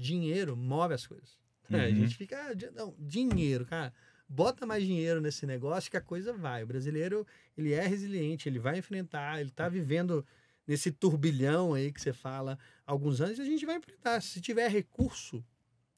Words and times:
dinheiro 0.00 0.56
move 0.56 0.94
as 0.94 1.06
coisas. 1.06 1.40
Uhum. 1.70 1.78
É, 1.78 1.86
a 1.86 1.90
gente 1.90 2.16
fica, 2.16 2.36
ah, 2.36 2.72
não, 2.74 2.94
dinheiro, 2.98 3.64
cara, 3.64 3.94
bota 4.28 4.66
mais 4.66 4.84
dinheiro 4.84 5.20
nesse 5.20 5.46
negócio 5.46 5.90
que 5.90 5.96
a 5.96 6.02
coisa 6.02 6.32
vai. 6.32 6.64
O 6.64 6.66
brasileiro, 6.66 7.26
ele 7.56 7.72
é 7.72 7.86
resiliente, 7.86 8.48
ele 8.48 8.58
vai 8.58 8.78
enfrentar, 8.78 9.40
ele 9.40 9.50
tá 9.50 9.68
vivendo 9.68 10.26
nesse 10.66 10.90
turbilhão 10.90 11.72
aí 11.72 11.92
que 11.92 12.00
você 12.00 12.12
fala 12.12 12.58
há 12.86 12.92
alguns 12.92 13.20
anos 13.20 13.38
e 13.38 13.42
a 13.42 13.44
gente 13.44 13.64
vai 13.64 13.76
enfrentar. 13.76 14.20
Se 14.20 14.40
tiver 14.40 14.68
recurso, 14.68 15.42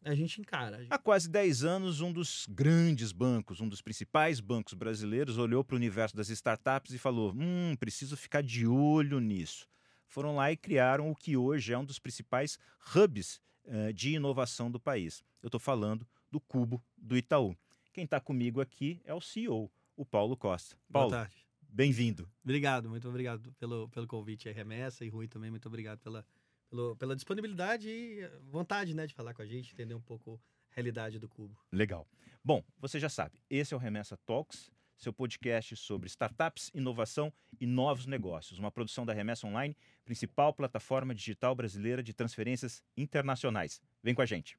a 0.04 0.14
gente 0.14 0.40
encara. 0.40 0.76
A 0.76 0.80
gente... 0.80 0.92
Há 0.92 0.98
quase 0.98 1.29
10 1.29 1.64
anos, 1.64 2.00
um 2.00 2.12
dos 2.12 2.46
grandes 2.48 3.12
bancos, 3.12 3.61
um 3.61 3.68
dos 3.68 3.80
principais 3.80 4.40
bancos 4.40 4.74
brasileiros, 4.74 5.38
olhou 5.38 5.64
para 5.64 5.74
o 5.74 5.79
universo 5.79 6.16
das 6.16 6.29
startups 6.29 6.92
e 6.92 6.98
falou: 6.98 7.32
hum, 7.34 7.74
preciso 7.79 8.16
ficar 8.16 8.42
de 8.42 8.66
olho 8.66 9.18
nisso. 9.20 9.66
Foram 10.06 10.36
lá 10.36 10.52
e 10.52 10.56
criaram 10.56 11.11
o 11.11 11.16
que 11.16 11.36
hoje 11.36 11.72
é 11.72 11.79
um 11.79 11.84
dos 11.84 11.98
principais 11.98 12.58
hubs 12.95 13.40
uh, 13.66 13.92
de 13.92 14.14
inovação 14.14 14.70
do 14.70 14.80
país. 14.80 15.24
Eu 15.42 15.48
estou 15.48 15.60
falando 15.60 16.07
do 16.30 16.40
Cubo 16.40 16.82
do 16.96 17.16
Itaú. 17.16 17.57
Quem 17.93 18.04
está 18.04 18.20
comigo 18.20 18.61
aqui 18.61 19.00
é 19.04 19.14
o 19.14 19.20
CEO, 19.20 19.70
o 19.96 20.04
Paulo 20.04 20.36
Costa. 20.36 20.76
Paulo, 20.90 21.11
Boa 21.11 21.20
tarde. 21.20 21.44
Bem-vindo. 21.68 22.30
Obrigado, 22.42 22.89
muito 22.89 23.08
obrigado 23.08 23.53
pelo, 23.54 23.89
pelo 23.89 24.06
convite 24.06 24.48
aí, 24.48 24.54
Remessa 24.54 25.04
e 25.04 25.08
Rui 25.08 25.26
também, 25.26 25.50
muito 25.50 25.66
obrigado 25.66 25.98
pela, 25.98 26.25
pelo, 26.68 26.96
pela 26.96 27.16
disponibilidade 27.16 27.89
e 27.89 28.29
vontade 28.50 28.94
né, 28.94 29.06
de 29.06 29.14
falar 29.14 29.34
com 29.34 29.42
a 29.42 29.46
gente, 29.46 29.72
entender 29.72 29.94
um 29.94 30.00
pouco 30.00 30.40
a 30.70 30.75
realidade 30.75 31.18
do 31.18 31.28
Cubo. 31.28 31.56
Legal. 31.72 32.06
Bom, 32.44 32.62
você 32.78 33.00
já 33.00 33.08
sabe, 33.08 33.41
esse 33.50 33.75
é 33.75 33.77
o 33.77 33.81
Remessa 33.81 34.17
Talks, 34.19 34.70
seu 34.97 35.12
podcast 35.12 35.77
sobre 35.77 36.08
startups, 36.08 36.70
inovação 36.75 37.33
e 37.61 37.66
novos 37.66 38.06
negócios. 38.06 38.58
Uma 38.58 38.70
produção 38.70 39.05
da 39.05 39.12
Remessa 39.12 39.47
Online, 39.47 39.77
principal 40.05 40.53
plataforma 40.53 41.14
digital 41.14 41.55
brasileira 41.55 42.03
de 42.03 42.12
transferências 42.12 42.83
internacionais. 42.97 43.80
Vem 44.03 44.14
com 44.14 44.22
a 44.22 44.27
gente. 44.27 44.58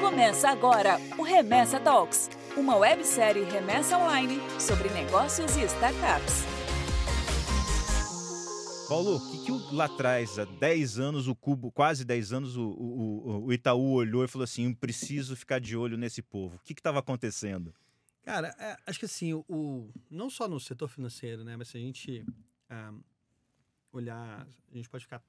Começa 0.00 0.48
agora 0.48 0.96
o 1.18 1.22
Remessa 1.22 1.78
Talks, 1.80 2.30
uma 2.56 2.76
websérie 2.76 3.44
Remessa 3.44 3.98
Online 3.98 4.38
sobre 4.58 4.88
negócios 4.90 5.56
e 5.56 5.64
startups. 5.64 6.44
Paulo, 8.88 9.16
o 9.16 9.30
que, 9.30 9.44
que 9.44 9.74
lá 9.74 9.86
atrás, 9.86 10.38
há 10.38 10.44
10 10.44 11.00
anos, 11.00 11.26
o 11.26 11.34
Cubo, 11.34 11.72
quase 11.72 12.04
10 12.04 12.32
anos, 12.32 12.56
o, 12.56 12.68
o, 12.68 13.44
o 13.46 13.52
Itaú 13.52 13.94
olhou 13.94 14.24
e 14.24 14.28
falou 14.28 14.44
assim: 14.44 14.72
preciso 14.72 15.34
ficar 15.34 15.58
de 15.58 15.76
olho 15.76 15.96
nesse 15.96 16.22
povo. 16.22 16.56
O 16.56 16.60
que 16.60 16.72
estava 16.72 17.00
acontecendo? 17.00 17.74
Cara, 18.26 18.48
é, 18.58 18.76
acho 18.84 18.98
que 18.98 19.04
assim, 19.04 19.32
o, 19.34 19.88
não 20.10 20.28
só 20.28 20.48
no 20.48 20.58
setor 20.58 20.88
financeiro, 20.88 21.44
né? 21.44 21.56
Mas 21.56 21.68
se 21.68 21.76
a 21.76 21.80
gente 21.80 22.26
ah, 22.68 22.92
olhar, 23.92 24.48
a 24.68 24.76
gente 24.76 24.88
pode 24.88 25.04
ficar 25.04 25.22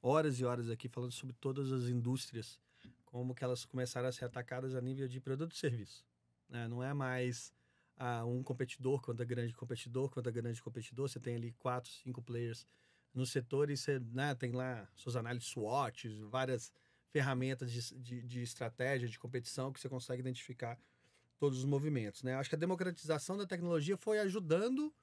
horas 0.00 0.40
e 0.40 0.44
horas 0.46 0.70
aqui 0.70 0.88
falando 0.88 1.12
sobre 1.12 1.36
todas 1.38 1.70
as 1.70 1.90
indústrias, 1.90 2.58
como 3.04 3.34
que 3.34 3.44
elas 3.44 3.66
começaram 3.66 4.08
a 4.08 4.12
ser 4.12 4.24
atacadas 4.24 4.74
a 4.74 4.80
nível 4.80 5.06
de 5.06 5.20
produto 5.20 5.52
e 5.52 5.58
serviço. 5.58 6.02
Né? 6.48 6.66
Não 6.66 6.82
é 6.82 6.94
mais 6.94 7.52
ah, 7.98 8.24
um 8.24 8.42
competidor 8.42 9.02
contra 9.02 9.22
grande 9.26 9.52
competidor 9.52 10.08
contra 10.08 10.32
grande 10.32 10.62
competidor, 10.62 11.10
você 11.10 11.20
tem 11.20 11.36
ali 11.36 11.52
quatro, 11.58 11.90
cinco 11.90 12.22
players 12.22 12.66
no 13.12 13.26
setor 13.26 13.68
e 13.68 13.76
você 13.76 14.00
né, 14.00 14.34
tem 14.34 14.52
lá 14.52 14.88
suas 14.94 15.14
análises 15.14 15.46
SWOT, 15.46 16.08
várias 16.30 16.72
ferramentas 17.10 17.70
de, 17.70 18.00
de, 18.00 18.22
de, 18.22 18.40
estratégia, 18.40 19.06
de 19.06 19.18
competição 19.18 19.70
que 19.70 19.78
você 19.78 19.90
consegue 19.90 20.20
identificar 20.20 20.78
todos 21.40 21.58
os 21.58 21.64
movimentos. 21.64 22.22
Né? 22.22 22.34
Acho 22.34 22.50
que 22.50 22.54
a 22.54 22.58
democratização 22.58 23.36
da 23.36 23.46
tecnologia 23.46 23.96
foi 23.96 24.20
ajudando 24.20 24.94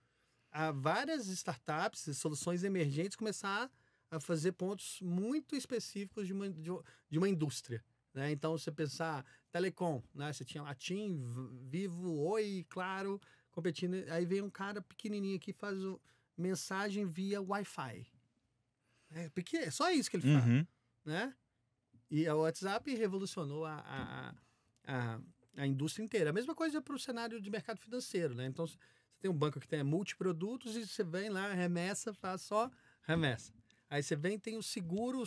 a 0.52 0.71
várias 0.71 1.27
startups 1.27 2.07
e 2.07 2.16
soluções 2.16 2.63
emergentes 2.63 3.17
começar 3.17 3.69
a 4.09 4.19
fazer 4.19 4.53
pontos 4.53 4.99
muito 5.02 5.55
específicos 5.55 6.27
de 6.27 6.33
uma, 6.33 6.49
de, 6.49 7.17
uma 7.17 7.27
indústria. 7.27 7.83
Né? 8.13 8.31
Então, 8.31 8.58
você 8.58 8.71
pensar 8.71 9.25
telecom, 9.52 10.02
né? 10.13 10.31
você 10.31 10.45
tinha 10.45 10.63
lá 10.63 10.73
TIM, 10.73 11.19
Vivo, 11.67 12.15
Oi, 12.19 12.65
Claro, 12.69 13.19
competindo. 13.52 13.95
Aí 14.09 14.25
vem 14.25 14.41
um 14.41 14.49
cara 14.49 14.81
pequenininho 14.81 15.36
aqui 15.36 15.52
faz 15.52 15.83
o 15.83 15.99
mensagem 16.37 17.05
via 17.05 17.42
Wi-Fi. 17.42 18.08
É, 19.09 19.30
porque 19.30 19.58
é 19.58 19.71
só 19.71 19.89
isso 19.89 20.09
que 20.09 20.17
ele 20.17 20.33
faz, 20.33 20.45
uhum. 20.45 20.67
né? 21.04 21.33
E 22.09 22.30
o 22.30 22.42
WhatsApp 22.42 22.93
revolucionou 22.95 23.65
a, 23.65 23.80
a, 23.80 24.36
a, 24.86 25.19
a 25.57 25.65
indústria 25.65 26.03
inteira. 26.03 26.29
A 26.29 26.33
mesma 26.33 26.55
coisa 26.55 26.81
para 26.81 26.95
o 26.95 26.99
cenário 26.99 27.41
de 27.41 27.49
mercado 27.49 27.79
financeiro, 27.79 28.33
né? 28.35 28.45
Então, 28.45 28.65
você 28.65 28.77
tem 29.19 29.29
um 29.29 29.33
banco 29.33 29.59
que 29.59 29.67
tem 29.67 29.83
multiprodutos 29.83 30.75
e 30.77 30.87
você 30.87 31.03
vem 31.03 31.29
lá, 31.29 31.51
remessa, 31.51 32.13
faz 32.13 32.41
só 32.43 32.71
remessa. 33.01 33.51
Aí 33.89 34.03
você 34.03 34.15
vem 34.15 34.37
tem 34.37 34.57
o 34.57 34.63
seguro 34.63 35.23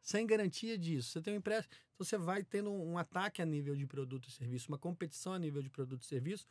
sem 0.00 0.26
garantia 0.26 0.78
disso. 0.78 1.10
Você 1.10 1.20
tem 1.20 1.34
um 1.34 1.38
empréstimo. 1.38 1.74
Então, 1.94 2.06
você 2.06 2.16
vai 2.16 2.44
tendo 2.44 2.70
um 2.70 2.96
ataque 2.96 3.42
a 3.42 3.44
nível 3.44 3.74
de 3.74 3.86
produto 3.86 4.28
e 4.28 4.32
serviço, 4.32 4.68
uma 4.68 4.78
competição 4.78 5.32
a 5.32 5.38
nível 5.38 5.60
de 5.60 5.68
produto 5.68 6.02
e 6.02 6.06
serviço, 6.06 6.46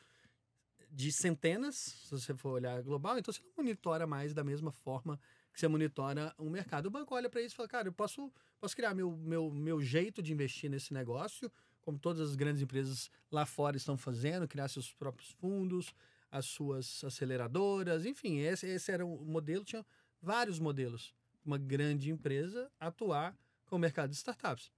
de 0.91 1.11
centenas, 1.11 1.75
se 1.75 2.11
você 2.11 2.33
for 2.33 2.51
olhar 2.51 2.81
global, 2.81 3.17
então 3.17 3.33
você 3.33 3.41
não 3.41 3.51
monitora 3.57 4.07
mais 4.07 4.33
da 4.33 4.43
mesma 4.43 4.71
forma 4.71 5.19
que 5.53 5.59
você 5.59 5.67
monitora 5.67 6.33
um 6.37 6.49
mercado. 6.49 6.87
O 6.87 6.91
banco 6.91 7.15
olha 7.15 7.29
para 7.29 7.41
isso 7.41 7.53
e 7.53 7.57
fala, 7.57 7.69
cara, 7.69 7.87
eu 7.87 7.93
posso, 7.93 8.31
posso 8.59 8.75
criar 8.75 8.93
meu, 8.93 9.11
meu, 9.11 9.51
meu 9.51 9.81
jeito 9.81 10.21
de 10.21 10.33
investir 10.33 10.69
nesse 10.69 10.93
negócio, 10.93 11.51
como 11.85 11.97
todas 11.97 12.29
as 12.29 12.35
grandes 12.35 12.61
empresas 12.61 13.09
lá 13.31 13.45
fora 13.45 13.77
estão 13.77 13.97
fazendo, 13.97 14.47
criar 14.47 14.67
seus 14.67 14.91
próprios 14.91 15.31
fundos, 15.31 15.93
as 16.29 16.45
suas 16.45 17.01
aceleradoras, 17.03 18.05
enfim, 18.05 18.39
esse, 18.39 18.67
esse 18.67 18.91
era 18.91 19.05
o 19.05 19.23
modelo, 19.23 19.63
tinha 19.63 19.85
vários 20.21 20.59
modelos. 20.59 21.13
Uma 21.45 21.57
grande 21.57 22.11
empresa 22.11 22.69
atuar 22.79 23.37
com 23.65 23.77
o 23.77 23.79
mercado 23.79 24.09
de 24.09 24.15
startups. 24.17 24.71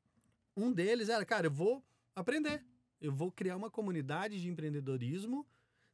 Um 0.55 0.71
deles 0.71 1.09
era, 1.09 1.25
cara, 1.25 1.47
eu 1.47 1.51
vou 1.51 1.83
aprender, 2.13 2.63
eu 3.01 3.11
vou 3.11 3.31
criar 3.31 3.55
uma 3.55 3.71
comunidade 3.71 4.39
de 4.39 4.49
empreendedorismo 4.49 5.47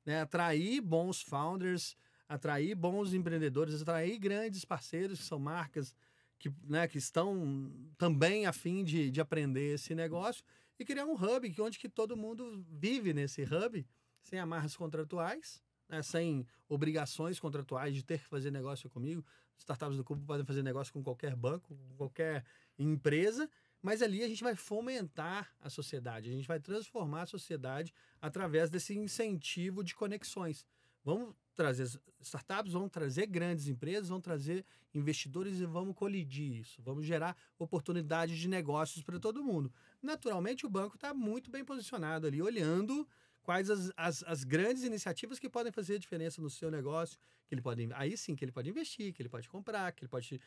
né? 0.05 0.21
Atrair 0.21 0.81
bons 0.81 1.21
founders, 1.21 1.95
atrair 2.27 2.75
bons 2.75 3.13
empreendedores, 3.13 3.81
atrair 3.81 4.17
grandes 4.17 4.65
parceiros 4.65 5.19
que 5.19 5.25
são 5.25 5.39
marcas 5.39 5.93
que, 6.39 6.51
né, 6.63 6.87
que 6.87 6.97
estão 6.97 7.71
também 7.97 8.45
a 8.45 8.51
fim 8.51 8.83
de, 8.83 9.09
de 9.09 9.21
aprender 9.21 9.75
esse 9.75 9.95
negócio 9.95 10.43
e 10.79 10.85
criar 10.85 11.05
um 11.05 11.13
hub 11.13 11.53
onde 11.59 11.79
que 11.79 11.89
todo 11.89 12.17
mundo 12.17 12.65
vive 12.69 13.13
nesse 13.13 13.43
hub 13.43 13.85
sem 14.21 14.39
amarras 14.39 14.75
contratuais, 14.75 15.61
né, 15.89 16.01
sem 16.01 16.47
obrigações 16.67 17.39
contratuais 17.39 17.93
de 17.93 18.03
ter 18.03 18.19
que 18.19 18.27
fazer 18.27 18.51
negócio 18.51 18.89
comigo. 18.89 19.25
Startups 19.57 19.97
do 19.97 20.03
Cubo 20.03 20.25
podem 20.25 20.45
fazer 20.45 20.63
negócio 20.63 20.91
com 20.91 21.03
qualquer 21.03 21.35
banco, 21.35 21.75
com 21.75 21.95
qualquer 21.95 22.43
empresa 22.77 23.49
mas 23.83 24.01
ali 24.01 24.23
a 24.23 24.27
gente 24.29 24.41
vai 24.41 24.55
fomentar 24.55 25.53
a 25.59 25.69
sociedade, 25.69 26.29
a 26.29 26.33
gente 26.33 26.47
vai 26.47 26.57
transformar 26.57 27.23
a 27.23 27.25
sociedade 27.25 27.93
através 28.21 28.69
desse 28.69 28.97
incentivo 28.97 29.83
de 29.83 29.93
conexões. 29.93 30.65
Vamos 31.03 31.35
trazer 31.55 31.87
startups, 32.21 32.73
vamos 32.73 32.89
trazer 32.89 33.27
grandes 33.27 33.67
empresas, 33.67 34.09
vamos 34.09 34.23
trazer 34.23 34.65
investidores 34.93 35.59
e 35.59 35.65
vamos 35.65 35.95
colidir 35.95 36.61
isso. 36.61 36.81
Vamos 36.81 37.05
gerar 37.05 37.35
oportunidades 37.59 38.37
de 38.37 38.47
negócios 38.47 39.03
para 39.03 39.19
todo 39.19 39.43
mundo. 39.43 39.71
Naturalmente, 40.01 40.65
o 40.65 40.69
banco 40.69 40.95
está 40.95 41.13
muito 41.13 41.51
bem 41.51 41.63
posicionado 41.63 42.27
ali, 42.27 42.41
olhando 42.41 43.07
quais 43.43 43.69
as, 43.69 43.91
as, 43.97 44.23
as, 44.23 44.43
grandes 44.43 44.83
iniciativas 44.83 45.37
que 45.37 45.49
podem 45.49 45.71
fazer 45.71 45.99
diferença 45.99 46.41
no 46.41 46.49
seu 46.49 46.71
negócio, 46.71 47.19
que 47.45 47.53
ele 47.53 47.61
pode, 47.61 47.89
aí 47.93 48.17
sim, 48.17 48.35
que 48.35 48.45
ele 48.45 48.53
pode 48.53 48.69
investir, 48.69 49.13
que 49.13 49.21
ele 49.21 49.29
pode 49.29 49.49
comprar, 49.49 49.91
que 49.91 50.03
ele 50.03 50.09
pode 50.09 50.39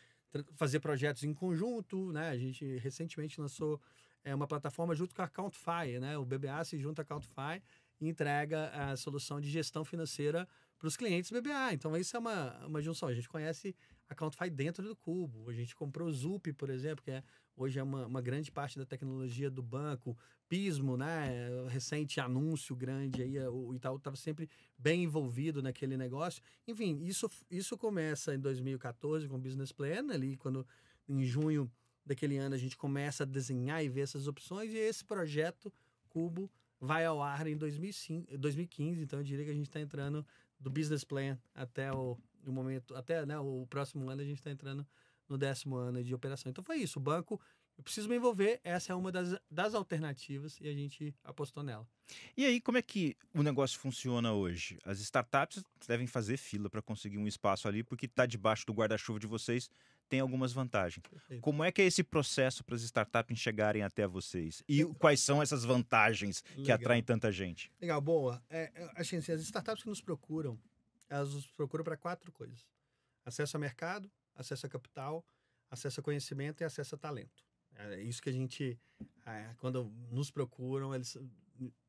fazer 0.55 0.81
projetos 0.81 1.23
em 1.23 1.35
conjunto, 1.35 2.11
né? 2.13 2.31
A 2.31 2.39
gente 2.39 2.79
recentemente 2.79 3.39
lançou 3.39 3.81
é, 4.25 4.35
uma 4.35 4.47
plataforma 4.47 4.95
junto 4.95 5.15
com 5.15 5.23
a 5.23 5.29
Countify, 5.29 6.01
né? 6.01 6.17
O 6.17 6.25
BBA 6.25 6.65
se 6.65 6.79
junta 6.79 7.03
a 7.03 7.05
Countify 7.05 7.63
entrega 8.01 8.69
a 8.71 8.97
solução 8.97 9.41
de 9.41 9.49
gestão 9.49 9.85
financeira 9.85 10.47
para 10.79 10.89
os 10.89 10.97
clientes 10.97 11.31
BBA. 11.31 11.73
Então, 11.73 11.97
isso 11.97 12.17
é 12.17 12.21
uma, 12.21 12.67
uma 12.67 12.83
junção. 12.83 13.09
A 13.09 13.15
gente 13.15 13.29
conhece 13.29 13.75
a 14.09 14.15
Countify 14.15 14.51
dentro 14.51 14.87
do 14.87 14.95
Cubo. 14.95 15.49
A 15.49 15.53
gente 15.53 15.75
comprou 15.75 16.09
o 16.09 16.13
Zup, 16.13 16.53
por 16.53 16.71
exemplo, 16.71 17.03
que 17.03 17.11
é, 17.11 17.23
hoje 17.57 17.79
é 17.79 17.83
uma, 17.83 18.07
uma 18.07 18.21
grande 18.21 18.53
parte 18.53 18.79
da 18.79 18.85
tecnologia 18.85 19.51
do 19.51 19.63
banco. 19.63 20.17
Pismo, 20.49 20.97
né? 20.97 21.49
Recente 21.69 22.21
anúncio 22.21 22.77
grande 22.77 23.23
aí. 23.23 23.39
O 23.49 23.75
Itaú 23.75 23.97
estava 23.97 24.17
sempre 24.17 24.49
bem 24.79 25.05
envolvido 25.05 25.63
naquele 25.63 25.97
negócio. 25.97 26.43
Enfim, 26.69 27.03
isso, 27.03 27.29
isso 27.51 27.77
começa 27.77 28.35
em 28.35 28.39
2014 28.39 29.27
com 29.29 29.37
o 29.37 29.41
Business 29.41 29.73
Plan, 29.73 30.13
ali 30.13 30.37
quando 30.37 30.67
em 31.09 31.25
junho 31.25 31.71
daquele 32.05 32.37
ano 32.37 32.55
a 32.55 32.59
gente 32.59 32.77
começa 32.77 33.25
a 33.25 33.27
desenhar 33.27 33.83
e 33.83 33.89
ver 33.89 34.03
essas 34.03 34.29
opções. 34.29 34.73
E 34.73 34.77
esse 34.77 35.05
projeto 35.05 35.73
Cubo 36.09 36.51
vai 36.81 37.05
ao 37.05 37.23
ar 37.23 37.47
em 37.47 37.57
2005, 37.57 38.37
2015, 38.39 39.03
então 39.03 39.19
eu 39.19 39.25
diria 39.25 39.45
que 39.45 39.51
a 39.51 39.55
gente 39.55 39.67
está 39.67 39.81
entrando 39.81 40.27
do 40.59 40.71
business 40.71 41.05
plan 41.05 41.39
até 41.55 41.93
o, 41.93 42.19
o 42.47 42.53
momento, 42.53 42.95
até 42.95 43.25
né, 43.27 43.39
o 43.39 43.67
próximo 43.69 44.09
ano 44.09 44.23
a 44.23 44.25
gente 44.25 44.39
está 44.39 44.51
entrando 44.51 44.87
no 45.29 45.37
décimo 45.37 45.77
ano 45.77 46.03
de 46.03 46.15
operação. 46.15 46.51
Então 46.51 46.63
foi 46.63 46.77
isso, 46.77 46.99
o 46.99 47.03
banco, 47.03 47.41
eu 47.77 47.85
preciso 47.85 48.09
me 48.09 48.17
envolver, 48.17 48.61
essa 48.65 48.93
é 48.93 48.97
uma 48.97 49.13
das, 49.13 49.39
das 49.51 49.75
alternativas 49.75 50.59
e 50.61 50.69
a 50.69 50.73
gente 50.73 51.15
apostou 51.23 51.63
nela. 51.63 51.87
E 52.37 52.47
aí, 52.47 52.61
como 52.61 52.79
é 52.79 52.83
que 52.83 53.17
o 53.35 53.43
negócio 53.43 53.79
funciona 53.79 54.33
hoje? 54.33 54.79
As 54.85 55.01
startups 55.01 55.63
devem 55.87 56.07
fazer 56.07 56.37
fila 56.37 56.71
para 56.71 56.81
conseguir 56.81 57.19
um 57.19 57.27
espaço 57.27 57.69
ali, 57.69 57.83
porque 57.83 58.07
está 58.07 58.25
debaixo 58.25 58.65
do 58.65 58.73
guarda-chuva 58.73 59.19
de 59.19 59.27
vocês 59.27 59.69
tem 60.09 60.21
algumas 60.21 60.53
vantagens. 60.53 61.07
Perfeito. 61.09 61.41
Como 61.41 61.63
é 61.65 61.73
que 61.73 61.83
é 61.83 61.85
esse 61.85 62.03
processo 62.03 62.65
para 62.65 62.75
as 62.75 62.83
startups 62.83 63.39
chegarem 63.39 63.83
até 63.83 64.07
vocês? 64.07 64.63
E 64.69 64.85
quais 64.95 65.21
são 65.21 65.43
essas 65.43 65.65
vantagens 65.65 66.41
que 66.41 66.61
Legal. 66.61 66.77
atraem 66.77 67.03
tanta 67.03 67.31
gente? 67.33 67.73
Legal, 67.81 68.01
boa. 68.01 68.43
É, 68.49 68.71
é, 68.75 68.93
assim, 68.97 69.17
assim, 69.17 69.33
as 69.33 69.41
startups 69.41 69.83
que 69.83 69.89
nos 69.89 70.01
procuram, 70.01 70.59
elas 71.09 71.35
nos 71.35 71.47
procuram 71.47 71.85
para 71.85 71.97
quatro 71.97 72.31
coisas: 72.33 72.67
acesso 73.25 73.57
a 73.57 73.61
mercado, 73.61 74.11
acesso 74.35 74.67
a 74.67 74.69
capital, 74.69 75.25
acesso 75.71 76.01
a 76.01 76.03
conhecimento 76.03 76.63
e 76.63 76.65
acesso 76.65 76.95
a 76.95 76.99
talento. 76.99 77.45
É 77.79 78.01
isso 78.01 78.23
que 78.23 78.31
a 78.31 78.33
gente, 78.33 78.79
é, 79.27 79.55
quando 79.59 79.85
nos 80.11 80.31
procuram, 80.31 80.95
eles, 80.95 81.17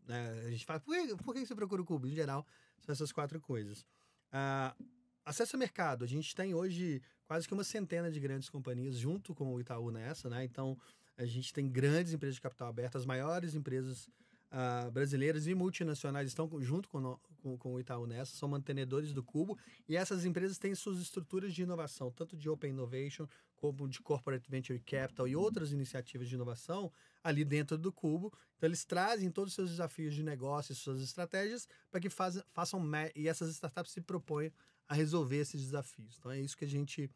né, 0.06 0.44
a 0.46 0.50
gente 0.50 0.66
fala, 0.66 0.80
por 0.80 0.94
que, 0.94 1.16
por 1.24 1.34
que 1.34 1.46
você 1.46 1.56
procura 1.56 1.82
o 1.82 1.86
Cubo? 1.86 2.08
Em 2.08 2.14
geral, 2.14 2.46
são 2.82 2.92
essas 2.92 3.12
quatro 3.12 3.40
coisas. 3.40 3.86
Ah, 4.32 4.76
acesso 5.24 5.56
a 5.56 5.60
mercado, 5.60 6.04
a 6.04 6.08
gente 6.08 6.36
tem 6.36 6.54
hoje 6.54 7.02
quase 7.28 7.48
que 7.48 7.54
uma 7.54 7.64
centena 7.64 8.10
de 8.10 8.20
grandes 8.20 8.50
companhias 8.50 8.96
junto 8.96 9.36
com 9.36 9.54
o 9.54 9.60
Itaú 9.60 9.92
nessa, 9.92 10.30
né? 10.30 10.44
Então, 10.44 10.78
a 11.18 11.26
gente 11.26 11.54
tem 11.54 11.68
grandes 11.68 12.14
empresas 12.14 12.36
de 12.36 12.42
capital 12.42 12.70
aberto, 12.70 12.98
as 12.98 13.06
maiores 13.06 13.54
empresas 13.54 14.10
ah, 14.50 14.90
brasileiras 14.92 15.46
e 15.46 15.54
multinacionais 15.54 16.28
estão 16.28 16.50
junto 16.62 16.88
com, 16.88 17.20
com, 17.42 17.58
com 17.58 17.74
o 17.74 17.80
Itaú 17.80 18.08
nessa, 18.08 18.36
são 18.36 18.48
mantenedores 18.48 19.12
do 19.12 19.22
Cubo, 19.22 19.58
e 19.90 19.98
essas 19.98 20.24
empresas 20.24 20.58
têm 20.58 20.74
suas 20.74 21.00
estruturas 21.00 21.54
de 21.54 21.64
inovação, 21.64 22.12
tanto 22.12 22.38
de 22.38 22.50
Open 22.50 22.72
Innovation, 22.72 23.28
como 23.58 23.90
de 23.90 24.00
Corporate 24.00 24.50
Venture 24.50 24.80
Capital 24.80 25.28
e 25.28 25.36
outras 25.36 25.72
iniciativas 25.72 26.30
de 26.30 26.36
inovação 26.36 26.92
ali 27.24 27.44
dentro 27.44 27.78
do 27.78 27.92
Cubo. 27.92 28.32
Então, 28.56 28.70
eles 28.70 28.86
trazem 28.86 29.30
todos 29.30 29.52
os 29.52 29.56
seus 29.56 29.70
desafios 29.72 30.14
de 30.14 30.24
negócio 30.24 30.72
e 30.72 30.76
suas 30.76 31.02
estratégias 31.02 31.68
para 31.90 32.00
que 32.00 32.10
faz, 32.10 32.42
façam, 32.54 32.82
e 33.16 33.28
essas 33.28 33.50
startups 33.50 33.92
se 33.92 34.02
propõem 34.02 34.52
a 34.88 34.94
resolver 34.94 35.38
esses 35.38 35.62
desafios. 35.62 36.16
Então, 36.18 36.32
é 36.32 36.40
isso 36.40 36.58
que 36.58 36.66
a 36.66 36.70
gente 36.70 37.10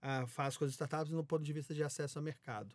ah, 0.00 0.26
faz 0.26 0.56
com 0.56 0.64
as 0.64 0.70
startups 0.70 1.12
no 1.12 1.24
ponto 1.24 1.44
de 1.44 1.52
vista 1.52 1.74
de 1.74 1.82
acesso 1.82 2.18
ao 2.18 2.22
mercado. 2.22 2.74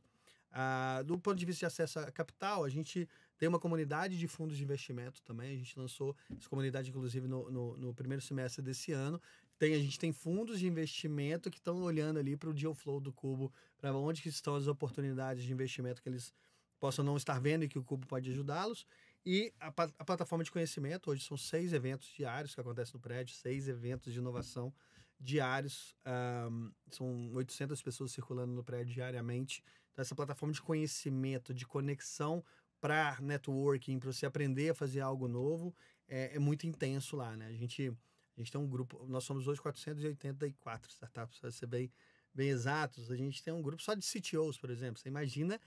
Ah, 0.52 1.02
do 1.04 1.18
ponto 1.18 1.38
de 1.38 1.46
vista 1.46 1.62
de 1.62 1.66
acesso 1.66 2.00
a 2.00 2.12
capital, 2.12 2.64
a 2.64 2.70
gente 2.70 3.10
tem 3.40 3.50
uma 3.50 3.60
comunidade 3.60 4.18
de 4.18 4.28
fundos 4.28 4.56
de 4.56 4.64
investimento 4.64 5.22
também. 5.24 5.56
A 5.56 5.58
gente 5.58 5.78
lançou 5.78 6.16
essa 6.38 6.48
comunidade, 6.48 6.90
inclusive, 6.90 7.28
no, 7.28 7.50
no, 7.50 7.78
no 7.78 7.94
primeiro 7.94 8.22
semestre 8.22 8.62
desse 8.62 8.92
ano. 8.92 9.20
Tem, 9.58 9.74
a 9.74 9.80
gente 9.80 9.98
tem 9.98 10.12
fundos 10.12 10.60
de 10.60 10.68
investimento 10.68 11.50
que 11.50 11.58
estão 11.58 11.82
olhando 11.82 12.20
ali 12.20 12.38
para 12.38 12.50
o 12.50 12.54
deal 12.54 12.76
flow 12.76 13.00
do 13.00 13.12
Cubo, 13.12 13.52
para 13.78 13.96
onde 13.96 14.22
que 14.22 14.30
estão 14.30 14.56
as 14.56 14.68
oportunidades 14.68 15.44
de 15.44 15.52
investimento 15.52 16.02
que 16.02 16.10
eles 16.10 16.32
possam 16.80 17.04
não 17.04 17.18
estar 17.18 17.40
vendo 17.40 17.64
e 17.64 17.68
que 17.68 17.80
o 17.80 17.84
Cubo 17.84 18.06
pode 18.06 18.30
ajudá-los. 18.30 18.86
E 19.26 19.54
a, 19.60 19.68
a 19.68 20.06
plataforma 20.06 20.44
de 20.44 20.52
conhecimento, 20.52 21.10
hoje 21.10 21.24
são 21.24 21.38
seis 21.38 21.72
eventos 21.72 22.10
diários 22.10 22.54
que 22.54 22.60
acontecem 22.60 22.94
no 22.96 23.00
prédio, 23.00 23.34
seis 23.34 23.68
eventos 23.68 24.12
de 24.12 24.20
inovação 24.20 24.74
diários. 25.20 25.96
ahm, 26.06 26.72
são 26.92 27.32
800 27.34 27.82
pessoas 27.82 28.12
circulando 28.12 28.54
no 28.54 28.64
prédio 28.64 28.94
diariamente. 28.94 29.64
Então, 29.92 30.02
essa 30.02 30.16
plataforma 30.16 30.54
de 30.54 30.62
conhecimento, 30.62 31.54
de 31.54 31.66
conexão 31.66 32.44
para 32.82 33.18
networking, 33.22 33.98
para 34.00 34.12
você 34.12 34.26
aprender 34.26 34.72
a 34.72 34.76
fazer 34.76 35.00
algo 35.00 35.28
novo, 35.28 35.74
é, 36.08 36.36
é 36.36 36.40
muito 36.40 36.68
intenso 36.68 37.16
lá, 37.16 37.38
né? 37.38 37.48
A 37.48 37.54
gente, 37.54 37.90
a 38.36 38.40
gente 38.42 38.52
tem 38.52 38.60
um 38.60 38.68
grupo, 38.68 39.06
nós 39.08 39.24
somos 39.24 39.48
hoje 39.48 39.62
484 39.62 40.92
startups, 40.92 41.40
para 41.40 41.52
ser 41.52 41.68
bem, 41.68 41.90
bem 42.34 42.50
exatos. 42.50 43.10
A 43.10 43.16
gente 43.16 43.42
tem 43.42 43.54
um 43.54 43.62
grupo 43.62 43.82
só 43.82 43.94
de 43.94 44.06
CTOs, 44.06 44.58
por 44.58 44.70
exemplo. 44.70 45.00
Você 45.00 45.08
imagina 45.08 45.62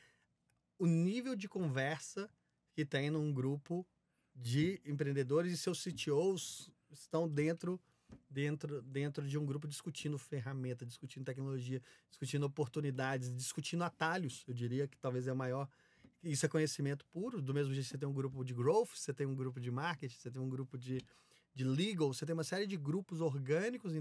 o 0.79 0.87
nível 0.87 1.35
de 1.35 1.49
conversa 1.49 2.31
que 2.77 2.85
tem 2.85 3.11
num 3.11 3.33
grupo 3.33 3.87
de 4.35 4.79
empreendedores 4.85 5.51
e 5.51 5.57
seus 5.57 5.83
CTOs 5.83 6.71
estão 6.91 7.27
dentro 7.27 7.81
dentro 8.29 8.83
dentro 8.83 9.27
de 9.27 9.39
um 9.39 9.47
grupo 9.47 9.67
discutindo 9.67 10.19
ferramenta, 10.19 10.85
discutindo 10.85 11.25
tecnologia, 11.25 11.81
discutindo 12.11 12.45
oportunidades, 12.45 13.35
discutindo 13.35 13.83
atalhos. 13.83 14.45
Eu 14.47 14.53
diria 14.53 14.87
que 14.87 14.99
talvez 14.99 15.27
é 15.27 15.33
o 15.33 15.37
maior. 15.37 15.67
Isso 16.23 16.45
é 16.45 16.51
conhecimento 16.51 17.07
puro. 17.07 17.41
Do 17.41 17.55
mesmo 17.55 17.73
jeito 17.73 17.87
que 17.87 17.93
você 17.93 17.99
tem 17.99 18.07
um 18.07 18.13
grupo 18.13 18.45
de 18.45 18.53
growth, 18.53 18.91
você 18.95 19.15
tem 19.15 19.27
um 19.27 19.35
grupo 19.35 19.59
de 19.59 19.71
marketing, 19.71 20.19
você 20.19 20.31
tem 20.31 20.43
um 20.43 20.49
grupo 20.49 20.77
de, 20.77 21.03
de 21.55 21.65
legal, 21.65 22.13
você 22.13 22.27
tem 22.27 22.35
uma 22.35 22.45
série 22.45 22.67
de 22.67 22.77
grupos 22.77 23.23
orgânicos 23.23 23.95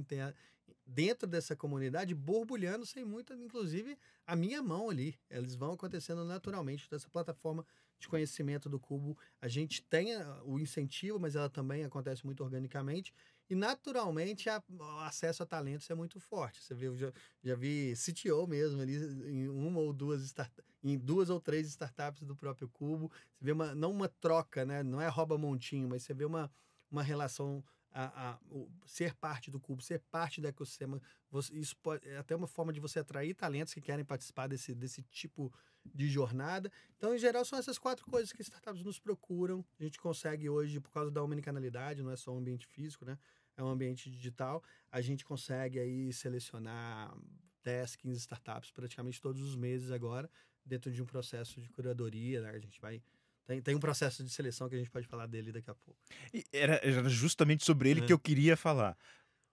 dentro 0.86 1.28
dessa 1.28 1.56
comunidade 1.56 2.14
borbulhando 2.14 2.86
sem 2.86 3.06
muita, 3.06 3.34
inclusive, 3.36 3.98
a 4.28 4.36
minha 4.36 4.62
mão 4.62 4.90
ali. 4.90 5.18
Eles 5.30 5.56
vão 5.56 5.72
acontecendo 5.72 6.26
naturalmente 6.26 6.90
dessa 6.90 7.10
plataforma 7.10 7.66
de 8.00 8.08
conhecimento 8.08 8.70
do 8.70 8.80
Cubo. 8.80 9.18
A 9.42 9.48
gente 9.48 9.82
tem 9.84 10.14
a- 10.16 10.42
o 10.44 10.60
incentivo, 10.60 11.20
mas 11.20 11.36
ela 11.36 11.50
também 11.50 11.84
acontece 11.84 12.26
muito 12.26 12.44
organicamente. 12.44 13.14
E 13.50 13.56
naturalmente 13.56 14.50
a- 14.50 14.62
o 14.70 14.84
acesso 15.02 15.44
a 15.44 15.46
talentos 15.46 15.90
é 15.90 15.96
muito 15.96 16.20
forte. 16.20 16.64
Você 16.64 16.74
vê, 16.74 16.88
eu 16.88 16.96
já, 16.98 17.12
já 17.44 17.56
vi 17.56 17.96
CTO 17.96 18.48
mesmo 18.48 18.82
ali 18.82 18.96
em 19.30 19.48
uma 19.48 19.80
ou 19.80 19.94
duas 19.94 20.24
start, 20.24 20.52
em 20.84 20.98
duas 20.98 21.30
ou 21.30 21.40
três 21.40 21.68
startups 21.68 22.24
do 22.24 22.36
próprio 22.36 22.68
Cubo. 22.70 23.12
Você 23.38 23.46
vê 23.46 23.52
uma, 23.52 23.76
não 23.76 23.92
uma 23.92 24.10
troca, 24.10 24.66
né? 24.66 24.84
Não 24.84 25.00
é 25.02 25.08
rouba 25.08 25.38
montinho, 25.38 25.88
mas 25.90 26.04
você 26.04 26.14
vê 26.14 26.26
uma, 26.26 26.52
uma 26.92 27.04
relação 27.04 27.64
a, 27.98 28.32
a- 28.34 28.40
o- 28.52 28.70
ser 28.86 29.16
parte 29.16 29.50
do 29.50 29.58
Cubo, 29.60 29.82
ser 29.82 30.00
parte 30.12 30.42
do 30.42 30.48
ecossistema. 30.48 31.02
Você- 31.32 31.54
isso 31.56 31.76
pode, 31.78 32.06
é 32.08 32.18
até 32.18 32.36
uma 32.36 32.46
forma 32.48 32.74
de 32.74 32.80
você 32.82 33.00
atrair 33.00 33.34
talentos 33.34 33.74
que 33.74 33.80
querem 33.80 34.04
participar 34.04 34.48
desse, 34.48 34.76
desse 34.76 35.02
tipo 35.04 35.52
de 35.86 36.10
jornada. 36.10 36.70
Então, 36.98 37.16
em 37.16 37.18
geral, 37.18 37.46
são 37.46 37.58
essas 37.58 37.78
quatro 37.78 38.06
coisas 38.06 38.34
que 38.34 38.42
startups 38.42 38.84
nos 38.84 39.00
procuram. 39.00 39.64
A 39.80 39.84
gente 39.84 39.98
consegue 40.00 40.50
hoje, 40.50 40.80
por 40.82 40.92
causa 40.92 41.10
da 41.10 41.24
omnicanalidade, 41.24 42.04
não 42.04 42.12
é 42.12 42.18
só 42.18 42.34
um 42.34 42.40
ambiente 42.40 42.68
físico, 42.68 43.06
né? 43.06 43.18
É 43.56 43.64
um 43.64 43.68
ambiente 43.70 44.10
digital. 44.12 44.62
A 44.92 45.00
gente 45.00 45.24
consegue 45.24 45.80
aí 45.80 46.12
selecionar 46.12 47.16
10, 47.64 47.96
15 47.96 48.20
startups 48.20 48.72
praticamente 48.72 49.22
todos 49.22 49.42
os 49.42 49.56
meses 49.56 49.90
agora, 49.92 50.30
dentro 50.66 50.92
de 50.92 51.02
um 51.02 51.06
processo 51.06 51.62
de 51.62 51.70
curadoria. 51.70 52.42
Né? 52.42 52.50
A 52.50 52.60
gente 52.60 52.82
vai. 52.82 53.02
Tem, 53.46 53.62
tem 53.62 53.76
um 53.76 53.80
processo 53.80 54.24
de 54.24 54.30
seleção 54.30 54.68
que 54.68 54.76
a 54.76 54.78
gente 54.78 54.90
pode 54.90 55.08
falar 55.08 55.28
dele 55.28 55.52
daqui 55.52 55.70
a 55.70 55.76
pouco. 55.76 56.00
E 56.34 56.44
Era, 56.52 56.76
era 56.84 57.08
justamente 57.08 57.64
sobre 57.64 57.90
ele 57.90 58.02
É. 58.02 58.06
que 58.06 58.14
eu 58.14 58.20
queria 58.20 58.58
falar. 58.58 58.98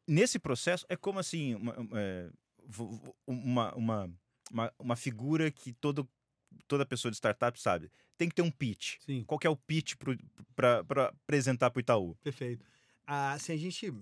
Nesse 0.09 0.39
processo, 0.39 0.85
é 0.89 0.97
como 0.97 1.19
assim, 1.19 1.55
uma, 1.55 1.77
é, 1.93 2.31
uma, 3.27 3.75
uma, 3.75 4.11
uma, 4.50 4.73
uma 4.79 4.97
figura 4.97 5.50
que 5.50 5.73
todo, 5.73 6.09
toda 6.67 6.87
pessoa 6.87 7.11
de 7.11 7.17
startup 7.17 7.61
sabe. 7.61 7.91
Tem 8.17 8.29
que 8.29 8.35
ter 8.35 8.43
um 8.43 8.50
pitch. 8.50 8.97
Sim. 9.00 9.25
Qual 9.25 9.39
é 9.44 9.49
o 9.49 9.56
pitch 9.56 9.94
para 10.56 10.81
apresentar 11.09 11.71
para 11.71 11.79
o 11.79 11.81
Itaú? 11.81 12.15
Perfeito. 12.23 12.65
Ah, 13.06 13.33
assim, 13.33 13.53
a 13.53 13.56
gente, 13.56 13.93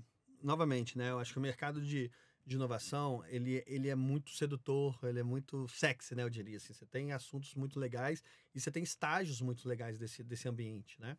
novamente, 0.42 0.96
né? 0.96 1.10
Eu 1.10 1.18
acho 1.18 1.32
que 1.32 1.38
o 1.38 1.42
mercado 1.42 1.80
de, 1.82 2.10
de 2.50 2.56
inovação, 2.56 3.24
ele, 3.28 3.62
ele 3.64 3.88
é 3.88 3.94
muito 3.94 4.30
sedutor, 4.32 4.98
ele 5.04 5.20
é 5.20 5.22
muito 5.22 5.68
sexy, 5.68 6.16
né? 6.16 6.24
Eu 6.24 6.28
diria 6.28 6.56
assim. 6.56 6.72
Você 6.72 6.84
tem 6.84 7.12
assuntos 7.12 7.54
muito 7.54 7.78
legais 7.78 8.24
e 8.52 8.60
você 8.60 8.72
tem 8.72 8.82
estágios 8.82 9.40
muito 9.40 9.68
legais 9.68 10.00
desse, 10.00 10.24
desse 10.24 10.48
ambiente, 10.48 11.00
né? 11.00 11.16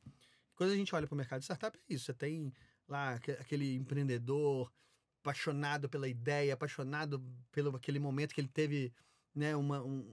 Quando 0.56 0.72
a 0.72 0.76
gente 0.76 0.94
olha 0.94 1.08
para 1.08 1.14
o 1.14 1.18
mercado 1.18 1.40
de 1.40 1.46
startup, 1.46 1.78
é 1.78 1.94
isso. 1.94 2.04
Você 2.06 2.14
tem 2.14 2.52
lá 2.86 3.14
aque- 3.14 3.32
aquele 3.32 3.76
empreendedor 3.76 4.70
apaixonado 5.22 5.88
pela 5.88 6.10
ideia, 6.10 6.54
apaixonado 6.54 7.24
pelo 7.50 7.74
aquele 7.78 7.98
momento 8.00 8.34
que 8.36 8.42
ele 8.42 8.50
teve 8.50 8.94
né, 9.34 9.56
uma, 9.56 9.82
um- 9.82 10.06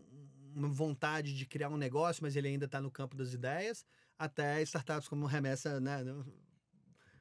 uma 0.54 0.68
vontade 0.68 1.34
de 1.34 1.44
criar 1.46 1.68
um 1.68 1.76
negócio, 1.76 2.22
mas 2.22 2.36
ele 2.36 2.46
ainda 2.46 2.66
está 2.66 2.80
no 2.80 2.92
campo 2.92 3.16
das 3.16 3.32
ideias, 3.32 3.84
até 4.16 4.62
startups 4.62 5.08
como 5.08 5.26
Remessa, 5.26 5.80
né? 5.80 5.98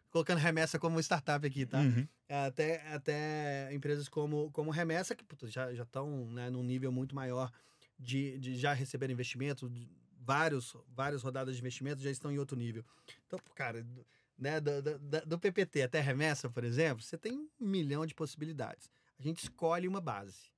Colocando 0.09 0.39
Remessa 0.39 0.79
como 0.79 0.99
startup 0.99 1.45
aqui, 1.45 1.65
tá? 1.65 1.79
Uhum. 1.81 2.07
até, 2.29 2.81
até 2.93 3.73
empresas 3.73 4.07
como, 4.07 4.49
como 4.51 4.71
Remessa, 4.71 5.15
que 5.15 5.23
puta, 5.23 5.47
já 5.47 5.71
estão 5.71 6.25
né, 6.31 6.49
num 6.49 6.63
nível 6.63 6.91
muito 6.91 7.13
maior 7.15 7.51
de, 7.99 8.37
de 8.39 8.55
já 8.57 8.73
receber 8.73 9.09
investimento, 9.09 9.69
de 9.69 9.89
vários, 10.19 10.75
várias 10.89 11.21
rodadas 11.23 11.55
de 11.55 11.61
investimento 11.61 12.01
já 12.01 12.09
estão 12.11 12.31
em 12.31 12.37
outro 12.39 12.57
nível. 12.57 12.85
Então, 13.25 13.39
cara, 13.55 13.83
do- 13.83 14.05
né, 14.37 14.59
do, 14.61 14.81
do, 14.81 15.25
do 15.25 15.39
PPT 15.39 15.81
até 15.81 15.99
Remessa, 15.99 16.49
por 16.49 16.63
exemplo, 16.63 17.01
você 17.03 17.17
tem 17.17 17.33
um 17.33 17.49
milhão 17.59 18.05
de 18.05 18.13
possibilidades. 18.13 18.89
A 19.19 19.23
gente 19.23 19.41
escolhe 19.43 19.87
uma 19.87 19.99
base. 19.99 20.51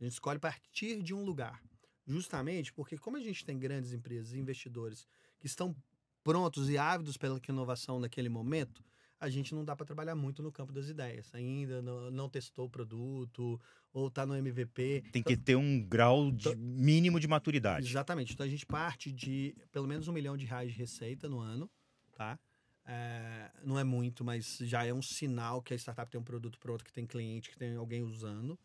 A 0.00 0.04
gente 0.04 0.12
escolhe 0.12 0.38
partir 0.38 1.02
de 1.02 1.14
um 1.14 1.24
lugar. 1.24 1.62
Justamente 2.06 2.72
porque, 2.72 2.98
como 2.98 3.16
a 3.16 3.20
gente 3.20 3.44
tem 3.44 3.58
grandes 3.58 3.92
empresas 3.92 4.32
e 4.34 4.38
investidores 4.38 5.06
que 5.40 5.46
estão 5.46 5.74
prontos 6.22 6.68
e 6.68 6.76
ávidos 6.76 7.16
pela 7.16 7.40
inovação 7.48 7.98
naquele 8.00 8.28
momento, 8.28 8.84
a 9.22 9.30
gente 9.30 9.54
não 9.54 9.64
dá 9.64 9.76
para 9.76 9.86
trabalhar 9.86 10.16
muito 10.16 10.42
no 10.42 10.50
campo 10.50 10.72
das 10.72 10.88
ideias. 10.88 11.32
Ainda 11.32 11.80
não, 11.80 12.10
não 12.10 12.28
testou 12.28 12.66
o 12.66 12.70
produto, 12.70 13.60
ou 13.92 14.08
está 14.08 14.26
no 14.26 14.34
MVP. 14.34 15.04
Tem 15.12 15.22
que 15.22 15.36
ter 15.36 15.54
um 15.54 15.80
grau 15.80 16.32
de 16.32 16.48
Então- 16.48 16.60
mínimo 16.60 17.20
de 17.20 17.28
maturidade. 17.28 17.86
Exatamente. 17.88 18.32
Então 18.32 18.44
a 18.44 18.48
gente 18.48 18.66
parte 18.66 19.12
de 19.12 19.54
pelo 19.70 19.86
menos 19.86 20.08
um 20.08 20.12
milhão 20.12 20.36
de 20.36 20.44
reais 20.44 20.72
de 20.72 20.76
receita 20.78 21.28
no 21.28 21.38
ano, 21.38 21.70
tá? 22.16 22.36
É, 22.84 23.48
não 23.62 23.78
é 23.78 23.84
muito, 23.84 24.24
mas 24.24 24.58
já 24.62 24.84
é 24.84 24.92
um 24.92 25.00
sinal 25.00 25.62
que 25.62 25.72
a 25.72 25.76
startup 25.76 26.10
tem 26.10 26.20
um 26.20 26.24
produto 26.24 26.58
pronto, 26.58 26.84
que 26.84 26.92
tem 26.92 27.06
cliente, 27.06 27.48
que 27.48 27.56
tem 27.56 27.76
alguém 27.76 28.02
usando. 28.02 28.58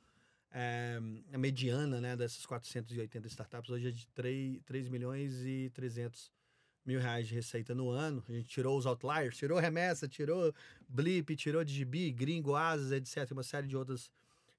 É, 0.52 1.00
a 1.32 1.38
mediana 1.38 2.02
né, 2.02 2.16
dessas 2.18 2.44
480 2.48 3.28
startups 3.28 3.70
hoje 3.70 3.90
é 3.90 3.92
de 3.92 4.08
3, 4.08 4.60
3 4.66 4.88
milhões 4.88 5.46
e 5.46 5.70
300 5.76 6.32
mil 6.88 7.00
reais 7.00 7.28
de 7.28 7.36
receita 7.36 7.76
no 7.76 7.90
ano. 7.90 8.24
A 8.28 8.32
gente 8.32 8.48
tirou 8.48 8.78
os 8.78 8.86
outliers, 8.86 9.36
tirou 9.36 9.60
remessa, 9.60 10.08
tirou 10.08 10.54
Blip, 10.88 11.36
tirou 11.36 11.64
Digibi, 11.64 12.12
Gringo, 12.12 12.56
Asas, 12.56 12.92
etc. 12.94 13.30
Uma 13.32 13.44
série 13.44 13.68
de 13.68 13.76
outras 13.76 14.10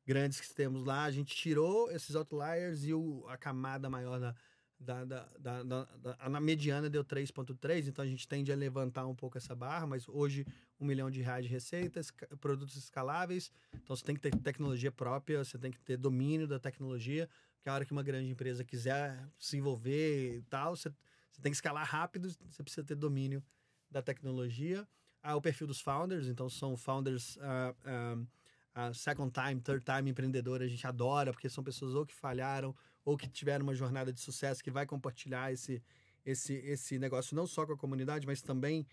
grandes 0.06 0.40
que 0.40 0.54
temos 0.54 0.84
lá, 0.84 1.04
a 1.04 1.10
gente 1.10 1.34
tirou 1.34 1.90
esses 1.90 2.14
outliers 2.14 2.84
e 2.84 2.94
o, 2.94 3.24
a 3.28 3.36
camada 3.36 3.90
maior 3.90 4.18
da, 4.18 4.34
da, 4.80 5.04
da, 5.04 5.24
da, 5.38 5.62
da 5.62 6.28
na 6.30 6.40
mediana 6.40 6.88
deu 6.88 7.04
3,3, 7.04 7.88
então 7.88 8.02
a 8.02 8.08
gente 8.08 8.26
tende 8.26 8.50
a 8.50 8.56
levantar 8.56 9.06
um 9.06 9.14
pouco 9.14 9.36
essa 9.36 9.54
barra, 9.54 9.86
mas 9.86 10.08
hoje 10.08 10.46
um 10.80 10.86
milhão 10.86 11.10
de 11.10 11.20
reais 11.20 11.44
de 11.44 11.50
receitas, 11.50 12.10
produtos 12.40 12.76
escaláveis, 12.76 13.50
então 13.74 13.94
você 13.94 14.04
tem 14.04 14.14
que 14.14 14.20
ter 14.22 14.34
tecnologia 14.36 14.90
própria, 14.90 15.44
você 15.44 15.58
tem 15.58 15.70
que 15.70 15.80
ter 15.80 15.98
domínio 15.98 16.46
da 16.46 16.58
tecnologia, 16.58 17.28
porque 17.56 17.68
a 17.68 17.74
hora 17.74 17.84
que 17.84 17.92
uma 17.92 18.02
grande 18.02 18.30
empresa 18.30 18.64
quiser 18.64 19.18
se 19.38 19.58
envolver 19.58 20.36
e 20.36 20.42
tal, 20.42 20.74
você, 20.74 20.90
você 21.38 21.42
tem 21.42 21.52
que 21.52 21.56
escalar 21.56 21.86
rápido, 21.86 22.28
você 22.50 22.62
precisa 22.64 22.84
ter 22.84 22.96
domínio 22.96 23.42
da 23.88 24.02
tecnologia. 24.02 24.86
Ah, 25.22 25.36
o 25.36 25.40
perfil 25.40 25.68
dos 25.68 25.80
founders, 25.80 26.26
então 26.26 26.48
são 26.48 26.76
founders 26.76 27.36
uh, 27.36 28.20
uh, 28.20 28.90
uh, 28.90 28.94
second 28.94 29.32
time, 29.32 29.60
third 29.60 29.84
time 29.84 30.10
empreendedor, 30.10 30.62
a 30.62 30.66
gente 30.66 30.84
adora, 30.84 31.32
porque 31.32 31.48
são 31.48 31.62
pessoas 31.62 31.94
ou 31.94 32.04
que 32.04 32.14
falharam 32.14 32.74
ou 33.04 33.16
que 33.16 33.28
tiveram 33.28 33.62
uma 33.62 33.74
jornada 33.74 34.12
de 34.12 34.20
sucesso 34.20 34.62
que 34.62 34.70
vai 34.70 34.84
compartilhar 34.84 35.52
esse, 35.52 35.82
esse, 36.26 36.54
esse 36.54 36.98
negócio 36.98 37.36
não 37.36 37.46
só 37.46 37.64
com 37.64 37.72
a 37.72 37.76
comunidade, 37.76 38.26
mas 38.26 38.42
também 38.42 38.86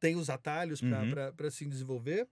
tem 0.00 0.16
os 0.16 0.28
atalhos 0.28 0.80
para 0.80 1.32
uhum. 1.40 1.50
se 1.50 1.64
desenvolver. 1.64 2.28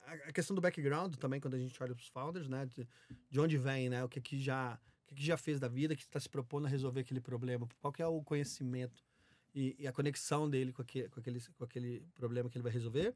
A, 0.00 0.12
a, 0.12 0.32
questão 0.32 0.56
do 0.56 0.60
background 0.60 1.14
também, 1.16 1.40
quando 1.40 1.54
a 1.54 1.58
gente 1.58 1.80
olha 1.80 1.94
para 1.94 2.02
os 2.02 2.08
founders, 2.08 2.48
né? 2.48 2.66
De, 2.66 2.88
de, 3.30 3.40
onde 3.40 3.56
vem, 3.56 3.88
né? 3.88 4.02
O 4.02 4.08
que, 4.08 4.20
que 4.20 4.40
já 4.40 4.78
que, 5.08 5.14
que 5.14 5.24
já 5.24 5.36
fez 5.36 5.58
da 5.58 5.68
vida, 5.68 5.96
que 5.96 6.02
está 6.02 6.20
se 6.20 6.28
propondo 6.28 6.66
a 6.66 6.68
resolver 6.68 7.00
aquele 7.00 7.20
problema, 7.20 7.66
qual 7.80 7.92
que 7.92 8.02
é 8.02 8.06
o 8.06 8.22
conhecimento 8.22 9.02
e, 9.54 9.74
e 9.78 9.86
a 9.86 9.92
conexão 9.92 10.48
dele 10.48 10.72
com 10.72 10.82
aquele, 10.82 11.08
com, 11.08 11.20
aquele, 11.20 11.40
com 11.56 11.64
aquele 11.64 12.06
problema 12.14 12.48
que 12.48 12.56
ele 12.56 12.62
vai 12.62 12.72
resolver. 12.72 13.14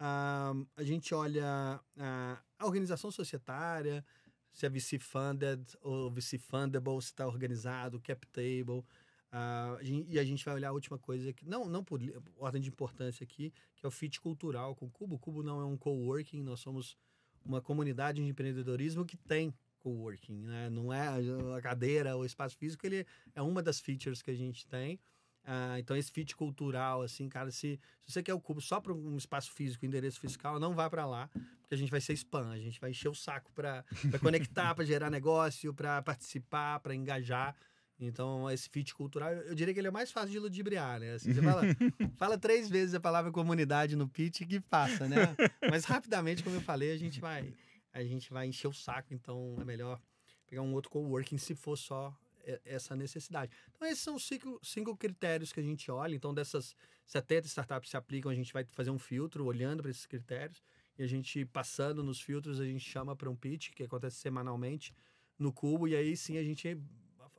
Uh, 0.00 0.66
a 0.76 0.82
gente 0.82 1.14
olha 1.14 1.80
uh, 1.96 2.42
a 2.58 2.66
organização 2.66 3.10
societária, 3.10 4.04
se 4.52 4.66
é 4.66 4.68
VC 4.68 4.98
funded 4.98 5.64
ou 5.80 6.10
VC 6.10 6.38
fundable, 6.38 7.00
se 7.00 7.08
está 7.08 7.26
organizado, 7.26 8.00
cap 8.00 8.26
table. 8.28 8.84
Uh, 9.32 9.80
e 10.08 10.18
a 10.18 10.24
gente 10.24 10.44
vai 10.44 10.54
olhar 10.54 10.68
a 10.68 10.72
última 10.72 10.98
coisa, 10.98 11.32
que 11.32 11.46
não, 11.46 11.64
não 11.64 11.82
por 11.82 12.00
ordem 12.36 12.60
de 12.60 12.68
importância 12.68 13.24
aqui, 13.24 13.52
que 13.76 13.86
é 13.86 13.88
o 13.88 13.90
fit 13.90 14.20
cultural 14.20 14.74
com 14.74 14.86
o 14.86 14.90
Cubo. 14.90 15.16
O 15.16 15.18
Cubo 15.18 15.42
não 15.42 15.60
é 15.60 15.64
um 15.64 15.76
coworking, 15.76 16.42
nós 16.42 16.60
somos 16.60 16.96
uma 17.44 17.60
comunidade 17.60 18.22
de 18.22 18.28
empreendedorismo 18.28 19.04
que 19.04 19.16
tem 19.16 19.54
coworking, 19.82 20.42
né? 20.42 20.70
Não 20.70 20.92
é 20.92 21.08
a 21.56 21.60
cadeira, 21.60 22.16
o 22.16 22.24
espaço 22.24 22.56
físico, 22.56 22.86
ele 22.86 23.06
é 23.34 23.42
uma 23.42 23.62
das 23.62 23.80
features 23.80 24.22
que 24.22 24.30
a 24.30 24.34
gente 24.34 24.66
tem. 24.66 24.98
Uh, 25.44 25.76
então, 25.78 25.96
esse 25.96 26.10
fit 26.10 26.36
cultural, 26.36 27.02
assim, 27.02 27.28
cara, 27.28 27.50
se, 27.50 27.78
se 28.04 28.12
você 28.12 28.22
quer 28.22 28.32
o 28.32 28.40
cubo 28.40 28.60
só 28.60 28.80
para 28.80 28.92
um 28.92 29.16
espaço 29.16 29.50
físico, 29.50 29.84
endereço 29.84 30.20
fiscal, 30.20 30.60
não 30.60 30.72
vá 30.72 30.88
para 30.88 31.04
lá, 31.04 31.28
porque 31.60 31.74
a 31.74 31.76
gente 31.76 31.90
vai 31.90 32.00
ser 32.00 32.12
spam, 32.12 32.50
a 32.50 32.58
gente 32.58 32.80
vai 32.80 32.90
encher 32.90 33.08
o 33.08 33.14
saco 33.14 33.50
para 33.52 33.84
conectar, 34.20 34.72
para 34.74 34.84
gerar 34.84 35.10
negócio, 35.10 35.74
para 35.74 36.00
participar, 36.00 36.78
para 36.78 36.94
engajar. 36.94 37.56
Então, 37.98 38.48
esse 38.50 38.68
fit 38.68 38.94
cultural, 38.94 39.32
eu 39.32 39.54
diria 39.54 39.74
que 39.74 39.80
ele 39.80 39.88
é 39.88 39.90
mais 39.90 40.10
fácil 40.10 40.30
de 40.30 40.38
ludibriar, 40.38 41.00
né? 41.00 41.14
Assim, 41.14 41.32
você 41.32 41.42
fala, 41.42 41.62
fala 42.16 42.38
três 42.38 42.68
vezes 42.68 42.94
a 42.94 43.00
palavra 43.00 43.30
comunidade 43.30 43.96
no 43.96 44.08
pitch 44.08 44.42
que 44.42 44.60
passa, 44.60 45.08
né? 45.08 45.36
Mas 45.68 45.84
rapidamente, 45.84 46.42
como 46.42 46.56
eu 46.56 46.60
falei, 46.60 46.92
a 46.92 46.96
gente 46.96 47.20
vai, 47.20 47.52
a 47.92 48.02
gente 48.02 48.32
vai 48.32 48.46
encher 48.46 48.68
o 48.68 48.72
saco, 48.72 49.12
então 49.12 49.56
é 49.60 49.64
melhor 49.64 50.00
pegar 50.46 50.62
um 50.62 50.72
outro 50.74 50.90
coworking 50.90 51.38
se 51.38 51.54
for 51.54 51.76
só 51.76 52.16
essa 52.64 52.96
necessidade. 52.96 53.52
Então, 53.74 53.86
esses 53.86 54.02
são 54.02 54.18
cinco, 54.18 54.58
cinco 54.62 54.96
critérios 54.96 55.52
que 55.52 55.60
a 55.60 55.62
gente 55.62 55.90
olha. 55.90 56.14
Então, 56.14 56.34
dessas 56.34 56.74
70 57.06 57.46
startups 57.46 57.90
se 57.90 57.96
aplicam, 57.96 58.30
a 58.30 58.34
gente 58.34 58.52
vai 58.52 58.64
fazer 58.72 58.90
um 58.90 58.98
filtro 58.98 59.44
olhando 59.44 59.82
para 59.82 59.90
esses 59.90 60.06
critérios 60.06 60.62
e 60.98 61.02
a 61.02 61.06
gente 61.06 61.44
passando 61.46 62.02
nos 62.02 62.20
filtros, 62.20 62.60
a 62.60 62.64
gente 62.64 62.84
chama 62.84 63.16
para 63.16 63.30
um 63.30 63.36
pitch, 63.36 63.70
que 63.70 63.82
acontece 63.82 64.16
semanalmente 64.16 64.94
no 65.38 65.52
Cubo, 65.52 65.88
e 65.88 65.96
aí 65.96 66.16
sim 66.16 66.36
a 66.36 66.42
gente 66.42 66.78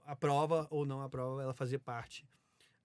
aprova 0.05 0.67
ou 0.69 0.85
não 0.85 1.01
aprova 1.01 1.41
ela 1.41 1.53
fazer 1.53 1.79
parte 1.79 2.25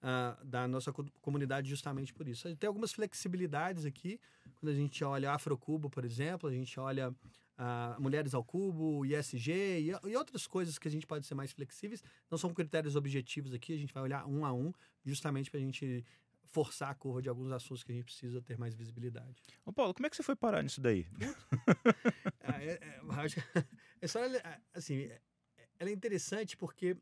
uh, 0.01 0.45
da 0.45 0.67
nossa 0.67 0.93
comunidade 1.21 1.69
justamente 1.69 2.13
por 2.13 2.27
isso. 2.27 2.55
Tem 2.55 2.67
algumas 2.67 2.91
flexibilidades 2.93 3.85
aqui, 3.85 4.19
quando 4.59 4.71
a 4.71 4.75
gente 4.75 5.03
olha 5.03 5.31
Afrocubo, 5.31 5.89
por 5.89 6.05
exemplo, 6.05 6.49
a 6.49 6.53
gente 6.53 6.79
olha 6.79 7.13
uh, 7.59 8.01
Mulheres 8.01 8.33
ao 8.33 8.43
Cubo, 8.43 9.05
ISG 9.05 9.51
e, 9.51 9.91
e, 9.91 10.15
outras 10.15 10.47
coisas 10.47 10.79
que 10.79 10.87
a 10.87 10.91
gente 10.91 11.05
pode 11.05 11.25
ser 11.25 11.35
mais 11.35 11.51
flexíveis. 11.51 12.01
Não 12.31 12.37
são 12.37 12.53
critérios 12.53 12.95
objetivos 12.95 13.53
aqui, 13.53 13.73
a 13.73 13.77
gente 13.77 13.93
vai 13.93 14.01
olhar 14.01 14.25
um 14.25 14.45
a 14.45 14.53
um, 14.53 14.71
justamente 15.05 15.51
para 15.51 15.59
a 15.59 15.63
gente 15.63 16.05
forçar 16.45 16.89
a 16.89 16.95
curva 16.95 17.21
de 17.21 17.29
alguns 17.29 17.51
assuntos 17.51 17.83
que 17.83 17.91
a 17.91 17.95
gente 17.95 18.05
precisa 18.05 18.41
ter 18.41 18.57
mais 18.57 18.73
visibilidade. 18.73 19.43
Ô 19.65 19.71
Paulo, 19.71 19.93
como 19.93 20.07
é 20.07 20.09
que 20.09 20.15
você 20.15 20.23
foi 20.23 20.35
parar 20.35 20.63
nisso 20.63 20.81
daí? 20.81 21.05
ah, 22.41 22.63
é, 22.63 22.79
é, 22.81 22.99
a 24.01 24.05
história, 24.05 24.61
assim, 24.73 25.01
é, 25.03 25.21
ela 25.77 25.89
é 25.89 25.93
interessante 25.93 26.57
porque 26.57 26.97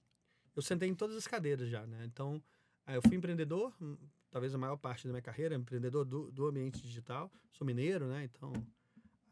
eu 0.54 0.62
sentei 0.62 0.90
em 0.90 0.96
todas 0.96 1.16
as 1.16 1.28
cadeiras 1.28 1.70
já, 1.70 1.86
né? 1.86 2.04
Então, 2.06 2.44
eu 2.88 3.02
fui 3.02 3.16
empreendedor, 3.16 3.74
hum, 3.82 3.98
talvez 4.30 4.54
a 4.54 4.58
maior 4.58 4.76
parte 4.76 5.06
da 5.08 5.14
minha 5.14 5.22
carreira, 5.22 5.56
empreendedor 5.56 6.04
do, 6.04 6.30
do 6.32 6.48
ambiente 6.48 6.82
digital. 6.82 7.32
Sou 7.52 7.66
mineiro, 7.66 8.08
né? 8.08 8.26
Então, 8.26 8.52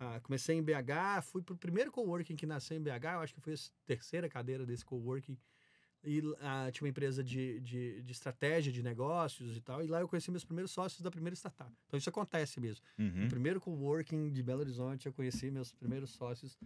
ah, 0.05 0.19
comecei 0.19 0.55
em 0.55 0.63
BH, 0.63 1.23
fui 1.23 1.41
para 1.41 1.53
o 1.53 1.57
primeiro 1.57 1.91
coworking 1.91 2.35
que 2.35 2.45
nasceu 2.45 2.77
em 2.77 2.81
BH, 2.81 3.05
eu 3.13 3.19
acho 3.19 3.33
que 3.33 3.41
foi 3.41 3.53
a 3.53 3.57
terceira 3.85 4.29
cadeira 4.29 4.65
desse 4.65 4.85
coworking. 4.85 5.37
E 6.03 6.21
ah, 6.39 6.69
tinha 6.71 6.85
uma 6.85 6.89
empresa 6.89 7.23
de, 7.23 7.59
de, 7.61 8.01
de, 8.03 8.11
estratégia 8.11 8.71
de 8.71 8.83
negócios 8.83 9.57
e 9.57 9.61
tal. 9.61 9.83
E 9.83 9.87
lá 9.87 10.01
eu 10.01 10.07
conheci 10.07 10.29
meus 10.29 10.45
primeiros 10.45 10.71
sócios 10.71 11.01
da 11.01 11.09
primeira 11.09 11.35
startup. 11.35 11.71
Então 11.87 11.97
isso 11.97 12.09
acontece 12.09 12.59
mesmo. 12.59 12.85
Uhum. 12.99 13.23
No 13.23 13.27
primeiro 13.27 13.59
coworking 13.59 14.31
de 14.31 14.43
Belo 14.43 14.59
Horizonte, 14.59 15.07
eu 15.07 15.13
conheci 15.13 15.49
meus 15.49 15.73
primeiros 15.73 16.11
sócios 16.11 16.59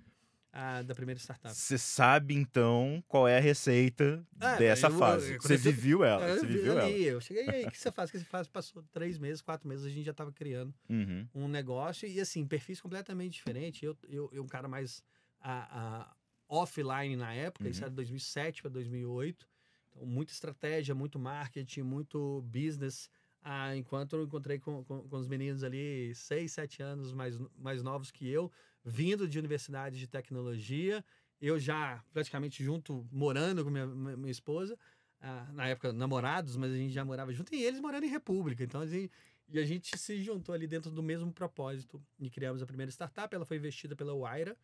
ah, 0.51 0.81
da 0.81 0.95
primeira 0.95 1.19
startup. 1.19 1.53
Você 1.53 1.77
sabe, 1.77 2.33
então, 2.33 3.03
qual 3.07 3.27
é 3.27 3.37
a 3.37 3.41
receita 3.41 4.25
ah, 4.39 4.55
dessa 4.55 4.87
eu, 4.87 4.97
fase. 4.97 5.37
Você 5.37 5.55
viveu 5.57 6.03
ela. 6.03 6.27
Eu, 6.27 6.39
você 6.39 6.47
viveu 6.47 6.79
ali, 6.79 7.03
ela. 7.03 7.13
Eu 7.13 7.21
cheguei 7.21 7.49
aí, 7.49 7.65
o 7.65 7.71
que 7.71 7.77
você 7.77 7.91
faz? 7.91 8.09
O 8.09 8.13
que 8.13 8.19
você 8.19 8.25
faz? 8.25 8.47
Passou 8.47 8.83
três 8.91 9.17
meses, 9.17 9.41
quatro 9.41 9.67
meses, 9.67 9.85
a 9.85 9.89
gente 9.89 10.05
já 10.05 10.11
estava 10.11 10.31
criando 10.31 10.73
uhum. 10.89 11.27
um 11.35 11.47
negócio. 11.47 12.07
E, 12.07 12.19
assim, 12.19 12.47
perfis 12.47 12.81
completamente 12.81 13.33
diferentes. 13.33 13.83
Eu, 13.83 13.95
eu, 14.07 14.29
eu 14.33 14.43
um 14.43 14.47
cara 14.47 14.67
mais 14.67 15.03
a, 15.39 16.01
a 16.01 16.15
offline 16.47 17.15
na 17.15 17.33
época, 17.33 17.65
uhum. 17.65 17.71
isso 17.71 17.81
era 17.81 17.89
de 17.91 17.95
2007 17.97 18.63
para 18.63 18.71
2008. 18.71 19.47
Então, 19.91 20.05
muita 20.05 20.33
estratégia, 20.33 20.95
muito 20.95 21.19
marketing, 21.19 21.83
muito 21.83 22.41
business. 22.47 23.09
Ah, 23.41 23.75
enquanto 23.75 24.15
eu 24.15 24.23
encontrei 24.23 24.59
com, 24.59 24.83
com, 24.83 25.07
com 25.07 25.15
os 25.15 25.27
meninos 25.27 25.63
ali, 25.63 26.13
seis, 26.15 26.51
sete 26.51 26.81
anos 26.81 27.13
mais, 27.13 27.39
mais 27.57 27.81
novos 27.81 28.11
que 28.11 28.27
eu, 28.27 28.51
vindo 28.89 29.27
de 29.27 29.39
universidades 29.39 29.99
de 29.99 30.07
tecnologia, 30.07 31.03
eu 31.39 31.59
já 31.59 32.03
praticamente 32.11 32.63
junto, 32.63 33.07
morando 33.11 33.63
com 33.63 33.69
minha, 33.69 33.87
minha 33.87 34.31
esposa, 34.31 34.77
ah, 35.21 35.47
na 35.53 35.67
época 35.67 35.93
namorados, 35.93 36.55
mas 36.57 36.71
a 36.71 36.75
gente 36.75 36.93
já 36.93 37.05
morava 37.05 37.31
junto, 37.33 37.53
e 37.53 37.63
eles 37.63 37.79
morando 37.79 38.05
em 38.05 38.09
república. 38.09 38.63
Então, 38.63 38.81
assim, 38.81 39.09
e 39.51 39.59
a 39.59 39.65
gente 39.65 39.97
se 39.97 40.21
juntou 40.21 40.53
ali 40.53 40.67
dentro 40.67 40.91
do 40.91 41.01
mesmo 41.01 41.31
propósito 41.31 42.01
e 42.19 42.29
criamos 42.29 42.61
a 42.61 42.65
primeira 42.65 42.91
startup. 42.91 43.33
Ela 43.33 43.45
foi 43.45 43.57
investida 43.57 43.95
pela 43.95 44.15
Waira, 44.15 44.55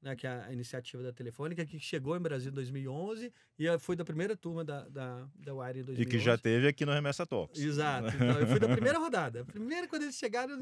né, 0.00 0.14
que 0.14 0.26
é 0.26 0.30
a 0.30 0.52
iniciativa 0.52 1.02
da 1.02 1.12
Telefônica, 1.12 1.64
que 1.66 1.78
chegou 1.80 2.16
em 2.16 2.20
Brasil 2.20 2.52
em 2.52 2.54
2011 2.54 3.32
e 3.58 3.78
foi 3.78 3.96
da 3.96 4.04
primeira 4.04 4.36
turma 4.36 4.64
da, 4.64 4.88
da, 4.88 5.28
da 5.34 5.54
Waira 5.54 5.80
em 5.80 5.82
2011. 5.82 6.02
E 6.02 6.06
que 6.06 6.24
já 6.24 6.38
teve 6.38 6.68
aqui 6.68 6.86
no 6.86 6.92
Remessa 6.92 7.26
Talks. 7.26 7.60
Exato. 7.60 8.08
Então, 8.14 8.38
eu 8.38 8.46
fui 8.46 8.60
da 8.60 8.68
primeira 8.68 8.98
rodada. 8.98 9.44
Primeiro, 9.44 9.88
quando 9.88 10.02
eles 10.02 10.16
chegaram 10.16 10.56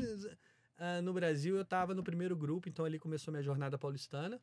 Uh, 0.79 1.01
no 1.03 1.13
Brasil, 1.13 1.57
eu 1.57 1.63
estava 1.63 1.95
no 1.95 2.03
primeiro 2.03 2.37
grupo, 2.37 2.69
então 2.69 2.85
ali 2.85 2.99
começou 2.99 3.33
minha 3.33 3.43
jornada 3.43 3.79
paulistana. 3.79 4.41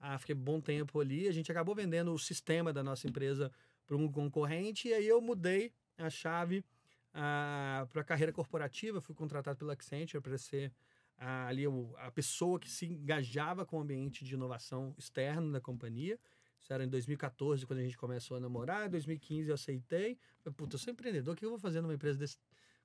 Uh, 0.00 0.18
fiquei 0.18 0.34
bom 0.34 0.60
tempo 0.60 1.00
ali. 1.00 1.28
A 1.28 1.32
gente 1.32 1.50
acabou 1.50 1.74
vendendo 1.74 2.12
o 2.12 2.18
sistema 2.18 2.72
da 2.72 2.82
nossa 2.82 3.08
empresa 3.08 3.50
para 3.86 3.96
um 3.96 4.10
concorrente 4.10 4.88
e 4.88 4.94
aí 4.94 5.06
eu 5.06 5.20
mudei 5.20 5.72
a 5.98 6.08
chave 6.08 6.64
ah, 7.12 7.86
para 7.92 8.00
a 8.00 8.04
carreira 8.04 8.32
corporativa. 8.32 9.00
Fui 9.00 9.14
contratado 9.14 9.58
pela 9.58 9.74
Accenture 9.74 10.22
para 10.22 10.38
ser 10.38 10.72
uh, 11.18 11.48
ali 11.48 11.64
a 11.98 12.10
pessoa 12.10 12.58
que 12.58 12.70
se 12.70 12.86
engajava 12.86 13.66
com 13.66 13.78
o 13.78 13.80
ambiente 13.80 14.24
de 14.24 14.34
inovação 14.34 14.94
externo 14.98 15.52
da 15.52 15.60
companhia. 15.60 16.18
Isso 16.60 16.72
era 16.72 16.84
em 16.84 16.88
2014, 16.88 17.66
quando 17.66 17.80
a 17.80 17.82
gente 17.82 17.98
começou 17.98 18.36
a 18.36 18.40
namorar. 18.40 18.86
Em 18.86 18.90
2015 18.90 19.48
eu 19.48 19.54
aceitei. 19.54 20.18
Falei, 20.42 20.56
puta, 20.56 20.76
eu 20.76 20.78
sou 20.78 20.92
empreendedor, 20.92 21.34
o 21.34 21.36
que 21.36 21.44
eu 21.44 21.50
vou 21.50 21.58
fazer 21.58 21.80
numa 21.80 21.94
empresa 21.94 22.18
desse, 22.18 22.38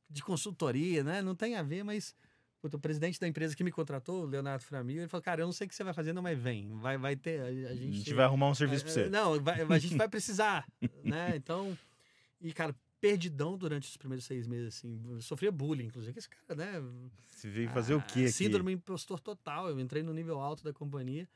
de 0.10 0.24
consultoria, 0.24 1.04
né? 1.04 1.22
Não 1.22 1.36
tem 1.36 1.56
a 1.56 1.63
ver, 1.63 1.84
mas 1.84 2.16
o 2.64 2.80
presidente 2.80 3.20
da 3.20 3.28
empresa 3.28 3.56
que 3.56 3.64
me 3.64 3.72
contratou, 3.72 4.24
o 4.24 4.26
Leonardo 4.26 4.64
Framil, 4.64 4.98
ele 4.98 5.08
falou: 5.08 5.24
Cara, 5.24 5.42
eu 5.42 5.46
não 5.46 5.54
sei 5.54 5.66
o 5.66 5.70
que 5.70 5.76
você 5.76 5.84
vai 5.84 5.94
fazer, 5.94 6.14
não, 6.14 6.22
mas 6.22 6.38
vem. 6.38 6.70
Vai, 6.80 6.98
vai 6.98 7.16
ter. 7.16 7.42
A, 7.42 7.46
a, 7.46 7.52
gente, 7.52 7.68
a 7.68 7.92
gente 7.98 8.14
vai 8.14 8.26
arrumar 8.26 8.50
um 8.50 8.56
serviço 8.56 8.84
é, 8.84 8.86
pra 8.86 8.94
você. 8.94 9.10
Não, 9.10 9.42
vai, 9.42 9.62
a 9.62 9.80
gente 9.80 9.96
vai 9.96 10.08
precisar, 10.10 10.68
né? 11.04 11.36
Então. 11.36 11.78
E, 12.42 12.54
cara, 12.54 12.76
perdidão 13.00 13.58
durante 13.58 13.88
os 13.90 13.98
primeiros 13.98 14.26
seis 14.26 14.48
meses, 14.48 14.78
assim. 14.78 15.02
Eu 15.10 15.22
sofria 15.22 15.52
bullying, 15.52 15.86
inclusive. 15.86 16.18
Esse 16.18 16.30
cara, 16.30 16.56
né? 16.56 16.84
Você 17.28 17.50
veio 17.50 17.70
fazer 17.70 17.94
o 17.94 18.02
quê 18.02 18.22
aqui? 18.22 18.32
Síndrome 18.32 18.74
impostor 18.74 19.20
total. 19.20 19.70
Eu 19.70 19.80
entrei 19.80 20.04
no 20.04 20.14
nível 20.14 20.40
alto 20.40 20.64
da 20.64 20.74
companhia. 20.74 21.28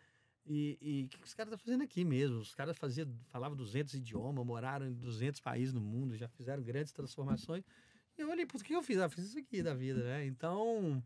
E, 0.46 1.06
o 1.06 1.18
que 1.18 1.24
os 1.24 1.34
caras 1.34 1.54
estão 1.54 1.66
fazendo 1.66 1.84
aqui 1.84 2.04
mesmo? 2.04 2.40
Os 2.40 2.56
caras 2.56 2.78
faziam, 2.78 3.08
falavam 3.28 3.56
200 3.56 3.94
idiomas, 3.94 4.46
moraram 4.46 4.88
em 4.88 4.94
200 4.94 5.40
países 5.40 5.74
no 5.74 5.80
mundo, 5.80 6.18
já 6.18 6.28
fizeram 6.28 6.64
grandes 6.64 6.92
transformações. 6.92 7.64
E 8.18 8.22
eu 8.22 8.30
olhei, 8.30 8.46
por 8.46 8.64
que 8.64 8.74
eu 8.74 8.84
fiz? 8.84 8.98
Ah, 9.00 9.10
fiz 9.10 9.26
isso 9.26 9.40
aqui 9.40 9.64
da 9.64 9.74
vida, 9.74 10.04
né? 10.04 10.26
Então, 10.26 11.04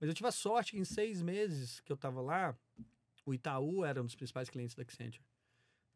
mas 0.00 0.08
eu 0.08 0.14
tive 0.14 0.28
a 0.28 0.32
sorte 0.32 0.72
que 0.72 0.78
em 0.78 0.84
seis 0.84 1.22
meses 1.22 1.80
que 1.80 1.90
eu 1.90 1.96
tava 1.96 2.20
lá, 2.20 2.56
o 3.24 3.32
Itaú 3.32 3.84
era 3.84 4.00
um 4.00 4.04
dos 4.04 4.14
principais 4.14 4.50
clientes 4.50 4.74
da 4.74 4.82
Accenture 4.82 5.24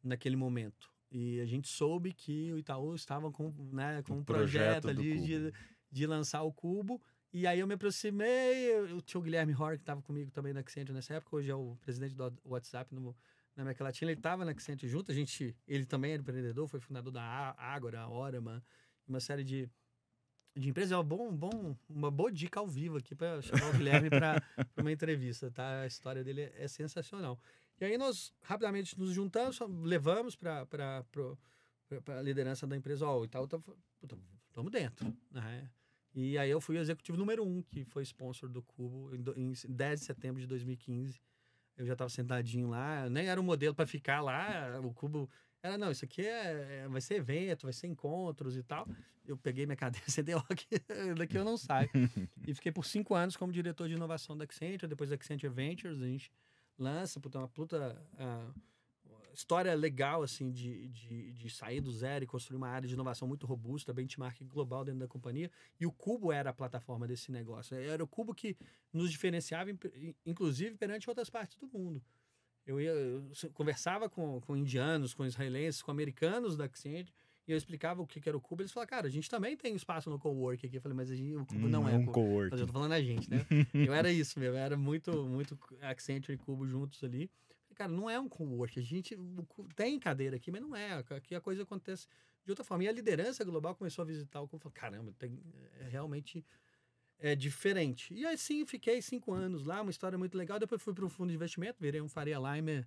naquele 0.02 0.36
momento. 0.36 0.90
E 1.10 1.40
a 1.40 1.46
gente 1.46 1.68
soube 1.68 2.12
que 2.12 2.52
o 2.52 2.58
Itaú 2.58 2.94
estava 2.94 3.30
com, 3.30 3.52
né, 3.72 4.02
com 4.02 4.18
um 4.18 4.24
projeto, 4.24 4.82
projeto 4.82 4.88
ali 4.88 5.20
de, 5.20 5.52
de 5.90 6.06
lançar 6.06 6.42
o 6.42 6.52
Cubo. 6.52 7.00
E 7.32 7.46
aí 7.46 7.60
eu 7.60 7.66
me 7.66 7.74
aproximei, 7.74 8.74
o 8.92 9.02
tio 9.02 9.20
Guilherme 9.20 9.54
Hor, 9.54 9.76
que 9.76 9.82
estava 9.82 10.00
comigo 10.00 10.30
também 10.30 10.52
na 10.52 10.60
Accenture 10.60 10.94
nessa 10.94 11.14
época, 11.14 11.36
hoje 11.36 11.50
é 11.50 11.54
o 11.54 11.76
presidente 11.76 12.14
do 12.14 12.32
WhatsApp 12.44 12.94
no, 12.94 13.14
na 13.54 13.62
América 13.62 13.84
Latina, 13.84 14.10
ele 14.10 14.18
estava 14.18 14.44
na 14.44 14.52
Accenture 14.52 14.90
junto, 14.90 15.10
a 15.10 15.14
gente, 15.14 15.54
ele 15.66 15.84
também 15.84 16.12
era 16.12 16.22
empreendedor, 16.22 16.66
foi 16.68 16.80
fundador 16.80 17.12
da 17.12 17.54
Ágora, 17.58 18.08
Orama, 18.08 18.64
uma 19.06 19.20
série 19.20 19.44
de, 19.44 19.68
de 20.58 20.68
empresas. 20.68 20.92
É 20.92 20.96
uma, 20.96 21.04
bom, 21.04 21.34
bom, 21.34 21.76
uma 21.88 22.10
boa 22.10 22.30
dica 22.30 22.60
ao 22.60 22.66
vivo 22.66 22.98
aqui 22.98 23.14
para 23.14 23.40
chamar 23.40 23.70
o 23.70 23.72
Guilherme 23.72 24.10
para 24.10 24.42
uma 24.76 24.92
entrevista, 24.92 25.50
tá? 25.50 25.82
A 25.82 25.86
história 25.86 26.24
dele 26.24 26.42
é, 26.42 26.64
é 26.64 26.68
sensacional. 26.68 27.38
E 27.80 27.84
aí 27.84 27.96
nós 27.96 28.32
rapidamente 28.42 28.98
nos 28.98 29.12
juntamos, 29.12 29.58
levamos 29.82 30.34
para 30.34 30.66
a 32.08 32.22
liderança 32.22 32.66
da 32.66 32.76
empresa, 32.76 33.06
ó, 33.06 33.24
Itaú 33.24 33.46
tá, 33.46 33.58
estamos 34.48 34.72
dentro, 34.72 35.16
né? 35.30 35.70
E 36.14 36.36
aí 36.36 36.50
eu 36.50 36.60
fui 36.60 36.76
o 36.76 36.80
executivo 36.80 37.16
número 37.16 37.46
um, 37.46 37.62
que 37.62 37.84
foi 37.84 38.02
sponsor 38.02 38.48
do 38.48 38.62
Cubo, 38.62 39.14
em 39.36 39.52
10 39.68 40.00
de 40.00 40.06
setembro 40.06 40.40
de 40.40 40.46
2015. 40.48 41.20
Eu 41.76 41.86
já 41.86 41.92
estava 41.92 42.10
sentadinho 42.10 42.68
lá, 42.68 43.08
nem 43.08 43.28
era 43.28 43.40
um 43.40 43.44
modelo 43.44 43.74
para 43.74 43.86
ficar 43.86 44.20
lá, 44.20 44.80
o 44.82 44.92
Cubo... 44.92 45.30
Era, 45.62 45.76
não, 45.76 45.90
isso 45.90 46.04
aqui 46.04 46.22
é, 46.22 46.82
é- 46.84 46.88
vai 46.88 47.00
ser 47.00 47.16
evento, 47.16 47.62
vai 47.64 47.72
ser 47.72 47.86
encontros 47.88 48.56
e 48.56 48.62
tal. 48.62 48.86
Eu 49.26 49.36
peguei 49.36 49.66
minha 49.66 49.76
cadeira, 49.76 50.06
ó, 50.36 50.42
aqui, 50.48 50.66
daqui 51.16 51.36
eu 51.36 51.44
não 51.44 51.56
saio. 51.56 51.90
e 52.46 52.54
fiquei 52.54 52.72
por 52.72 52.84
cinco 52.84 53.14
anos 53.14 53.36
como 53.36 53.52
diretor 53.52 53.88
de 53.88 53.94
inovação 53.94 54.36
da 54.36 54.44
Accenture, 54.44 54.88
depois 54.88 55.10
da 55.10 55.16
Accenture 55.16 55.52
Ventures, 55.52 56.00
a 56.00 56.06
gente 56.06 56.30
lança, 56.78 57.18
puta, 57.20 57.38
uma 57.38 57.48
puta 57.48 58.00
ah, 58.16 58.50
história 59.34 59.74
legal, 59.74 60.22
assim, 60.22 60.50
de, 60.50 60.88
de, 60.88 61.32
de 61.32 61.50
sair 61.50 61.80
do 61.80 61.92
zero 61.92 62.24
e 62.24 62.26
construir 62.26 62.56
uma 62.56 62.68
área 62.68 62.88
de 62.88 62.94
inovação 62.94 63.26
muito 63.28 63.46
robusta, 63.46 63.92
benchmark 63.92 64.40
global 64.44 64.84
dentro 64.84 65.00
da 65.00 65.08
companhia. 65.08 65.50
E 65.78 65.84
o 65.86 65.92
Cubo 65.92 66.32
era 66.32 66.50
a 66.50 66.52
plataforma 66.52 67.06
desse 67.06 67.30
negócio. 67.30 67.76
Era 67.76 68.02
o 68.02 68.06
Cubo 68.06 68.34
que 68.34 68.56
nos 68.92 69.10
diferenciava, 69.10 69.70
in- 69.70 70.14
inclusive, 70.24 70.76
perante 70.76 71.08
outras 71.08 71.28
partes 71.28 71.56
do 71.56 71.66
mundo. 71.66 72.02
Eu, 72.68 72.78
ia, 72.78 72.90
eu 72.90 73.22
conversava 73.54 74.10
com, 74.10 74.40
com 74.42 74.54
indianos, 74.54 75.14
com 75.14 75.24
israelenses, 75.24 75.80
com 75.80 75.90
americanos 75.90 76.54
da 76.54 76.64
Accenture, 76.64 77.10
e 77.46 77.52
eu 77.52 77.56
explicava 77.56 78.02
o 78.02 78.06
que, 78.06 78.20
era 78.28 78.36
o 78.36 78.40
Cubo. 78.42 78.60
Eles 78.60 78.70
falavam, 78.70 78.90
cara, 78.90 79.06
a 79.06 79.10
gente 79.10 79.30
também 79.30 79.56
tem 79.56 79.74
espaço 79.74 80.10
no 80.10 80.18
cowork 80.18 80.66
aqui. 80.66 80.76
Eu 80.76 80.82
falei, 80.82 80.94
mas 80.94 81.10
a 81.10 81.16
gente, 81.16 81.34
o 81.34 81.46
Cubo 81.46 81.66
não, 81.66 81.88
é. 81.88 81.96
um 81.96 82.04
co- 82.04 82.12
coworking. 82.12 82.50
mas 82.50 82.60
eu 82.60 82.66
tô 82.66 82.72
falando 82.74 82.92
a 82.92 83.00
gente, 83.00 83.30
né? 83.30 83.38
eu 83.72 83.94
era 83.94 84.12
isso 84.12 84.38
mesmo, 84.38 84.54
era 84.58 84.76
muito, 84.76 85.24
muito 85.24 85.58
Accenture 85.80 86.34
e 86.34 86.36
Cubo 86.36 86.66
juntos 86.66 87.02
ali. 87.02 87.30
Falei, 87.64 87.74
Cara, 87.74 87.90
não 87.90 88.10
é 88.10 88.20
um 88.20 88.28
co-work, 88.28 88.78
a 88.78 88.82
gente 88.82 89.18
tem 89.74 89.98
cadeira 89.98 90.36
aqui, 90.36 90.50
mas 90.50 90.60
não 90.60 90.76
é. 90.76 91.02
Aqui 91.08 91.34
a 91.34 91.40
coisa 91.40 91.62
acontece 91.62 92.06
de 92.44 92.52
outra 92.52 92.62
forma. 92.64 92.84
E 92.84 92.88
a 92.88 92.92
liderança 92.92 93.42
global 93.44 93.74
começou 93.74 94.02
a 94.02 94.06
visitar 94.06 94.42
o 94.42 94.46
Cubo 94.46 94.60
e 94.60 94.62
falou, 94.64 94.74
caramba, 94.74 95.14
tem, 95.18 95.40
é 95.80 95.88
realmente 95.88 96.44
é 97.18 97.34
diferente. 97.34 98.12
E 98.14 98.24
assim, 98.26 98.64
fiquei 98.64 99.00
cinco 99.02 99.32
anos 99.32 99.64
lá, 99.64 99.80
uma 99.82 99.90
história 99.90 100.16
muito 100.18 100.36
legal. 100.36 100.58
Depois 100.58 100.80
fui 100.82 100.94
para 100.94 101.04
o 101.04 101.08
fundo 101.08 101.30
de 101.30 101.34
investimento, 101.34 101.78
virei 101.80 102.00
um 102.00 102.08
Faria 102.08 102.38
Limer 102.38 102.86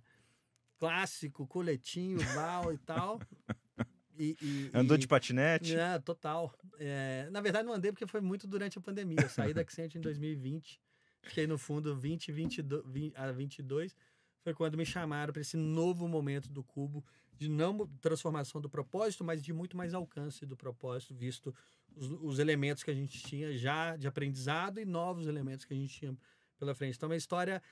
clássico, 0.78 1.46
coletinho, 1.46 2.18
Val 2.34 2.72
e 2.72 2.78
tal. 2.78 3.20
E, 4.18 4.36
e- 4.42 4.70
Andou 4.74 4.94
e- 4.96 5.00
de 5.00 5.08
patinete? 5.08 5.74
é, 5.74 5.98
total. 5.98 6.54
É, 6.78 7.28
na 7.30 7.40
verdade, 7.40 7.66
não 7.66 7.72
andei 7.72 7.90
porque 7.90 8.06
foi 8.06 8.20
muito 8.20 8.46
durante 8.46 8.76
a 8.76 8.80
pandemia. 8.80 9.16
Eu 9.22 9.28
saí 9.28 9.54
da 9.54 9.62
Accenture 9.62 9.98
em 9.98 10.02
2020, 10.02 10.78
fiquei 11.22 11.46
no 11.46 11.56
fundo 11.56 11.96
20, 11.96 12.30
22, 12.30 12.84
20 12.86 13.16
a 13.16 13.32
22. 13.32 13.96
Foi 14.42 14.52
quando 14.52 14.76
me 14.76 14.84
chamaram 14.84 15.32
para 15.32 15.40
esse 15.40 15.56
novo 15.56 16.06
momento 16.06 16.50
do 16.50 16.62
Cubo, 16.62 17.02
de 17.38 17.48
não 17.48 17.86
transformação 18.00 18.60
do 18.60 18.68
propósito, 18.68 19.24
mas 19.24 19.42
de 19.42 19.52
muito 19.52 19.76
mais 19.76 19.94
alcance 19.94 20.46
do 20.46 20.56
propósito, 20.56 21.14
visto 21.14 21.54
os, 21.96 22.10
os 22.20 22.38
elementos 22.38 22.82
que 22.82 22.90
a 22.90 22.94
gente 22.94 23.22
tinha 23.22 23.56
já 23.56 23.96
de 23.96 24.06
aprendizado 24.06 24.78
e 24.78 24.84
novos 24.84 25.26
elementos 25.26 25.64
que 25.64 25.74
a 25.74 25.76
gente 25.76 25.98
tinha 25.98 26.16
pela 26.58 26.74
frente. 26.74 26.96
Então, 26.96 27.10
a 27.10 27.16
história, 27.16 27.62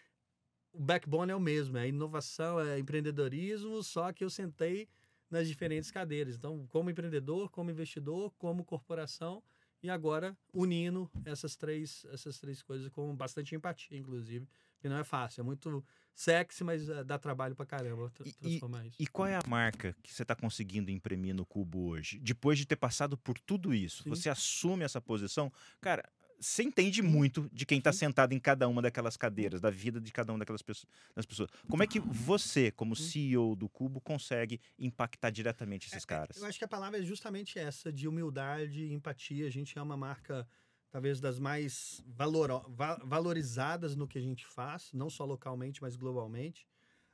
o 0.73 0.83
backbone 0.83 1.31
é 1.31 1.37
o 1.37 1.41
mesmo, 1.41 1.79
é 1.79 1.89
inovação, 1.89 2.61
é 2.61 2.79
empreendedorismo, 2.79 3.83
só 3.83 4.13
que 4.13 4.25
eu 4.25 4.31
sentei 4.31 4.89
nas 5.31 5.47
diferentes 5.47 5.91
cadeiras. 5.91 6.35
Então, 6.35 6.67
como 6.69 6.91
empreendedor, 6.91 7.51
como 7.51 7.71
investidor, 7.71 8.33
como 8.37 8.65
corporação 8.65 9.43
e 9.83 9.89
agora 9.89 10.37
unindo 10.53 11.11
essas 11.25 11.57
três, 11.57 12.05
essas 12.11 12.39
três 12.39 12.63
coisas 12.63 12.89
com 12.91 13.15
bastante 13.15 13.55
empatia, 13.55 13.97
inclusive, 13.97 14.47
que 14.81 14.89
não 14.89 14.99
é 14.99 15.05
fácil, 15.05 15.41
é 15.43 15.45
muito 15.45 15.85
sexy, 16.15 16.65
mas 16.65 16.89
eh, 16.89 17.05
dá 17.05 17.19
trabalho 17.19 17.55
pra 17.55 17.65
caramba 17.67 18.11
tra- 18.11 18.27
E- 18.27 18.33
transformar 18.33 18.87
isso. 18.87 18.97
E 18.99 19.07
qual 19.07 19.29
é 19.29 19.37
a 19.37 19.41
marca 19.47 19.95
que 20.03 20.13
você 20.13 20.23
está 20.23 20.35
conseguindo 20.35 20.91
imprimir 20.91 21.35
no 21.35 21.47
Cubo 21.47 21.89
hoje? 21.89 22.19
Depois 22.19 22.59
de 22.59 22.67
ter 22.67 22.77
passado 22.77 23.17
por 23.17 23.39
tudo 23.39 23.75
isso, 23.75 24.03
Sim. 24.03 24.11
você 24.11 24.29
assume 24.29 24.85
essa 24.85 25.01
posição. 25.01 25.53
Cara, 25.81 26.09
você 26.39 26.63
entende 26.63 27.03
muito 27.03 27.51
de 27.53 27.67
quem 27.67 27.77
está 27.79 27.93
sentado 27.93 28.33
em 28.33 28.39
cada 28.41 28.67
uma 28.67 28.81
daquelas 28.81 29.15
cadeiras, 29.15 29.61
da 29.61 29.69
vida 29.69 30.01
de 30.01 30.11
cada 30.11 30.33
uma 30.33 30.39
daquelas 30.39 30.63
pessoas, 30.63 30.91
das 31.15 31.27
pessoas. 31.27 31.51
Como 31.69 31.83
é 31.83 31.87
que 31.87 32.01
você, 32.01 32.71
como 32.71 32.97
CEO 32.97 33.55
do 33.55 33.69
Cubo, 33.69 34.01
consegue 34.01 34.59
impactar 34.79 35.29
diretamente 35.29 35.89
esses 35.89 36.05
caras? 36.07 36.39
Eu 36.39 36.47
acho 36.47 36.59
que 36.59 36.65
a 36.65 36.69
palavra 36.69 36.99
é 36.99 37.03
justamente 37.03 37.59
essa, 37.59 37.93
de 37.93 38.09
humildade 38.09 38.85
e 38.85 38.93
empatia. 38.95 39.47
A 39.47 39.51
gente 39.51 39.79
é 39.79 39.83
uma 39.83 39.99
marca, 39.99 40.49
talvez, 40.91 41.21
das 41.21 41.39
mais 41.39 42.03
valoro- 42.07 42.65
va- 42.69 43.01
valorizadas 43.05 43.95
no 43.97 44.07
que 44.09 44.19
a 44.19 44.23
gente 44.23 44.47
faz, 44.47 44.93
não 44.93 45.09
só 45.09 45.25
localmente, 45.25 45.81
mas 45.81 45.97
globalmente. 45.97 46.67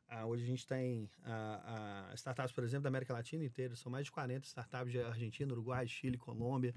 Ah, 0.09 0.25
hoje 0.25 0.45
a 0.45 0.47
gente 0.47 0.67
tem 0.67 1.11
ah, 1.25 2.09
ah, 2.11 2.15
startups, 2.15 2.53
por 2.53 2.62
exemplo, 2.65 2.85
da 2.85 2.89
América 2.89 3.12
Latina 3.12 3.45
inteira. 3.45 3.75
São 3.77 3.91
mais 3.91 4.07
de 4.07 4.12
40 4.12 4.47
startups 4.47 4.93
de 4.93 5.01
Argentina, 5.01 5.53
Uruguai, 5.53 5.87
Chile, 5.87 6.17
Colômbia. 6.17 6.75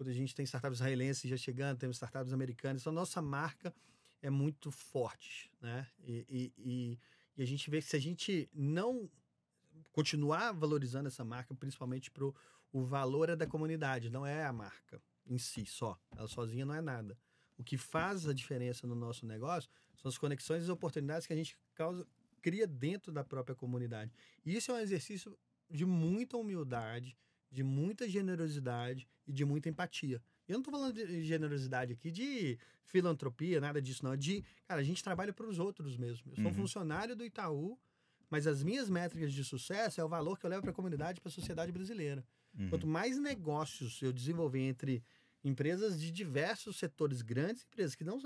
A 0.00 0.10
gente 0.12 0.34
tem 0.34 0.42
startups 0.44 0.78
israelenses 0.78 1.30
já 1.30 1.36
chegando, 1.36 1.78
temos 1.78 1.96
startups 1.96 2.32
americanas. 2.32 2.82
Então, 2.82 2.92
nossa 2.92 3.22
marca 3.22 3.72
é 4.20 4.28
muito 4.28 4.72
forte, 4.72 5.48
né? 5.60 5.86
E, 6.00 6.26
e, 6.28 6.52
e- 6.58 6.98
e 7.36 7.42
a 7.42 7.46
gente 7.46 7.70
vê 7.70 7.80
que 7.80 7.86
se 7.86 7.94
a 7.94 8.00
gente 8.00 8.50
não 8.52 9.08
continuar 9.92 10.50
valorizando 10.52 11.06
essa 11.06 11.24
marca, 11.24 11.54
principalmente 11.54 12.10
pro 12.10 12.34
o 12.72 12.82
valor 12.84 13.28
é 13.28 13.36
da 13.36 13.46
comunidade, 13.46 14.10
não 14.10 14.26
é 14.26 14.44
a 14.44 14.52
marca 14.52 15.00
em 15.26 15.38
si 15.38 15.64
só. 15.66 15.98
Ela 16.16 16.28
sozinha 16.28 16.64
não 16.66 16.74
é 16.74 16.80
nada. 16.80 17.16
O 17.58 17.62
que 17.64 17.76
faz 17.76 18.26
a 18.26 18.32
diferença 18.32 18.86
no 18.86 18.94
nosso 18.94 19.24
negócio 19.26 19.70
são 19.96 20.08
as 20.08 20.18
conexões 20.18 20.62
e 20.62 20.64
as 20.64 20.68
oportunidades 20.68 21.26
que 21.26 21.32
a 21.32 21.36
gente 21.36 21.56
causa, 21.74 22.06
cria 22.40 22.66
dentro 22.66 23.12
da 23.12 23.22
própria 23.22 23.54
comunidade. 23.54 24.12
E 24.44 24.56
isso 24.56 24.70
é 24.72 24.74
um 24.74 24.78
exercício 24.78 25.38
de 25.70 25.84
muita 25.86 26.36
humildade, 26.36 27.16
de 27.50 27.62
muita 27.62 28.08
generosidade 28.08 29.06
e 29.26 29.32
de 29.32 29.44
muita 29.44 29.68
empatia. 29.68 30.20
Eu 30.48 30.54
não 30.54 30.60
estou 30.60 30.72
falando 30.72 30.94
de 30.94 31.24
generosidade 31.24 31.92
aqui, 31.92 32.10
de 32.10 32.58
filantropia, 32.84 33.60
nada 33.60 33.80
disso, 33.80 34.04
não. 34.04 34.12
É 34.12 34.16
de, 34.16 34.44
cara, 34.66 34.80
a 34.80 34.84
gente 34.84 35.02
trabalha 35.02 35.32
para 35.32 35.46
os 35.46 35.58
outros 35.58 35.96
mesmo. 35.96 36.32
Eu 36.32 36.36
sou 36.36 36.46
Uhum. 36.46 36.52
funcionário 36.54 37.14
do 37.14 37.24
Itaú, 37.24 37.78
mas 38.28 38.46
as 38.46 38.62
minhas 38.62 38.88
métricas 38.90 39.32
de 39.32 39.44
sucesso 39.44 40.00
é 40.00 40.04
o 40.04 40.08
valor 40.08 40.38
que 40.38 40.44
eu 40.46 40.50
levo 40.50 40.62
para 40.62 40.70
a 40.72 40.74
comunidade, 40.74 41.20
para 41.20 41.28
a 41.28 41.32
sociedade 41.32 41.70
brasileira. 41.70 42.24
Uhum. 42.58 42.68
Quanto 42.68 42.86
mais 42.86 43.18
negócios 43.18 44.00
eu 44.02 44.12
desenvolver 44.12 44.60
entre 44.60 45.02
empresas 45.44 46.00
de 46.00 46.10
diversos 46.10 46.76
setores, 46.76 47.22
grandes 47.22 47.64
empresas, 47.64 47.94
que 47.94 48.04
não 48.04 48.20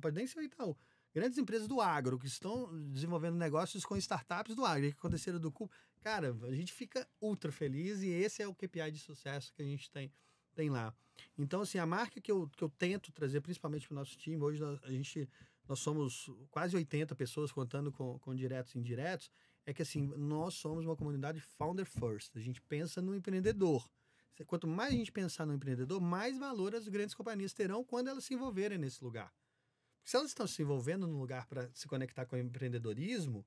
pode 0.00 0.14
nem 0.14 0.26
ser 0.26 0.38
o 0.38 0.42
Itaú, 0.42 0.76
grandes 1.12 1.38
empresas 1.38 1.66
do 1.66 1.80
agro, 1.80 2.18
que 2.18 2.26
estão 2.26 2.70
desenvolvendo 2.90 3.36
negócios 3.36 3.84
com 3.84 3.96
startups 3.96 4.54
do 4.54 4.64
agro, 4.64 4.90
que 4.90 4.98
aconteceram 4.98 5.40
do 5.40 5.50
cu. 5.50 5.70
Cara, 6.00 6.36
a 6.42 6.54
gente 6.54 6.72
fica 6.72 7.06
ultra 7.20 7.50
feliz 7.50 8.02
e 8.02 8.08
esse 8.08 8.42
é 8.42 8.48
o 8.48 8.54
KPI 8.54 8.92
de 8.92 8.98
sucesso 9.00 9.52
que 9.52 9.62
a 9.62 9.64
gente 9.64 9.90
tem, 9.90 10.12
tem 10.54 10.70
lá. 10.70 10.94
Então, 11.36 11.62
assim, 11.62 11.78
a 11.78 11.86
marca 11.86 12.20
que 12.20 12.30
eu, 12.30 12.48
que 12.48 12.62
eu 12.62 12.68
tento 12.68 13.12
trazer, 13.12 13.40
principalmente 13.40 13.86
para 13.86 13.94
o 13.94 13.98
nosso 13.98 14.16
time, 14.16 14.40
hoje 14.42 14.60
nós, 14.60 14.78
a 14.84 14.90
gente, 14.90 15.28
nós 15.68 15.80
somos 15.80 16.30
quase 16.50 16.76
80 16.76 17.14
pessoas, 17.14 17.52
contando 17.52 17.92
com, 17.92 18.18
com 18.20 18.34
diretos 18.34 18.74
e 18.74 18.78
indiretos, 18.78 19.30
é 19.66 19.74
que 19.74 19.82
assim, 19.82 20.06
nós 20.16 20.54
somos 20.54 20.84
uma 20.84 20.96
comunidade 20.96 21.40
founder 21.40 21.86
first. 21.86 22.36
A 22.36 22.40
gente 22.40 22.60
pensa 22.62 23.00
no 23.00 23.14
empreendedor. 23.14 23.88
Quanto 24.46 24.66
mais 24.66 24.92
a 24.92 24.96
gente 24.96 25.12
pensar 25.12 25.44
no 25.44 25.52
empreendedor, 25.52 26.00
mais 26.00 26.38
valor 26.38 26.74
as 26.74 26.88
grandes 26.88 27.14
companhias 27.14 27.52
terão 27.52 27.84
quando 27.84 28.08
elas 28.08 28.24
se 28.24 28.32
envolverem 28.32 28.78
nesse 28.78 29.04
lugar. 29.04 29.34
Se 30.02 30.16
elas 30.16 30.30
estão 30.30 30.46
se 30.46 30.62
envolvendo 30.62 31.06
num 31.06 31.18
lugar 31.18 31.46
para 31.46 31.70
se 31.74 31.86
conectar 31.86 32.24
com 32.24 32.36
o 32.36 32.38
empreendedorismo, 32.38 33.46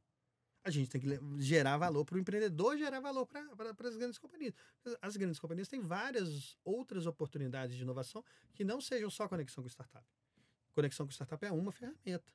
a 0.64 0.70
gente 0.70 0.90
tem 0.90 1.02
que 1.02 1.20
gerar 1.40 1.78
valor 1.78 2.06
para 2.06 2.16
o 2.16 2.20
empreendedor, 2.20 2.78
gerar 2.78 3.00
valor 3.00 3.26
para 3.26 3.88
as 3.88 3.98
grandes 3.98 4.18
companhias. 4.18 4.54
As 5.02 5.18
grandes 5.18 5.40
companhias 5.40 5.68
têm 5.68 5.82
várias 5.82 6.56
outras 6.64 7.06
oportunidades 7.06 7.76
de 7.76 7.82
inovação 7.82 8.24
que 8.54 8.64
não 8.64 8.80
sejam 8.80 9.10
só 9.10 9.28
conexão 9.28 9.64
com 9.64 9.70
startup. 9.70 10.08
Conexão 10.74 11.06
com 11.06 11.12
startup 11.12 11.44
é 11.44 11.52
uma 11.52 11.72
ferramenta. 11.72 12.32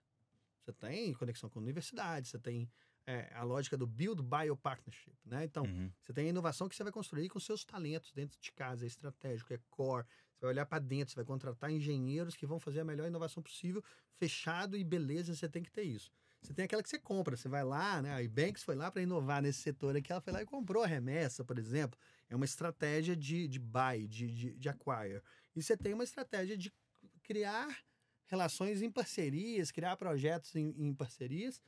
Você 0.60 0.72
tem 0.72 1.14
conexão 1.14 1.48
com 1.48 1.60
universidades, 1.60 2.30
você 2.30 2.38
tem 2.38 2.70
é, 3.08 3.32
a 3.34 3.42
lógica 3.42 3.74
do 3.74 3.86
Build 3.86 4.22
Bio 4.22 4.54
Partnership. 4.54 5.16
Né? 5.24 5.44
Então, 5.44 5.64
Uhum. 5.64 5.90
você 6.04 6.12
tem 6.12 6.26
a 6.26 6.28
inovação 6.28 6.68
que 6.68 6.76
você 6.76 6.82
vai 6.82 6.92
construir 6.92 7.30
com 7.30 7.40
seus 7.40 7.64
talentos 7.64 8.12
dentro 8.12 8.38
de 8.38 8.52
casa, 8.52 8.84
é 8.84 8.86
estratégico, 8.86 9.50
é 9.54 9.58
core. 9.70 10.04
Você 10.34 10.40
vai 10.42 10.50
olhar 10.50 10.66
para 10.66 10.78
dentro, 10.78 11.10
você 11.12 11.16
vai 11.16 11.24
contratar 11.24 11.70
engenheiros 11.70 12.36
que 12.36 12.46
vão 12.46 12.60
fazer 12.60 12.80
a 12.80 12.84
melhor 12.84 13.06
inovação 13.08 13.42
possível, 13.42 13.82
fechado 14.18 14.76
e 14.76 14.84
beleza, 14.84 15.34
você 15.34 15.48
tem 15.48 15.62
que 15.62 15.70
ter 15.70 15.84
isso. 15.84 16.12
Você 16.42 16.52
tem 16.52 16.66
aquela 16.66 16.82
que 16.82 16.88
você 16.90 16.98
compra, 16.98 17.34
você 17.34 17.48
vai 17.48 17.64
lá, 17.64 18.00
né? 18.02 18.12
A 18.12 18.22
Ebanks 18.22 18.62
foi 18.62 18.76
lá 18.76 18.90
para 18.90 19.00
inovar 19.02 19.40
nesse 19.42 19.60
setor 19.60 19.96
aqui, 19.96 20.12
ela 20.12 20.20
foi 20.20 20.32
lá 20.32 20.42
e 20.42 20.46
comprou 20.46 20.84
a 20.84 20.86
remessa, 20.86 21.42
por 21.42 21.58
exemplo. 21.58 21.98
É 22.28 22.36
uma 22.36 22.44
estratégia 22.44 23.16
de, 23.16 23.48
de 23.48 23.58
buy, 23.58 24.06
de, 24.06 24.30
de, 24.30 24.54
de 24.54 24.68
acquire. 24.68 25.22
E 25.56 25.62
você 25.62 25.76
tem 25.76 25.94
uma 25.94 26.04
estratégia 26.04 26.56
de 26.56 26.70
criar 27.22 27.68
relações 28.26 28.82
em 28.82 28.90
parcerias, 28.90 29.72
criar 29.72 29.96
projetos 29.96 30.54
em, 30.54 30.74
em 30.76 30.94
parcerias, 30.94 31.60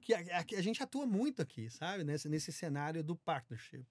que 0.00 0.14
a, 0.14 0.18
a, 0.18 0.58
a, 0.58 0.62
gente 0.62 0.82
atua 0.82 1.06
muito 1.06 1.42
aqui, 1.42 1.70
sabe? 1.70 2.04
Nesse, 2.04 2.28
nesse 2.28 2.52
cenário 2.52 3.02
do 3.02 3.16
partnership. 3.16 3.86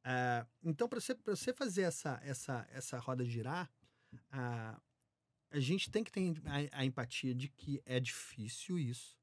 Uh, 0.00 0.46
então, 0.62 0.88
para 0.88 1.00
você, 1.00 1.14
você 1.24 1.52
fazer 1.52 1.82
essa, 1.82 2.20
essa, 2.22 2.66
essa 2.70 2.98
roda 2.98 3.24
girar, 3.24 3.70
uh, 4.14 4.80
a 5.50 5.60
gente 5.60 5.90
tem 5.90 6.04
que 6.04 6.12
ter 6.12 6.20
a, 6.46 6.80
a, 6.80 6.84
empatia 6.84 7.34
de 7.34 7.48
que 7.48 7.82
é 7.84 7.98
difícil 7.98 8.78
isso. 8.78 9.18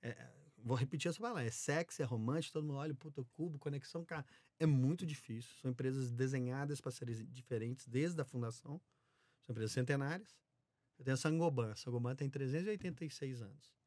É, 0.00 0.30
vou 0.56 0.76
repetir 0.76 1.08
essa 1.08 1.20
palavra: 1.20 1.44
é 1.44 1.50
sexy, 1.50 2.02
é 2.02 2.04
romântico, 2.04 2.54
todo 2.54 2.66
mundo 2.66 2.78
olha, 2.78 2.94
puta, 2.94 3.24
cubo, 3.32 3.58
conexão, 3.58 4.04
cara. 4.04 4.24
É 4.58 4.66
muito 4.66 5.06
difícil. 5.06 5.52
São 5.60 5.70
empresas 5.70 6.10
desenhadas 6.10 6.80
para 6.80 6.90
serem 6.90 7.14
diferentes 7.26 7.86
desde 7.86 8.20
a 8.20 8.24
fundação. 8.24 8.80
São 9.42 9.52
empresas 9.52 9.72
centenárias. 9.72 10.36
Eu 10.98 11.04
tenho 11.04 11.14
a 11.14 11.18
Sangoban. 11.18 11.72
A 11.72 11.76
Sangoban 11.76 12.14
tem 12.16 12.28
386 12.28 13.40
anos. 13.40 13.77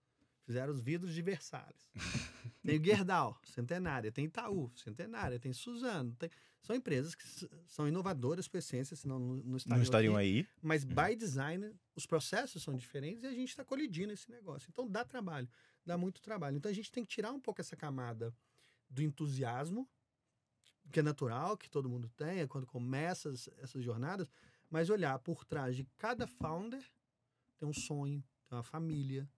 Fizeram 0.44 0.74
os 0.74 0.82
vidros 0.82 1.14
de 1.14 1.22
Versalhes. 1.22 1.90
tem 2.64 2.80
o 2.80 2.84
Gerdau, 2.84 3.40
centenária. 3.46 4.12
Tem 4.12 4.26
Itaú, 4.26 4.72
centenária. 4.76 5.40
Tem 5.40 5.54
Suzano. 5.54 6.16
Tem... 6.16 6.30
São 6.62 6.76
empresas 6.76 7.16
que 7.16 7.24
são 7.68 7.88
inovadoras 7.88 8.48
por 8.48 8.58
essência, 8.58 8.96
senão 8.96 9.20
não, 9.20 9.58
estariam, 9.58 9.78
não 9.78 9.84
estariam 9.84 10.16
aí. 10.16 10.48
Mas, 10.62 10.84
by 10.84 11.16
design, 11.16 11.74
os 11.96 12.06
processos 12.06 12.62
são 12.62 12.76
diferentes 12.76 13.24
e 13.24 13.28
a 13.28 13.34
gente 13.34 13.50
está 13.50 13.66
colidindo 13.66 14.14
esse 14.14 14.30
negócio. 14.30 14.70
Então, 14.72 14.88
dá 14.88 15.04
trabalho. 15.04 15.50
Dá 15.86 15.98
muito 15.98 16.22
trabalho. 16.22 16.58
Então, 16.58 16.70
a 16.70 16.74
gente 16.74 16.92
tem 16.92 17.04
que 17.04 17.10
tirar 17.10 17.32
um 17.32 17.40
pouco 17.40 17.62
essa 17.62 17.76
camada 17.76 18.36
do 18.90 19.02
entusiasmo, 19.02 19.90
que 20.92 21.00
é 21.00 21.04
natural, 21.04 21.58
que 21.58 21.70
todo 21.70 21.90
mundo 21.90 22.10
tem, 22.10 22.42
é 22.42 22.48
quando 22.48 22.68
começa 22.68 23.34
essas 23.60 23.84
jornadas, 23.84 24.30
mas 24.70 24.90
olhar 24.90 25.18
por 25.20 25.46
trás 25.46 25.76
de 25.76 25.84
cada 25.98 26.28
founder 26.28 26.84
tem 27.58 27.68
um 27.68 27.74
sonho, 27.74 28.24
tem 28.48 28.58
uma 28.58 28.64
família, 28.64 29.30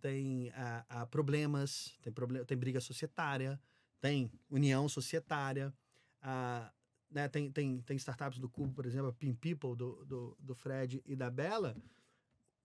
tem 0.00 0.50
a, 0.88 1.06
problemas, 1.06 1.94
tem, 2.02 2.12
problem, 2.12 2.44
tem 2.44 2.56
briga 2.56 2.80
societária, 2.80 3.60
tem 4.00 4.30
união 4.48 4.88
societária, 4.88 5.72
a, 6.22 6.72
né, 7.10 7.28
tem, 7.28 7.50
tem, 7.50 7.80
tem 7.82 7.96
startups 7.96 8.38
do 8.38 8.48
Cubo, 8.48 8.72
por 8.72 8.86
exemplo, 8.86 9.08
a 9.08 9.12
Pin 9.12 9.34
People, 9.34 9.76
do, 9.76 10.04
do, 10.04 10.36
do 10.40 10.54
Fred 10.54 11.02
e 11.04 11.14
da 11.14 11.30
Bela. 11.30 11.76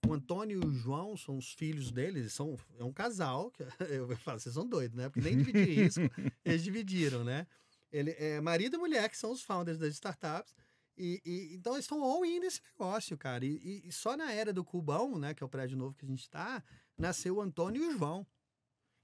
O 0.07 0.13
Antônio 0.13 0.61
e 0.61 0.65
o 0.65 0.71
João 0.71 1.17
são 1.17 1.37
os 1.37 1.51
filhos 1.51 1.91
deles, 1.91 2.31
são, 2.31 2.55
é 2.77 2.83
um 2.83 2.93
casal, 2.93 3.51
que 3.51 3.63
eu 3.89 4.15
falo, 4.17 4.39
vocês 4.39 4.53
são 4.53 4.67
doidos, 4.67 4.95
né? 4.95 5.09
Porque 5.09 5.21
nem 5.21 5.37
dividir 5.37 5.85
isso, 5.85 5.99
eles 6.45 6.63
dividiram, 6.63 7.23
né? 7.23 7.47
Ele, 7.91 8.11
é 8.11 8.39
marido 8.39 8.75
e 8.75 8.79
mulher, 8.79 9.09
que 9.09 9.17
são 9.17 9.31
os 9.31 9.41
founders 9.41 9.79
das 9.79 9.93
startups, 9.93 10.53
e, 10.97 11.21
e, 11.25 11.55
então 11.55 11.73
eles 11.73 11.85
estão 11.85 12.03
all-in 12.03 12.39
nesse 12.39 12.61
negócio, 12.71 13.17
cara. 13.17 13.45
E, 13.45 13.83
e, 13.85 13.91
só 13.91 14.15
na 14.15 14.31
era 14.31 14.53
do 14.53 14.63
Cubão, 14.63 15.17
né, 15.17 15.33
que 15.33 15.43
é 15.43 15.45
o 15.45 15.49
prédio 15.49 15.77
novo 15.77 15.95
que 15.95 16.05
a 16.05 16.07
gente 16.07 16.21
está, 16.21 16.63
nasceu 16.97 17.37
o 17.37 17.41
Antônio 17.41 17.83
e 17.83 17.87
o 17.87 17.97
João. 17.97 18.25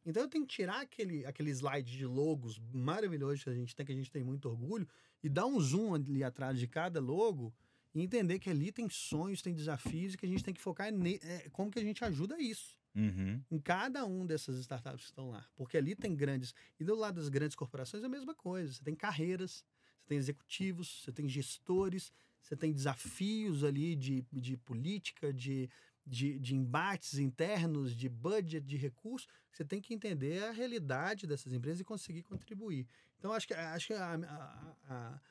Então 0.06 0.23
eu 0.23 0.30
tenho 0.30 0.45
que 0.45 0.56
tirar 0.56 0.82
aquele, 0.82 1.25
aquele 1.25 1.51
slide 1.51 1.95
de 1.95 2.06
logos 2.06 2.60
maravilhoso 2.73 3.43
que 3.43 3.49
a 3.49 3.54
gente 3.54 3.75
tem, 3.75 3.86
que 3.86 3.91
a 3.91 3.95
gente 3.95 4.12
tem 4.12 4.23
muito 4.23 4.49
orgulho, 4.49 4.88
e 5.23 5.30
dar 5.30 5.45
um 5.45 5.60
zoom 5.60 5.93
ali 5.93 6.23
atrás 6.23 6.58
de 6.58 6.67
cada 6.67 6.99
logo 6.99 7.54
e 7.93 8.01
entender 8.01 8.39
que 8.39 8.49
ali 8.49 8.71
tem 8.71 8.89
sonhos, 8.89 9.41
tem 9.41 9.54
desafios 9.54 10.13
e 10.13 10.17
que 10.17 10.25
a 10.25 10.30
gente 10.30 10.43
tem 10.43 10.54
que 10.54 10.62
focar 10.62 10.91
em 10.91 11.19
é, 11.21 11.49
como 11.51 11.69
que 11.69 11.80
a 11.80 11.84
gente 11.84 12.04
ajuda 12.04 12.39
isso. 12.41 12.80
Uhum. 12.95 13.41
Em 13.49 13.60
cada 13.60 14.06
um 14.06 14.25
dessas 14.25 14.58
startups 14.60 15.01
que 15.01 15.10
estão 15.12 15.30
lá. 15.30 15.45
Porque 15.56 15.77
ali 15.77 15.95
tem 15.95 16.15
grandes. 16.15 16.54
E 16.80 16.84
do 16.84 16.95
lado 16.95 17.15
das 17.15 17.30
grandes 17.30 17.56
corporações 17.56 18.04
é 18.04 18.06
a 18.06 18.10
mesma 18.10 18.34
coisa. 18.34 18.73
Você 18.73 18.84
tem 18.84 18.95
carreiras, 18.95 19.65
você 19.99 20.08
tem 20.08 20.17
executivos, 20.17 21.04
você 21.04 21.12
tem 21.12 21.27
gestores, 21.27 22.12
você 22.41 22.56
tem 22.56 22.73
desafios 22.73 23.63
ali 23.63 23.95
de, 23.95 24.25
de 24.32 24.58
política, 24.58 25.32
de, 25.32 25.69
de, 26.05 26.39
de 26.39 26.55
embates 26.55 27.17
internos, 27.17 27.95
de 27.95 28.09
budget, 28.09 28.65
de 28.65 28.77
recursos. 28.77 29.27
Você 29.51 29.63
tem 29.63 29.81
que 29.81 29.93
entender 29.93 30.43
a 30.43 30.51
realidade 30.51 31.27
dessas 31.27 31.53
empresas 31.53 31.79
e 31.79 31.83
conseguir 31.83 32.23
contribuir. 32.23 32.87
Então, 33.17 33.31
acho 33.33 33.47
que, 33.47 33.53
acho 33.53 33.87
que 33.87 33.93
a, 33.93 34.15
a, 34.15 34.75
a, 34.89 35.21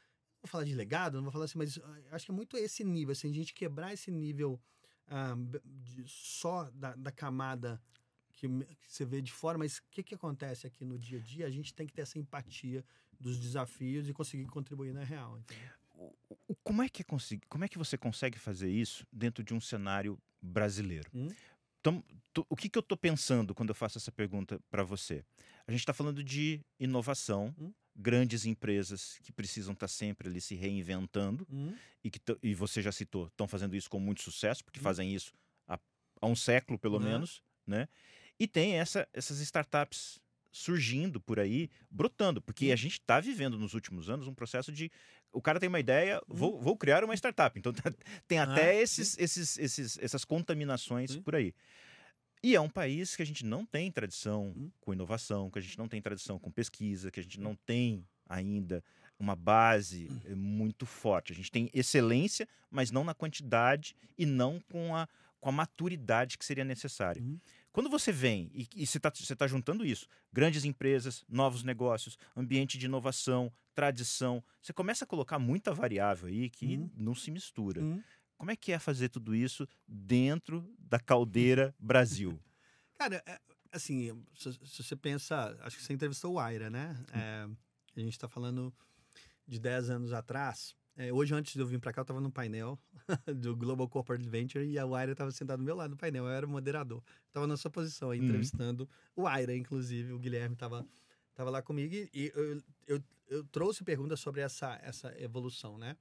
vou 0.41 0.49
falar 0.49 0.65
de 0.65 0.75
legado, 0.75 1.17
não 1.17 1.25
vou 1.25 1.33
falar 1.33 1.47
assim, 1.47 1.59
mas 1.59 1.79
acho 2.11 2.27
que 2.27 2.31
é 2.31 2.35
muito 2.35 2.57
esse 2.57 2.85
nível, 2.85 3.13
assim, 3.13 3.31
a 3.31 3.35
gente 3.35 3.53
quebrar 3.53 3.93
esse 3.93 4.11
nível 4.11 4.61
ah, 5.09 5.35
de, 5.65 6.05
só 6.07 6.71
da, 6.71 6.95
da 6.95 7.11
camada 7.11 7.81
que, 8.33 8.49
que, 8.49 8.93
você 8.93 9.05
vê 9.05 9.21
de 9.21 9.33
fora, 9.33 9.59
mas 9.59 9.79
o 9.79 9.83
que, 9.91 10.03
que 10.03 10.15
acontece 10.15 10.67
aqui 10.67 10.85
no 10.85 10.99
dia 10.99 11.19
a 11.19 11.23
dia? 11.23 11.47
A 11.47 11.51
gente 11.51 11.75
tem 11.75 11.87
que 11.87 11.93
ter 11.93 12.03
essa 12.03 12.19
empatia 12.19 12.85
dos 13.19 13.39
desafios 13.39 14.09
e 14.09 14.15
conseguir 14.15 14.47
contribuir 14.47 14.95
na 14.95 15.05
real. 15.05 15.39
Como 16.65 16.83
é, 16.83 16.89
que 16.89 17.03
é 17.03 17.05
como 17.49 17.65
é 17.65 17.69
que 17.69 17.77
você 17.77 17.99
consegue 17.99 18.39
fazer 18.39 18.71
isso 18.71 19.07
dentro 19.13 19.45
de 19.45 19.53
um 19.53 19.61
cenário 19.61 20.19
brasileiro? 20.41 21.11
Hum? 21.15 21.29
Então, 21.81 22.05
o 22.49 22.55
que, 22.55 22.69
que 22.69 22.79
eu 22.79 22.81
estou 22.81 22.97
pensando 22.97 23.55
quando 23.55 23.71
eu 23.71 23.75
faço 23.75 23.99
essa 23.99 24.13
pergunta 24.13 24.61
para 24.71 24.85
você? 24.85 25.25
A 25.67 25.71
gente 25.71 25.81
está 25.81 25.93
falando 25.95 26.23
de 26.23 26.61
inovação, 26.79 27.55
hum? 27.59 27.73
grandes 27.97 28.45
empresas 28.45 29.19
que 29.23 29.33
precisam 29.33 29.73
estar 29.73 29.87
tá 29.87 29.89
sempre 29.89 30.29
ali 30.29 30.41
se 30.41 30.55
reinventando 30.55 31.47
hum? 31.51 31.75
e 32.05 32.11
que 32.11 32.21
e 32.43 32.55
você 32.55 32.83
já 32.83 32.93
citou, 32.93 33.27
estão 33.27 33.49
fazendo 33.49 33.75
isso 33.75 33.89
com 33.89 33.99
muito 33.99 34.23
sucesso, 34.23 34.65
porque 34.65 34.79
hum? 34.79 34.83
fazem 34.83 35.15
isso 35.15 35.33
há, 35.67 35.79
há, 36.21 36.27
um 36.27 36.37
século 36.37 36.79
pelo 36.79 37.01
menos, 37.01 37.43
né? 37.67 37.89
E 38.39 38.47
tem 38.47 38.75
essa, 38.75 39.07
essas 39.13 39.39
startups 39.41 40.19
surgindo 40.53 41.21
por 41.21 41.39
aí, 41.39 41.71
brotando, 41.91 42.43
porque 42.43 42.73
a 42.73 42.77
gente 42.77 42.95
está 42.95 43.21
vivendo 43.21 43.59
nos 43.59 43.75
últimos 43.75 44.11
anos 44.11 44.27
um 44.27 44.35
processo 44.35 44.73
de 44.73 44.91
o 45.33 45.41
cara 45.41 45.61
tem 45.61 45.69
uma 45.69 45.81
ideia, 45.81 46.21
vou, 46.27 46.59
vou 46.59 46.77
criar 46.77 47.05
uma 47.05 47.15
startup. 47.15 47.59
Então 47.59 47.73
tem 48.27 48.39
até 48.39 48.71
ah, 48.71 48.75
esses, 48.75 49.19
esses, 49.19 49.59
esses, 49.59 49.99
essas 49.99 50.25
contaminações 50.25 51.13
sim. 51.13 51.23
por 51.23 51.35
aí. 51.35 51.55
E 52.43 52.55
é 52.55 52.61
um 52.61 52.69
país 52.69 53.15
que 53.15 53.23
a 53.23 53.27
gente 53.27 53.45
não 53.45 53.67
tem 53.67 53.91
tradição 53.91 54.55
hum. 54.57 54.71
com 54.81 54.93
inovação, 54.93 55.51
que 55.51 55.59
a 55.59 55.63
gente 55.63 55.79
não 55.79 55.89
tem 55.89 56.01
tradição 56.01 56.39
com 56.39 56.51
pesquisa, 56.51 57.11
que 57.11 57.21
a 57.21 57.23
gente 57.23 57.39
não 57.39 57.55
tem 57.55 58.07
ainda 58.29 58.83
uma 59.19 59.37
base 59.37 60.09
hum. 60.11 60.21
eh, 60.25 60.35
muito 60.35 60.87
forte. 60.87 61.33
A 61.33 61.37
gente 61.37 61.51
tem 61.51 61.71
excelência, 61.75 62.49
mas 62.71 62.91
não 62.91 63.05
na 63.05 63.13
quantidade 63.13 63.95
e 64.17 64.25
não 64.25 64.59
com 64.71 64.97
a, 64.97 65.07
com 65.39 65.51
a 65.51 65.53
maturidade 65.53 66.39
que 66.39 66.45
seria 66.45 66.65
necessária. 66.65 67.23
Hum. 67.23 67.39
Quando 67.73 67.89
você 67.89 68.11
vem 68.11 68.51
e, 68.53 68.69
e 68.75 68.87
você 68.87 68.99
está 68.99 69.11
tá 69.37 69.47
juntando 69.47 69.85
isso, 69.85 70.07
grandes 70.33 70.65
empresas, 70.65 71.25
novos 71.29 71.63
negócios, 71.63 72.19
ambiente 72.37 72.77
de 72.77 72.87
inovação, 72.87 73.53
tradição, 73.75 74.43
você 74.61 74.73
começa 74.73 75.05
a 75.05 75.07
colocar 75.07 75.39
muita 75.39 75.73
variável 75.73 76.29
aí 76.29 76.51
que 76.51 76.77
uhum. 76.77 76.91
não 76.97 77.15
se 77.15 77.31
mistura. 77.31 77.81
Uhum. 77.81 78.03
Como 78.37 78.51
é 78.51 78.57
que 78.57 78.73
é 78.73 78.79
fazer 78.79 79.09
tudo 79.09 79.35
isso 79.35 79.69
dentro 79.87 80.69
da 80.79 80.99
caldeira 80.99 81.75
Brasil? 81.79 82.41
Cara, 82.99 83.23
é, 83.27 83.39
assim, 83.73 84.25
se, 84.35 84.53
se, 84.53 84.83
você 84.83 84.97
pensa, 84.97 85.57
acho 85.61 85.77
que 85.77 85.83
você 85.83 85.93
entrevistou 85.93 86.35
o 86.35 86.39
Aira, 86.39 86.71
né? 86.71 86.97
Hum. 87.15 87.19
É, 87.19 87.49
a 87.97 88.01
gente 88.01 88.13
está 88.13 88.29
falando 88.29 88.75
de 89.47 89.59
10 89.59 89.91
anos 89.91 90.13
atrás. 90.13 90.75
É, 90.97 91.13
hoje, 91.13 91.35
antes 91.35 91.55
de 91.55 91.61
eu 91.61 91.67
vir 91.67 91.79
para 91.79 91.93
cá, 91.93 92.01
eu 92.01 92.03
estava 92.03 92.21
no 92.21 92.31
painel 92.31 92.79
do 93.41 93.57
Global 93.57 93.89
Corporate 93.89 94.29
Venture 94.29 94.65
e 94.65 94.79
a 94.79 94.85
Waira 94.85 95.13
estava 95.13 95.31
sentada 95.31 95.59
do 95.59 95.65
meu 95.65 95.75
lado 95.75 95.93
no 95.93 95.97
painel. 95.97 96.25
Eu 96.25 96.31
era 96.31 96.47
o 96.47 96.49
moderador. 96.49 97.03
Estava 97.27 97.47
na 97.47 97.57
sua 97.57 97.71
posição 97.71 98.11
aí, 98.11 98.19
uhum. 98.19 98.27
entrevistando 98.27 98.89
uhum. 99.17 99.25
o 99.25 99.27
Aira, 99.27 99.57
inclusive. 99.57 100.13
O 100.13 100.19
Guilherme 100.19 100.55
estava 100.55 100.87
tava 101.41 101.51
lá 101.51 101.63
comigo 101.63 101.95
e 101.95 102.33
eu, 102.35 102.63
eu, 102.87 103.05
eu 103.29 103.45
trouxe 103.45 103.83
perguntas 103.83 104.21
sobre 104.21 104.43
essa, 104.43 104.79
essa 104.83 105.19
evolução, 105.19 105.79
né? 105.79 105.97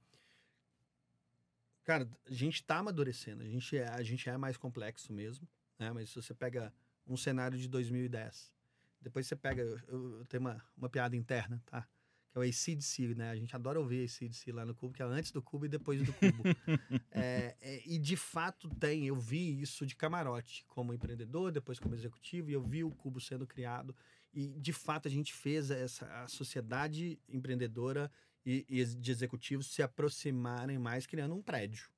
Cara, 1.82 2.06
a 2.26 2.32
gente 2.32 2.56
está 2.56 2.76
amadurecendo. 2.76 3.42
A 3.42 3.46
gente, 3.46 3.76
é, 3.76 3.88
a 3.88 4.02
gente 4.02 4.28
é 4.28 4.36
mais 4.36 4.58
complexo 4.58 5.12
mesmo, 5.12 5.48
né? 5.78 5.90
Mas 5.92 6.10
se 6.10 6.16
você 6.16 6.34
pega 6.34 6.72
um 7.06 7.16
cenário 7.16 7.56
de 7.56 7.66
2010, 7.68 8.52
depois 9.00 9.26
você 9.26 9.34
pega... 9.34 9.62
Eu, 9.62 10.18
eu 10.18 10.24
tenho 10.26 10.42
uma, 10.42 10.62
uma 10.76 10.90
piada 10.90 11.16
interna, 11.16 11.62
tá? 11.64 11.88
Que 12.30 12.38
é 12.38 12.40
o 12.40 12.42
ACDC, 12.42 13.14
né? 13.14 13.30
A 13.30 13.36
gente 13.36 13.54
adora 13.54 13.80
ouvir 13.80 14.04
ACDC 14.04 14.52
lá 14.52 14.64
no 14.64 14.74
Cubo, 14.74 14.94
que 14.94 15.02
é 15.02 15.04
antes 15.04 15.32
do 15.32 15.42
Cubo 15.42 15.66
e 15.66 15.68
depois 15.68 16.00
do 16.02 16.12
Cubo. 16.12 16.42
é, 17.10 17.56
é, 17.60 17.82
e 17.84 17.98
de 17.98 18.16
fato 18.16 18.68
tem, 18.76 19.06
eu 19.06 19.16
vi 19.16 19.60
isso 19.60 19.84
de 19.84 19.96
camarote, 19.96 20.64
como 20.68 20.94
empreendedor, 20.94 21.50
depois 21.50 21.78
como 21.78 21.94
executivo, 21.94 22.50
e 22.50 22.52
eu 22.52 22.62
vi 22.62 22.84
o 22.84 22.90
Cubo 22.90 23.20
sendo 23.20 23.46
criado. 23.46 23.94
E 24.32 24.46
de 24.60 24.72
fato 24.72 25.08
a 25.08 25.10
gente 25.10 25.32
fez 25.32 25.70
essa, 25.70 26.06
a 26.22 26.28
sociedade 26.28 27.18
empreendedora 27.28 28.10
e, 28.46 28.64
e 28.68 28.84
de 28.84 29.10
executivos 29.10 29.72
se 29.72 29.82
aproximarem 29.82 30.78
mais, 30.78 31.06
criando 31.06 31.34
um 31.34 31.42
prédio. 31.42 31.90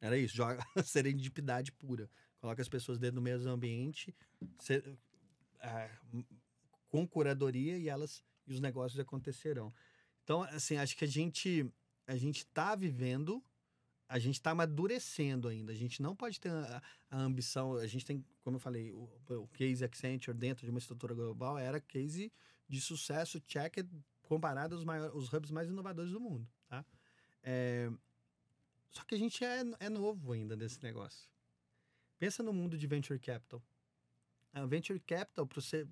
Era 0.00 0.18
isso, 0.18 0.34
joga 0.34 0.64
serendipidade 0.82 1.70
pura. 1.72 2.10
Coloca 2.40 2.62
as 2.62 2.68
pessoas 2.68 2.98
dentro 2.98 3.16
do 3.16 3.22
mesmo 3.22 3.50
ambiente, 3.50 4.14
ser, 4.60 4.96
é, 5.60 5.90
com 6.88 7.06
curadoria 7.06 7.76
e 7.76 7.88
elas 7.88 8.24
e 8.48 8.52
os 8.52 8.60
negócios 8.60 8.98
acontecerão. 8.98 9.72
Então, 10.24 10.42
assim, 10.42 10.76
acho 10.76 10.96
que 10.96 11.04
a 11.04 11.08
gente 11.08 11.70
a 12.06 12.16
gente 12.16 12.38
está 12.38 12.74
vivendo 12.74 13.42
a 14.08 14.18
gente 14.18 14.36
está 14.36 14.52
amadurecendo 14.52 15.48
ainda. 15.48 15.70
A 15.70 15.74
gente 15.74 16.00
não 16.00 16.16
pode 16.16 16.40
ter 16.40 16.50
a, 16.50 16.82
a, 17.10 17.18
ambição. 17.18 17.74
A 17.74 17.86
gente 17.86 18.06
tem, 18.06 18.24
como 18.42 18.56
eu 18.56 18.60
falei, 18.60 18.90
o, 18.90 19.08
o 19.28 19.48
case 19.48 19.84
Accenture 19.84 20.36
dentro 20.36 20.64
de 20.64 20.70
uma 20.70 20.78
estrutura 20.78 21.14
global 21.14 21.58
era 21.58 21.78
case 21.78 22.32
de 22.66 22.80
sucesso 22.80 23.38
check 23.40 23.86
comparado 24.22 24.74
aos 24.74 24.84
maiores, 24.84 25.14
os 25.14 25.32
hubs 25.32 25.50
mais 25.50 25.68
inovadores 25.68 26.12
do 26.12 26.20
mundo, 26.20 26.46
tá? 26.68 26.84
É, 27.42 27.90
só 28.90 29.02
que 29.04 29.14
a 29.14 29.18
gente 29.18 29.42
é, 29.42 29.62
é 29.80 29.88
novo 29.88 30.32
ainda 30.32 30.54
nesse 30.56 30.82
negócio. 30.82 31.28
Pensa 32.18 32.42
no 32.42 32.52
mundo 32.52 32.76
de 32.76 32.86
venture 32.86 33.18
capital. 33.18 33.62
A 34.52 34.66
venture 34.66 35.00
capital, 35.00 35.46
para 35.46 35.60
você 35.60 35.86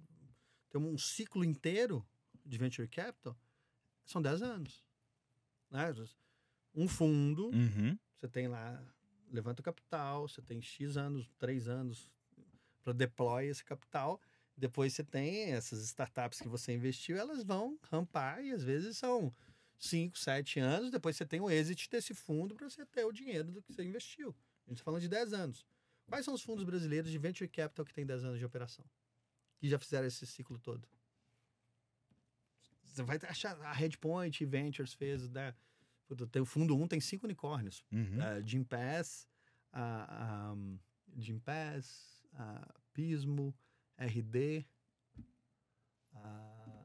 ter 0.71 0.79
um 0.79 0.99
ciclo 0.99 1.45
inteiro 1.45 2.07
de 2.47 2.59
venture 2.59 2.89
capital, 2.89 3.37
são 4.05 4.23
10 4.23 4.43
anos. 4.43 4.85
Né? 5.71 5.93
Um 6.75 6.87
fundo, 6.89 7.49
Uhum. 7.49 7.99
você 8.17 8.29
tem 8.29 8.49
lá, 8.49 8.83
levanta 9.31 9.61
o 9.61 9.65
capital, 9.65 10.29
você 10.29 10.41
tem 10.43 10.61
X 10.63 10.97
anos, 10.97 11.29
3 11.39 11.69
anos 11.69 12.11
para 12.83 12.93
deploy 12.93 13.47
esse 13.49 13.65
capital. 13.65 14.21
Depois 14.57 14.95
você 14.95 15.03
tem 15.05 15.53
essas 15.53 15.83
startups 15.85 16.41
que 16.41 16.49
você 16.49 16.73
investiu, 16.73 17.17
elas 17.17 17.43
vão 17.43 17.79
rampar 17.83 18.43
e 18.43 18.53
às 18.53 18.63
vezes 18.63 18.97
são 18.97 19.35
5, 19.79 20.17
7 20.19 20.61
anos. 20.61 20.91
Depois 20.91 21.17
você 21.17 21.27
tem 21.27 21.41
o 21.41 21.51
exit 21.51 21.91
desse 21.91 22.15
fundo 22.15 22.55
para 22.55 22.69
você 22.71 22.87
ter 22.87 23.05
o 23.05 23.13
dinheiro 23.13 23.51
do 23.51 23.61
que 23.61 23.73
você 23.73 23.83
investiu. 23.85 24.35
A 24.67 24.71
gente 24.71 24.79
está 24.79 24.85
falando 24.85 25.01
de 25.03 25.09
10 25.09 25.33
anos. 25.33 25.67
Quais 26.07 26.25
são 26.25 26.33
os 26.33 26.43
fundos 26.43 26.65
brasileiros 26.65 27.11
de 27.11 27.19
venture 27.19 27.49
capital 27.51 27.85
que 27.85 27.93
têm 27.93 28.07
10 28.07 28.25
anos 28.25 28.39
de 28.39 28.45
operação? 28.45 28.85
Que 29.59 29.69
já 29.69 29.79
fizeram 29.79 30.07
esse 30.07 30.25
ciclo 30.27 30.59
todo? 30.59 30.89
Você 32.97 33.03
vai 33.03 33.19
achar 33.29 33.61
a 33.61 33.73
Redpoint 33.73 34.45
Ventures 34.47 34.95
fez, 34.95 35.29
né? 35.29 35.55
Puta, 36.09 36.41
o 36.41 36.47
fundo 36.47 36.75
1 36.77 36.89
tem 36.89 37.01
cinco 37.01 37.27
unicórnios. 37.27 37.85
Uhum. 37.93 38.19
Uh, 38.19 38.47
Jim 38.47 38.65
Pass, 38.65 39.29
Jim 41.19 41.39
Pass, 41.39 42.23
Pismo, 42.95 43.55
RD, 43.99 44.65
a 46.15 46.85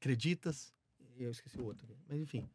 Acreditas, 0.00 0.72
e 1.16 1.22
eu 1.22 1.30
esqueci 1.30 1.60
o 1.60 1.64
outro. 1.64 1.96
Mas 2.08 2.18
enfim. 2.20 2.48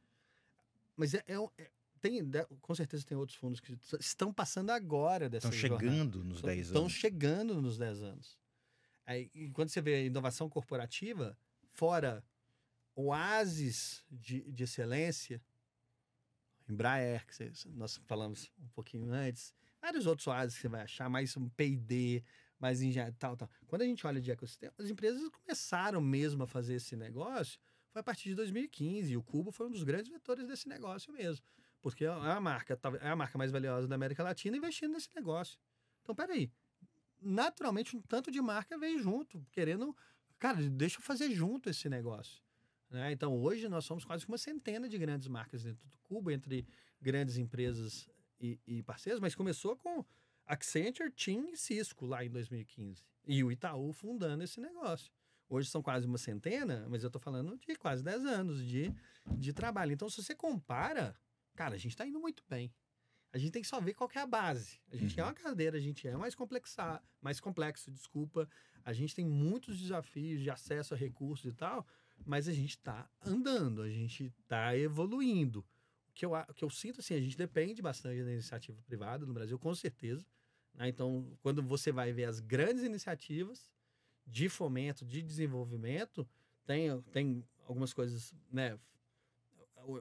Mas 0.96 1.14
é, 1.14 1.24
é 1.28 1.40
um- 1.40 1.50
é- 1.58 1.72
tem, 2.00 2.24
de- 2.24 2.46
com 2.62 2.74
certeza 2.76 3.06
tem 3.06 3.18
outros 3.18 3.38
fundos 3.38 3.60
que 3.60 3.78
estão 4.00 4.34
passando 4.34 4.70
agora 4.72 5.30
dessa 5.30 5.48
Estão 5.50 5.60
jornada. 5.70 5.84
chegando 5.92 6.24
nos 6.24 6.42
10 6.42 6.68
Estão 6.68 6.82
anos. 6.84 6.94
chegando 6.94 7.62
nos 7.62 7.78
10 7.78 8.02
anos. 8.02 8.38
Aí, 9.06 9.30
e 9.34 9.50
quando 9.52 9.70
você 9.70 9.82
vê 9.82 9.96
a 9.96 10.02
inovação 10.02 10.50
corporativa, 10.50 11.38
fora 11.70 12.24
oásis 12.96 14.04
de, 14.10 14.42
de 14.52 14.64
excelência, 14.64 15.42
Embraer, 16.70 17.26
que 17.26 17.52
nós 17.70 18.00
falamos 18.06 18.52
um 18.60 18.68
pouquinho 18.70 19.12
antes, 19.12 19.54
vários 19.82 20.06
outros 20.06 20.28
oásis 20.28 20.56
que 20.56 20.62
você 20.62 20.70
vai 20.70 20.82
achar, 20.84 21.10
mais 21.10 21.36
um 21.36 21.50
P&D, 21.50 22.24
mais 22.60 22.82
engenharia, 22.82 23.16
tal, 23.18 23.36
tal. 23.36 23.50
Quando 23.68 23.82
a 23.82 23.86
gente 23.86 24.06
olha 24.06 24.22
de 24.22 24.32
ecossistema, 24.32 24.74
as 24.78 24.90
empresas 24.90 25.28
começaram 25.30 26.00
mesmo 26.00 26.44
a 26.44 26.48
fazer 26.48 26.76
esse 26.76 26.96
negócio, 26.96 27.60
foi 27.90 28.00
a 28.00 28.04
partir 28.04 28.30
de 28.30 28.36
2015, 28.36 29.12
e 29.12 29.18
o 29.18 29.24
Cubo 29.24 29.52
foi 29.52 29.68
um 29.68 29.72
dos 29.72 29.84
grandes 29.84 30.10
vetores 30.10 30.48
desse 30.48 30.70
negócio 30.70 31.12
mesmo. 31.12 31.46
Porque 31.82 32.06
é 32.06 32.10
a 32.10 32.40
marca, 32.40 32.80
é 33.02 33.10
a 33.10 33.16
marca 33.16 33.38
mais 33.38 33.52
valiosa 33.52 33.88
da 33.88 33.96
América 33.96 34.24
Latina 34.24 34.56
investindo 34.56 34.94
nesse 34.94 35.10
negócio. 35.16 35.60
Então, 36.02 36.14
peraí. 36.14 36.52
Naturalmente, 37.20 37.96
um 37.96 38.02
tanto 38.02 38.32
de 38.32 38.42
marca 38.42 38.78
veio 38.78 39.00
junto, 39.00 39.46
querendo. 39.52 39.96
Cara, 40.40 40.58
deixa 40.70 40.98
eu 40.98 41.02
fazer 41.02 41.32
junto 41.32 41.70
esse 41.70 41.90
negócio. 41.90 42.42
Né? 42.92 43.12
Então, 43.12 43.34
hoje 43.42 43.68
nós 43.70 43.86
somos 43.86 44.04
quase 44.06 44.26
uma 44.28 44.38
centena 44.38 44.88
de 44.88 44.98
grandes 44.98 45.28
marcas 45.28 45.64
dentro 45.64 45.88
do 45.88 45.98
Cubo, 46.04 46.30
entre 46.30 46.68
grandes 47.02 47.38
empresas 47.38 48.08
e, 48.40 48.60
e 48.68 48.84
parceiros, 48.84 49.20
mas 49.20 49.34
começou 49.34 49.76
com 49.78 50.06
Accenture, 50.46 51.12
TIM 51.12 51.50
e 51.52 51.58
Cisco 51.58 52.06
lá 52.06 52.24
em 52.26 52.30
2015. 52.30 53.04
E 53.28 53.44
o 53.44 53.52
Itaú 53.52 53.94
fundando 53.94 54.44
esse 54.44 54.60
negócio. 54.60 55.12
Hoje 55.48 55.70
são 55.70 55.82
quase 55.82 56.06
uma 56.08 56.18
centena, 56.18 56.88
mas 56.90 57.04
eu 57.04 57.08
estou 57.08 57.22
falando 57.22 57.58
de 57.58 57.76
quase 57.76 58.04
10 58.04 58.26
anos 58.26 58.66
de, 58.66 58.94
de 59.38 59.54
trabalho. 59.54 59.92
Então, 59.92 60.10
se 60.10 60.22
você 60.22 60.34
compara, 60.36 61.16
cara, 61.56 61.76
a 61.76 61.78
gente 61.78 61.92
está 61.92 62.06
indo 62.06 62.20
muito 62.20 62.44
bem. 62.50 62.74
A 63.34 63.38
gente 63.38 63.52
tem 63.52 63.62
que 63.62 63.68
só 63.68 63.80
ver 63.80 63.94
qual 63.94 64.10
é 64.14 64.20
a 64.20 64.26
base. 64.28 64.80
A 64.92 64.96
gente 64.98 65.18
é 65.18 65.24
Uhum. 65.24 65.30
uma 65.30 65.34
cadeira, 65.34 65.78
a 65.78 65.80
gente 65.82 66.06
é 66.08 66.16
mais 66.18 66.36
complexa, 66.36 67.02
mais 67.22 67.40
complexo, 67.40 67.90
desculpa. 67.92 68.48
A 68.84 68.92
gente 68.92 69.16
tem 69.16 69.26
muitos 69.26 69.80
desafios 69.80 70.42
de 70.42 70.50
acesso 70.50 70.94
a 70.94 70.98
recursos 70.98 71.46
e 71.46 71.54
tal, 71.54 71.86
mas 72.26 72.48
a 72.48 72.54
gente 72.54 72.72
está 72.72 73.10
andando, 73.26 73.82
a 73.82 73.90
gente 73.90 74.34
está 74.42 74.76
evoluindo. 74.78 75.60
O 76.10 76.14
que, 76.14 76.26
eu, 76.26 76.34
o 76.34 76.54
que 76.54 76.64
eu 76.64 76.70
sinto, 76.70 77.00
assim, 77.00 77.14
a 77.16 77.22
gente 77.22 77.38
depende 77.38 77.82
bastante 77.82 78.24
da 78.24 78.32
iniciativa 78.32 78.82
privada 78.84 79.26
no 79.26 79.34
Brasil, 79.34 79.58
com 79.58 79.74
certeza. 79.74 80.26
né? 80.74 80.90
Então, 80.90 81.38
quando 81.42 81.64
você 81.64 81.92
vai 81.92 82.12
ver 82.12 82.26
as 82.26 82.40
grandes 82.40 82.84
iniciativas 82.84 83.72
de 84.28 84.50
fomento, 84.50 85.06
de 85.06 85.22
desenvolvimento, 85.22 86.28
tem, 86.66 87.02
tem 87.12 87.46
algumas 87.66 87.94
coisas, 87.94 88.34
né, 88.52 88.78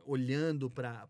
olhando 0.05 0.71
para 0.71 1.09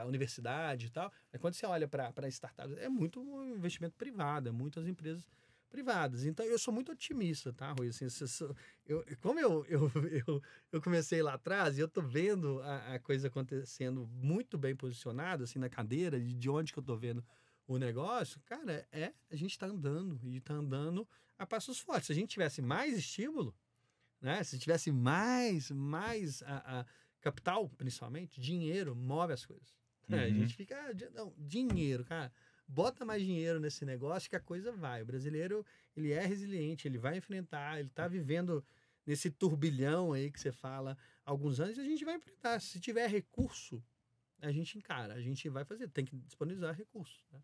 a 0.00 0.04
universidade 0.04 0.86
e 0.86 0.90
tal, 0.90 1.12
mas 1.32 1.40
quando 1.40 1.54
você 1.54 1.66
olha 1.66 1.88
para 1.88 2.28
startups, 2.28 2.76
é 2.78 2.88
muito 2.88 3.20
investimento 3.46 3.96
privado, 3.96 4.48
é 4.48 4.52
muitas 4.52 4.86
empresas 4.86 5.28
privadas. 5.74 6.24
Então, 6.24 6.46
eu 6.46 6.56
sou 6.56 6.72
muito 6.72 6.92
otimista, 6.92 7.52
tá, 7.52 7.72
Rui? 7.72 7.88
Assim, 7.88 8.06
eu, 8.86 9.04
como 9.20 9.40
eu, 9.40 9.64
eu, 9.66 9.90
eu, 10.28 10.42
eu 10.70 10.80
comecei 10.80 11.20
lá 11.20 11.34
atrás 11.34 11.76
e 11.76 11.80
eu 11.80 11.88
tô 11.88 12.00
vendo 12.00 12.60
a, 12.62 12.94
a 12.94 12.98
coisa 13.00 13.26
acontecendo 13.26 14.06
muito 14.06 14.56
bem 14.56 14.76
posicionada, 14.76 15.42
assim, 15.42 15.58
na 15.58 15.68
cadeira, 15.68 16.20
de, 16.20 16.32
de 16.32 16.48
onde 16.48 16.72
que 16.72 16.78
eu 16.78 16.82
tô 16.82 16.96
vendo 16.96 17.24
o 17.66 17.76
negócio, 17.76 18.40
cara, 18.44 18.86
é, 18.92 19.12
a 19.30 19.34
gente 19.34 19.58
tá 19.58 19.66
andando 19.66 20.20
e 20.22 20.40
tá 20.40 20.54
andando 20.54 21.08
a 21.36 21.44
passos 21.44 21.80
fortes. 21.80 22.06
Se 22.06 22.12
a 22.12 22.14
gente 22.14 22.30
tivesse 22.30 22.62
mais 22.62 22.96
estímulo, 22.96 23.52
né? 24.20 24.44
Se 24.44 24.58
tivesse 24.58 24.92
mais, 24.92 25.70
mais 25.72 26.40
a, 26.44 26.80
a 26.80 26.86
capital, 27.20 27.68
principalmente, 27.70 28.40
dinheiro 28.40 28.94
move 28.94 29.32
as 29.32 29.44
coisas. 29.44 29.74
né? 30.06 30.24
A 30.24 30.26
Uhum. 30.28 30.34
gente 30.34 30.54
fica, 30.54 30.76
ah, 30.76 31.10
não, 31.14 31.34
dinheiro, 31.38 32.04
cara, 32.04 32.30
bota 32.66 33.04
mais 33.04 33.22
dinheiro 33.22 33.60
nesse 33.60 33.84
negócio 33.84 34.28
que 34.28 34.36
a 34.36 34.40
coisa 34.40 34.72
vai. 34.72 35.02
O 35.02 35.06
brasileiro, 35.06 35.64
ele 35.96 36.12
é 36.12 36.24
resiliente, 36.24 36.88
ele 36.88 36.98
vai 36.98 37.16
enfrentar, 37.16 37.78
ele 37.78 37.88
tá 37.90 38.08
vivendo 38.08 38.64
nesse 39.06 39.30
turbilhão 39.30 40.12
aí 40.12 40.30
que 40.30 40.40
você 40.40 40.50
fala 40.52 40.96
alguns 41.24 41.60
anos 41.60 41.78
a 41.78 41.84
gente 41.84 42.04
vai 42.04 42.16
enfrentar. 42.16 42.60
Se 42.60 42.80
tiver 42.80 43.06
recurso, 43.08 43.82
a 44.40 44.50
gente 44.52 44.76
encara, 44.78 45.14
a 45.14 45.20
gente 45.20 45.48
vai 45.48 45.64
fazer, 45.64 45.88
tem 45.88 46.04
que 46.04 46.16
disponibilizar 46.16 46.74
recursos. 46.74 47.22
né? 47.32 47.40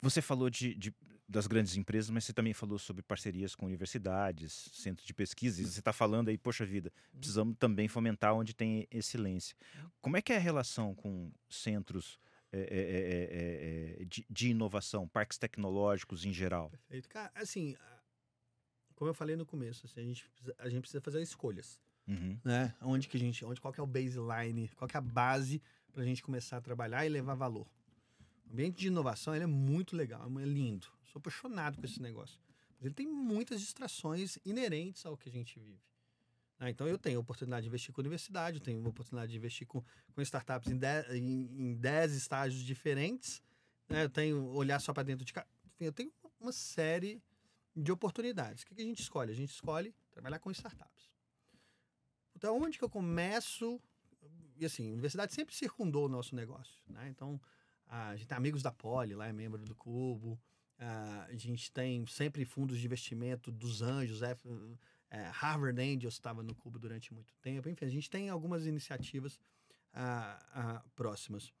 Você 0.00 0.22
falou 0.22 0.48
de, 0.48 0.74
de- 0.74 0.94
das 1.28 1.46
grandes 1.48 1.76
empresas, 1.76 2.08
mas 2.08 2.24
você 2.24 2.32
também 2.32 2.54
falou 2.54 2.78
sobre 2.78 3.02
parcerias 3.02 3.54
com 3.54 3.66
universidades, 3.66 4.70
centros 4.72 5.04
de 5.06 5.12
pesquisa. 5.12 5.62
Você 5.66 5.80
está 5.80 5.92
falando 5.92 6.28
aí, 6.28 6.38
poxa 6.38 6.64
vida, 6.64 6.92
precisamos 7.16 7.56
também 7.58 7.88
fomentar 7.88 8.32
onde 8.34 8.54
tem 8.54 8.86
excelência. 8.90 9.56
Como 10.00 10.16
é 10.16 10.22
que 10.22 10.32
é 10.32 10.36
a 10.36 10.40
relação 10.40 10.94
com 10.94 11.32
centros 11.48 12.18
é, 12.52 13.98
é, 14.00 14.04
de, 14.04 14.26
de 14.28 14.50
inovação, 14.50 15.06
parques 15.06 15.38
tecnológicos 15.38 16.24
em 16.24 16.32
geral? 16.32 16.70
Perfeito. 16.70 17.08
Cara, 17.08 17.30
assim, 17.34 17.76
como 18.94 19.10
eu 19.10 19.14
falei 19.14 19.36
no 19.36 19.46
começo, 19.46 19.86
assim, 19.86 20.00
a, 20.00 20.04
gente 20.04 20.28
precisa, 20.28 20.54
a 20.58 20.68
gente 20.68 20.80
precisa 20.80 21.00
fazer 21.00 21.22
escolhas. 21.22 21.80
Uhum. 22.08 22.38
né? 22.42 22.74
Onde 22.80 23.06
que 23.06 23.18
a 23.18 23.20
gente, 23.20 23.44
onde 23.44 23.60
qual 23.60 23.72
que 23.72 23.78
é 23.78 23.82
o 23.82 23.86
baseline, 23.86 24.68
qual 24.76 24.88
que 24.88 24.96
é 24.96 24.98
a 24.98 25.02
base 25.02 25.60
para 25.92 26.02
a 26.02 26.06
gente 26.06 26.22
começar 26.22 26.56
a 26.56 26.60
trabalhar 26.60 27.04
e 27.04 27.08
levar 27.08 27.34
valor. 27.34 27.66
O 28.46 28.52
ambiente 28.52 28.78
de 28.78 28.86
inovação 28.86 29.34
ele 29.34 29.44
é 29.44 29.48
muito 29.48 29.94
legal, 29.94 30.26
é 30.40 30.44
lindo. 30.44 30.86
Sou 31.04 31.18
apaixonado 31.18 31.76
com 31.76 31.84
esse 31.84 32.00
negócio. 32.00 32.40
Mas 32.76 32.86
ele 32.86 32.94
tem 32.94 33.06
muitas 33.06 33.60
distrações 33.60 34.38
inerentes 34.44 35.04
ao 35.04 35.16
que 35.16 35.28
a 35.28 35.32
gente 35.32 35.58
vive. 35.58 35.87
Né? 36.58 36.70
então 36.70 36.86
eu 36.88 36.98
tenho 36.98 37.20
oportunidade 37.20 37.62
de 37.62 37.68
investir 37.68 37.94
com 37.94 38.00
universidade, 38.00 38.58
eu 38.58 38.62
tenho 38.62 38.86
oportunidade 38.86 39.30
de 39.30 39.38
investir 39.38 39.66
com, 39.66 39.82
com 40.12 40.20
startups 40.20 40.70
em 40.70 40.76
10 40.76 41.14
em, 41.14 41.70
em 41.70 41.74
10 41.74 42.14
estágios 42.14 42.62
diferentes. 42.62 43.42
né? 43.88 44.04
Eu 44.04 44.10
tenho 44.10 44.44
olhar 44.48 44.80
só 44.80 44.92
para 44.92 45.02
dentro 45.02 45.24
de 45.24 45.32
casa. 45.32 45.46
Enfim, 45.74 45.84
eu 45.84 45.92
tenho 45.92 46.12
uma 46.40 46.52
série 46.52 47.22
de 47.74 47.92
oportunidades. 47.92 48.62
O 48.62 48.66
que, 48.66 48.74
que 48.74 48.82
a 48.82 48.84
gente 48.84 49.00
escolhe? 49.00 49.32
A 49.32 49.36
gente 49.36 49.50
escolhe 49.50 49.94
trabalhar 50.10 50.38
com 50.38 50.50
startups. 50.50 51.08
Então, 52.34 52.60
onde 52.60 52.78
que 52.78 52.84
eu 52.84 52.90
começo? 52.90 53.80
E 54.56 54.64
assim, 54.64 54.88
a 54.88 54.92
universidade 54.92 55.32
sempre 55.32 55.54
circundou 55.54 56.06
o 56.06 56.08
nosso 56.08 56.34
negócio, 56.34 56.82
né? 56.88 57.08
Então, 57.08 57.40
a 57.86 58.16
gente 58.16 58.26
tem 58.26 58.36
amigos 58.36 58.62
da 58.62 58.70
Poli, 58.70 59.14
lá 59.14 59.26
é 59.26 59.32
membro 59.32 59.64
do 59.64 59.74
Cubo. 59.74 60.38
ah, 60.78 61.26
a 61.28 61.36
gente 61.36 61.72
tem 61.72 62.06
sempre 62.06 62.44
fundos 62.44 62.78
de 62.78 62.86
investimento 62.86 63.50
dos 63.50 63.82
anjos. 63.82 64.22
É, 65.10 65.22
Harvard 65.24 65.80
Angels 65.80 66.14
estava 66.14 66.42
no 66.42 66.54
Cubo 66.54 66.78
durante 66.78 67.12
muito 67.14 67.34
tempo. 67.36 67.68
Enfim, 67.68 67.84
a 67.84 67.88
gente 67.88 68.10
tem 68.10 68.28
algumas 68.28 68.66
iniciativas 68.66 69.40
ah, 69.92 70.38
ah, 70.52 70.84
próximas. 70.94 71.52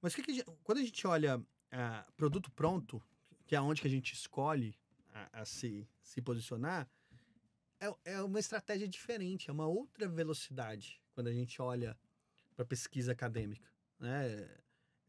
Mas 0.00 0.14
que 0.14 0.22
que 0.22 0.44
quando 0.62 0.78
a 0.78 0.82
gente 0.84 1.06
olha 1.06 1.44
ah, 1.70 2.06
produto 2.16 2.50
pronto, 2.50 3.02
que 3.46 3.54
é 3.54 3.60
onde 3.60 3.80
que 3.80 3.86
a 3.86 3.90
gente 3.90 4.12
escolhe 4.12 4.76
a, 5.12 5.42
a 5.42 5.44
se, 5.44 5.88
se 6.02 6.20
posicionar, 6.20 6.88
é, 7.80 8.12
é 8.12 8.22
uma 8.22 8.40
estratégia 8.40 8.88
diferente, 8.88 9.50
é 9.50 9.52
uma 9.52 9.66
outra 9.66 10.08
velocidade 10.08 11.00
quando 11.12 11.28
a 11.28 11.32
gente 11.32 11.60
olha 11.60 11.96
para 12.56 12.64
pesquisa 12.64 13.12
acadêmica. 13.12 13.70
Né? 13.98 14.48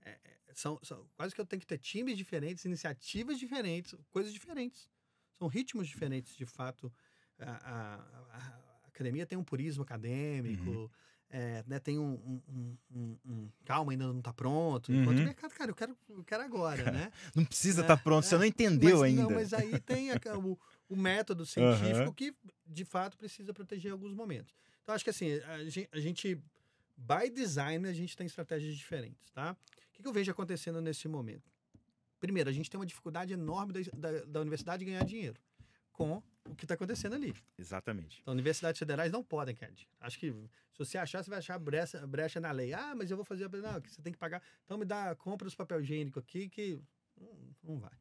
É- 0.02 0.10
é- 0.12 0.36
são, 0.54 0.80
são 0.84 1.06
quase 1.16 1.36
que 1.36 1.42
eu 1.42 1.46
tenho 1.46 1.60
que 1.60 1.68
ter 1.68 1.78
times 1.78 2.18
diferentes, 2.18 2.64
iniciativas 2.64 3.38
diferentes, 3.38 3.94
coisas 4.10 4.32
diferentes. 4.32 4.90
São 5.38 5.48
ritmos 5.48 5.88
diferentes, 5.88 6.36
de 6.36 6.46
fato. 6.46 6.92
A, 7.40 7.52
a, 7.52 7.96
a, 8.38 8.88
academia 8.88 9.26
tem 9.26 9.38
um 9.38 9.44
purismo 9.44 9.84
acadêmico, 9.84 10.70
Uhum. 10.70 10.90
é, 11.30 11.64
né, 11.68 11.80
tem 11.80 12.00
um, 12.00 12.14
um- 12.48 12.78
um- 12.92 13.18
um- 13.26 13.50
Calma, 13.66 13.92
ainda 13.92 14.08
não 14.08 14.20
está 14.20 14.32
pronto. 14.32 14.92
Enquanto 14.94 15.18
Uhum. 15.18 15.24
o 15.24 15.26
mercado, 15.26 15.54
cara, 15.54 15.72
eu 15.72 15.76
quero, 15.76 15.98
eu 16.10 16.24
quero 16.24 16.44
agora, 16.44 16.92
né? 16.92 17.12
Não 17.36 17.44
precisa 17.44 17.82
É, 17.82 17.84
estar 17.84 17.98
pronto, 17.98 18.26
você 18.26 18.36
é. 18.36 18.38
não 18.38 18.46
entendeu 18.46 19.00
mas, 19.00 19.02
ainda. 19.04 19.24
Não, 19.24 19.32
mas 19.32 19.54
aí 19.54 19.80
tem 19.82 20.12
a- 20.12 20.20
o, 20.38 20.58
o 20.88 20.96
método 20.96 21.46
científico 21.46 22.14
que, 22.14 22.34
de 22.66 22.86
fato, 22.86 23.18
precisa 23.18 23.54
proteger 23.54 23.90
em 23.90 23.92
alguns 23.92 24.14
momentos. 24.14 24.54
Então, 24.84 24.96
acho 24.96 25.04
que 25.04 25.10
assim, 25.10 25.34
a 25.42 25.66
gen- 25.70 25.88
a 25.92 26.00
gente, 26.00 26.36
by 26.96 27.30
design, 27.30 27.86
a 27.88 27.94
gente 27.94 28.16
tem 28.16 28.26
estratégias 28.28 28.76
diferentes, 28.78 29.30
tá? 29.32 29.58
O 29.90 29.92
que, 29.92 30.02
que 30.04 30.08
eu 30.08 30.14
vejo 30.14 30.32
acontecendo 30.32 30.80
nesse 30.82 31.08
momento? 31.10 31.52
Primeiro, 32.20 32.50
a 32.50 32.54
gente 32.54 32.70
tem 32.70 32.80
uma 32.80 32.86
dificuldade 32.86 33.34
enorme 33.34 33.74
da, 33.74 33.80
da, 34.12 34.26
da 34.26 34.42
universidade 34.42 34.86
ganhar 34.86 35.04
dinheiro 35.04 35.38
com 35.96 36.22
o 36.46 36.56
que 36.56 36.66
está 36.66 36.74
acontecendo 36.76 37.14
ali. 37.16 37.34
Exatamente. 37.58 38.20
Então, 38.22 38.34
universidades 38.34 38.78
federais 38.78 39.12
não 39.12 39.24
podem 39.24 39.56
dinheiro. 39.56 39.88
Acho 40.00 40.20
que 40.20 40.30
se 40.32 40.78
você 40.78 40.98
achar, 40.98 41.24
você 41.24 41.30
vai 41.30 41.40
achar 41.40 41.58
brecha, 41.58 42.06
brecha 42.06 42.40
na 42.40 42.52
lei. 42.52 42.74
Ah, 42.74 42.94
mas 42.94 43.10
eu 43.10 43.16
vou 43.18 43.24
fazer... 43.26 43.46
a- 43.46 43.50
Não, 43.50 43.82
que 43.82 43.90
você 43.90 44.02
tem 44.02 44.12
que 44.14 44.20
pagar... 44.20 44.42
Então, 44.66 44.78
me 44.78 44.86
dá... 44.86 45.16
Compra 45.16 45.48
os 45.48 45.56
papel 45.56 45.82
higiênico 45.82 46.20
aqui 46.20 46.50
que... 46.50 46.80
Não, 47.20 47.56
não 47.64 47.80
vai. 47.80 47.94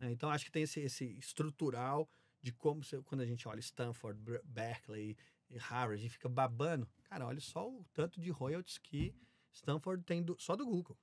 É, 0.00 0.10
então, 0.10 0.30
acho 0.30 0.44
que 0.44 0.50
tem 0.50 0.62
esse, 0.62 0.78
esse 0.80 1.04
estrutural 1.18 2.08
de 2.42 2.52
como... 2.52 2.84
Você, 2.84 3.02
quando 3.02 3.22
a 3.22 3.26
gente 3.26 3.48
olha 3.48 3.60
Stanford, 3.60 4.20
Ber- 4.20 4.42
Berkeley 4.44 5.16
e 5.50 5.56
Harvard, 5.56 5.98
a 5.98 6.02
gente 6.02 6.12
fica 6.12 6.28
babando. 6.28 6.86
Cara, 7.04 7.26
olha 7.26 7.40
só 7.40 7.68
o 7.68 7.82
tanto 7.94 8.20
de 8.20 8.30
royalties 8.30 8.76
que 8.78 9.14
Stanford 9.52 10.04
tem 10.04 10.22
do- 10.22 10.36
só 10.38 10.54
do 10.54 10.66
Google. 10.66 10.96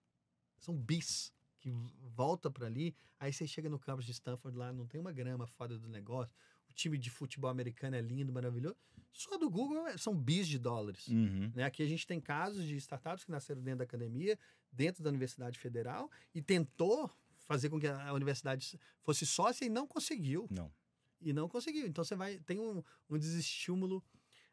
São 0.60 0.74
bis 0.78 1.34
que 1.66 1.72
volta 2.16 2.52
para 2.52 2.68
ali. 2.68 2.96
Aí 3.20 3.34
você 3.34 3.48
chega 3.48 3.68
no 3.68 3.80
campus 3.80 4.06
de 4.06 4.12
Stanford 4.12 4.56
lá, 4.56 4.72
não 4.72 4.86
tem 4.86 5.02
uma 5.02 5.12
grama 5.12 5.48
fora 5.48 5.78
do 5.80 5.88
negócio. 5.90 6.36
O 6.70 6.74
time 6.74 6.96
de 6.98 7.10
futebol 7.10 7.50
americano 7.50 7.96
é 7.96 8.02
lindo, 8.02 8.32
maravilhoso. 8.32 8.76
Só 9.12 9.36
do 9.38 9.50
Google 9.50 9.88
é- 9.88 9.98
são 9.98 10.16
bis 10.16 10.48
de 10.48 10.60
dólares. 10.60 11.08
Uhum. 11.08 11.52
Né? 11.56 11.64
Aqui 11.64 11.82
a 11.82 11.88
gente 11.88 12.06
tem 12.06 12.20
casos 12.20 12.66
de 12.66 12.76
startups 12.76 13.24
que 13.24 13.32
nasceram 13.32 13.62
dentro 13.64 13.80
da 13.80 13.84
academia, 13.86 14.38
dentro 14.72 15.02
da 15.04 15.10
Universidade 15.10 15.58
Federal, 15.58 16.12
e 16.36 16.42
tentou 16.42 17.10
fazer 17.48 17.70
com 17.70 17.80
que 17.80 17.88
a 17.88 18.14
universidade 18.14 18.80
fosse 19.02 19.26
sócia 19.26 19.66
e 19.66 19.70
não 19.70 19.88
conseguiu. 19.88 20.48
Não. 20.52 20.72
E 21.22 21.34
não 21.34 21.48
conseguiu. 21.50 21.88
Então 21.88 22.04
você 22.04 22.16
vai 22.16 22.38
tem 22.40 22.60
um, 22.60 22.84
um 23.10 23.18
desestímulo 23.18 24.04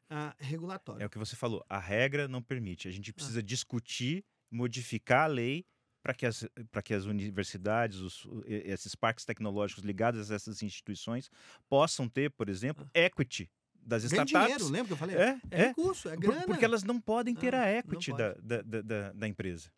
ah, 0.08 0.34
regulatório. 0.38 1.02
É 1.02 1.06
o 1.06 1.10
que 1.10 1.18
você 1.18 1.36
falou. 1.36 1.64
A 1.68 1.78
regra 1.78 2.26
não 2.28 2.40
permite. 2.42 2.86
A 2.88 2.90
Ah. 2.90 2.94
gente 2.94 3.12
precisa 3.12 3.42
discutir, 3.42 4.24
modificar 4.50 5.24
a 5.24 5.26
lei 5.26 5.66
para 6.02 6.14
que, 6.14 6.26
as- 6.26 6.46
que 6.84 6.94
as 6.94 7.04
universidades, 7.04 7.98
os- 7.98 8.26
esses 8.46 8.94
parques 8.94 9.24
tecnológicos 9.24 9.84
ligados 9.84 10.30
a 10.30 10.34
essas 10.34 10.62
instituições 10.62 11.30
possam 11.68 12.08
ter, 12.08 12.30
por 12.30 12.48
exemplo, 12.48 12.88
equity 12.94 13.50
das 13.74 14.04
Ganha 14.04 14.24
startups. 14.24 14.24
dinheiro, 14.24 14.68
lembra 14.68 14.88
que 14.88 14.92
eu 14.92 14.96
falei? 14.96 15.16
É, 15.16 15.40
É 15.50 15.56
é. 15.56 15.74
recurso, 15.74 16.08
é 16.08 16.16
grana. 16.16 16.46
porque 16.46 16.64
elas 16.64 16.82
não 16.84 17.00
podem 17.00 17.36
ter 17.36 17.54
Ah, 17.54 17.54
a 17.54 17.70
equity 17.70 18.12
da, 18.12 18.34
da, 18.34 18.62
da, 18.62 19.12
da- 19.12 19.28
empresa. 19.28 19.70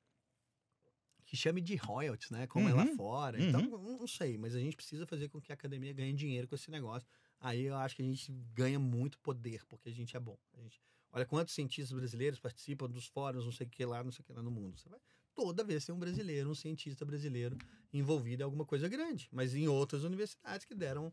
que 1.26 1.36
chame 1.36 1.60
de 1.60 1.74
royalties, 1.76 2.30
né? 2.30 2.46
Como 2.46 2.68
é 2.68 2.74
lá 2.74 2.84
Uhum, 2.84 2.86
fora. 2.86 3.40
uhum. 3.40 3.40
Então, 3.40 3.62
não 3.70 3.98
não 3.98 4.06
sei, 4.06 4.36
mas 4.36 4.54
a 4.54 4.60
gente 4.60 4.76
precisa 4.76 5.06
fazer 5.06 5.28
com 5.28 5.40
que 5.40 5.50
a 5.52 5.54
academia 5.54 5.92
ganhe 5.92 6.12
dinheiro 6.12 6.46
com 6.46 6.54
esse 6.54 6.70
negócio. 6.70 7.08
Aí 7.40 7.62
eu 7.62 7.76
acho 7.76 7.96
que 7.96 8.02
a 8.02 8.04
gente 8.04 8.30
ganha 8.52 8.78
muito 8.78 9.18
poder, 9.20 9.64
porque 9.66 9.88
a 9.88 9.92
gente 9.92 10.16
é 10.16 10.20
bom. 10.20 10.38
A 10.52 10.60
gente, 10.60 10.80
olha 11.12 11.24
quantos 11.26 11.54
cientistas 11.54 11.92
brasileiros 11.96 12.38
participam 12.40 12.88
dos 12.90 13.06
fóruns, 13.06 13.44
não 13.44 13.52
sei 13.52 13.66
o 13.66 13.70
que 13.70 13.84
lá, 13.84 14.04
não 14.04 14.12
sei 14.12 14.22
o 14.22 14.26
que 14.26 14.32
lá 14.32 14.42
no 14.42 14.50
mundo. 14.50 14.78
Você 14.78 14.88
vai, 14.88 15.00
toda 15.34 15.64
vez 15.64 15.84
tem 15.84 15.94
um 15.94 15.98
brasileiro, 15.98 16.50
um 16.50 16.54
cientista 16.54 17.04
brasileiro 17.04 17.56
envolvido 17.92 18.42
em 18.42 18.44
alguma 18.44 18.64
coisa 18.64 18.88
grande. 18.88 19.28
Mas 19.32 19.54
em 19.54 19.68
outras 19.68 20.04
universidades 20.04 20.64
que 20.64 20.74
deram 20.74 21.12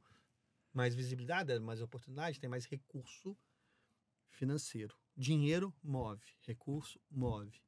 mais 0.74 0.96
visibilidade, 0.96 1.60
mais 1.60 1.82
oportunidade, 1.82 2.40
tem 2.40 2.50
mais 2.50 2.66
recurso 2.66 3.38
financeiro. 4.30 4.96
Dinheiro 5.16 5.74
move, 5.84 6.24
recurso 6.42 7.00
move. 7.10 7.62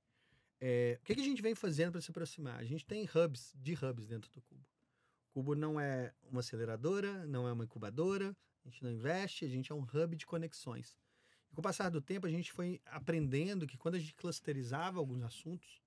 É, 0.59 0.97
o 1.01 1.05
que, 1.05 1.15
que 1.15 1.21
a 1.21 1.25
gente 1.25 1.41
vem 1.41 1.53
fazendo 1.53 1.91
para 1.91 2.01
se 2.01 2.09
aproximar? 2.09 2.57
A 2.59 2.63
gente 2.63 2.85
tem 2.85 3.03
hubs 3.03 3.53
de 3.55 3.73
hubs 3.73 4.07
dentro 4.07 4.31
do 4.31 4.41
Cubo. 4.41 4.65
O 5.29 5.33
Cubo 5.33 5.55
não 5.55 5.79
é 5.79 6.13
uma 6.23 6.39
aceleradora, 6.39 7.25
não 7.27 7.47
é 7.47 7.51
uma 7.51 7.65
incubadora, 7.65 8.35
a 8.63 8.69
gente 8.69 8.81
não 8.81 8.91
investe, 8.91 9.43
a 9.43 9.49
gente 9.49 9.71
é 9.71 9.75
um 9.75 9.81
hub 9.81 10.15
de 10.15 10.25
conexões. 10.25 10.97
E 11.51 11.53
com 11.53 11.59
o 11.59 11.63
passar 11.63 11.89
do 11.89 12.01
tempo, 12.01 12.25
a 12.25 12.29
gente 12.29 12.51
foi 12.51 12.79
aprendendo 12.85 13.67
que 13.67 13.77
quando 13.77 13.95
a 13.95 13.99
gente 13.99 14.15
clusterizava 14.15 14.99
alguns 14.99 15.21
assuntos, 15.21 15.82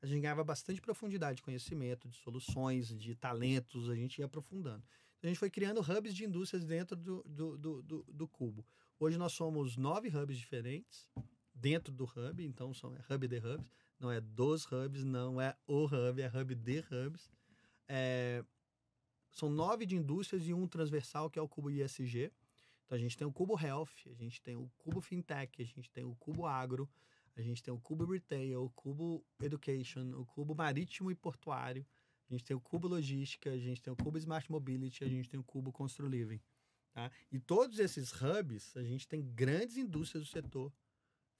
a 0.00 0.06
gente 0.06 0.20
ganhava 0.20 0.44
bastante 0.44 0.80
profundidade 0.80 1.36
de 1.36 1.42
conhecimento, 1.42 2.08
de 2.08 2.16
soluções, 2.18 2.88
de 2.88 3.14
talentos, 3.14 3.90
a 3.90 3.94
gente 3.94 4.18
ia 4.18 4.26
aprofundando. 4.26 4.84
Então, 5.18 5.28
a 5.28 5.32
gente 5.32 5.38
foi 5.38 5.50
criando 5.50 5.80
hubs 5.80 6.14
de 6.14 6.24
indústrias 6.24 6.64
dentro 6.64 6.96
do, 6.96 7.22
do, 7.24 7.58
do, 7.58 7.82
do, 7.82 8.02
do 8.04 8.28
Cubo. 8.28 8.64
Hoje 9.00 9.18
nós 9.18 9.32
somos 9.32 9.76
nove 9.76 10.08
hubs 10.08 10.38
diferentes 10.38 11.08
dentro 11.52 11.92
do 11.92 12.04
hub, 12.04 12.44
então 12.44 12.72
são 12.72 12.94
é 12.96 13.12
hub 13.12 13.26
de 13.26 13.38
hubs, 13.38 13.70
não 13.98 14.10
é 14.10 14.20
dos 14.20 14.64
hubs, 14.64 15.04
não 15.04 15.40
é 15.40 15.56
o 15.66 15.84
hub, 15.84 16.22
é 16.22 16.28
hub 16.28 16.54
de 16.54 16.78
hubs. 16.78 17.32
É, 17.88 18.44
são 19.32 19.50
nove 19.50 19.86
de 19.86 19.96
indústrias 19.96 20.46
e 20.46 20.54
um 20.54 20.66
transversal, 20.66 21.28
que 21.28 21.38
é 21.38 21.42
o 21.42 21.48
Cubo 21.48 21.70
ISG. 21.70 22.32
Então 22.84 22.96
a 22.96 23.00
gente 23.00 23.16
tem 23.16 23.26
o 23.26 23.32
Cubo 23.32 23.58
Health, 23.60 24.06
a 24.06 24.14
gente 24.14 24.40
tem 24.40 24.56
o 24.56 24.70
Cubo 24.78 25.00
Fintech, 25.00 25.60
a 25.60 25.64
gente 25.64 25.90
tem 25.90 26.04
o 26.04 26.14
Cubo 26.16 26.46
Agro, 26.46 26.88
a 27.40 27.44
gente 27.44 27.62
tem 27.62 27.72
o 27.72 27.78
Cubo 27.78 28.04
Retail, 28.04 28.64
o 28.64 28.70
Cubo 28.70 29.24
Education, 29.40 30.12
o 30.16 30.26
Cubo 30.26 30.54
Marítimo 30.54 31.10
e 31.10 31.14
Portuário, 31.14 31.86
a 32.28 32.32
gente 32.32 32.44
tem 32.44 32.56
o 32.56 32.60
Cubo 32.60 32.88
Logística, 32.88 33.50
a 33.50 33.58
gente 33.58 33.80
tem 33.80 33.92
o 33.92 33.96
Cubo 33.96 34.18
Smart 34.18 34.50
Mobility, 34.50 35.04
a 35.04 35.08
gente 35.08 35.30
tem 35.30 35.40
o 35.40 35.44
Cubo 35.44 35.72
Constru 35.72 36.06
Living. 36.06 36.40
Tá? 36.92 37.10
E 37.30 37.38
todos 37.38 37.78
esses 37.78 38.12
hubs, 38.12 38.76
a 38.76 38.82
gente 38.82 39.06
tem 39.06 39.22
grandes 39.22 39.76
indústrias 39.76 40.24
do 40.24 40.30
setor 40.30 40.72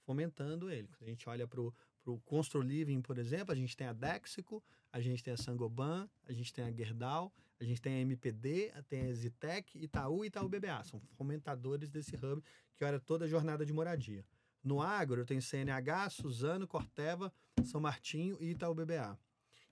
fomentando 0.03 0.71
ele. 0.71 0.87
Quando 0.87 1.03
a 1.03 1.11
gente 1.11 1.29
olha 1.29 1.47
para 1.47 1.61
o 1.61 2.19
Constru 2.25 2.61
Living, 2.61 3.01
por 3.01 3.17
exemplo, 3.17 3.51
a 3.51 3.55
gente 3.55 3.77
tem 3.77 3.85
a 3.85 3.93
Dexico, 3.93 4.63
a 4.91 4.99
gente 4.99 5.23
tem 5.23 5.33
a 5.33 5.37
Sangoban, 5.37 6.09
a 6.25 6.33
gente 6.33 6.51
tem 6.51 6.63
a 6.63 6.71
Gerdau, 6.71 7.31
a 7.59 7.63
gente 7.63 7.81
tem 7.81 7.95
a 7.95 7.99
MPD, 7.99 8.71
tem 8.87 9.07
a 9.07 9.13
Zitec, 9.13 9.77
Itaú 9.77 10.23
e 10.23 10.27
Itaú 10.27 10.47
BBA. 10.47 10.83
São 10.85 10.99
fomentadores 11.17 11.89
desse 11.89 12.15
hub 12.15 12.41
que 12.75 12.83
olha 12.83 12.99
toda 12.99 13.25
a 13.25 13.27
jornada 13.27 13.65
de 13.65 13.73
moradia. 13.73 14.25
No 14.63 14.81
agro, 14.81 15.21
eu 15.21 15.25
tenho 15.25 15.41
CNH, 15.41 16.09
Suzano, 16.09 16.67
Corteva, 16.67 17.31
São 17.63 17.79
Martinho 17.79 18.37
e 18.41 18.51
Itaú 18.51 18.73
BBA. 18.73 19.17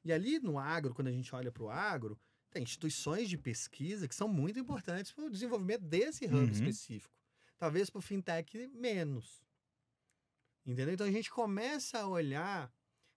E 0.03 0.11
ali 0.13 0.39
no 0.39 0.57
agro, 0.57 0.93
quando 0.93 1.09
a 1.09 1.11
gente 1.11 1.33
olha 1.35 1.51
para 1.51 1.63
o 1.63 1.69
agro, 1.69 2.17
tem 2.49 2.63
instituições 2.63 3.27
de 3.29 3.37
pesquisa 3.37 4.07
que 4.07 4.15
são 4.15 4.27
muito 4.27 4.57
importantes 4.57 5.11
para 5.11 5.25
o 5.25 5.29
desenvolvimento 5.29 5.81
desse 5.83 6.25
hub 6.25 6.35
Uhum. 6.35 6.49
específico. 6.49 7.13
Talvez 7.57 7.89
para 7.89 7.99
o 7.99 8.01
fintech 8.01 8.67
menos. 8.67 9.43
Entendeu? 10.65 10.93
Então 10.93 11.07
a 11.07 11.11
gente 11.11 11.29
começa 11.29 11.99
a 11.99 12.07
olhar 12.07 12.73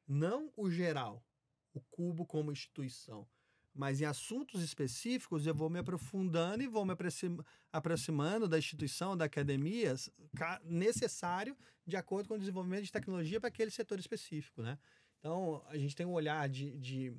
não 0.06 0.52
o 0.56 0.70
geral, 0.70 1.24
o 1.72 1.80
cubo 1.80 2.26
como 2.26 2.50
instituição, 2.50 3.28
mas 3.74 4.00
em 4.00 4.04
assuntos 4.04 4.62
específicos 4.62 5.46
eu 5.46 5.54
vou 5.54 5.70
me 5.70 5.78
aprofundando 5.78 6.62
e 6.62 6.66
vou 6.66 6.84
me 6.84 6.92
aproxima- 6.92 7.44
aproximando 7.72 8.48
da 8.48 8.58
instituição, 8.58 9.16
da 9.16 9.24
academia, 9.26 9.94
necessário 10.64 11.56
de 11.86 11.96
acordo 11.96 12.28
com 12.28 12.34
o 12.34 12.38
desenvolvimento 12.38 12.84
de 12.84 12.92
tecnologia 12.92 13.40
para 13.40 13.48
aquele 13.48 13.70
setor 13.70 13.98
específico, 13.98 14.62
né? 14.62 14.78
Então, 15.18 15.62
a 15.66 15.76
gente 15.76 15.94
tem 15.94 16.06
um 16.06 16.12
olhar 16.12 16.48
de, 16.48 16.76
de 16.78 17.12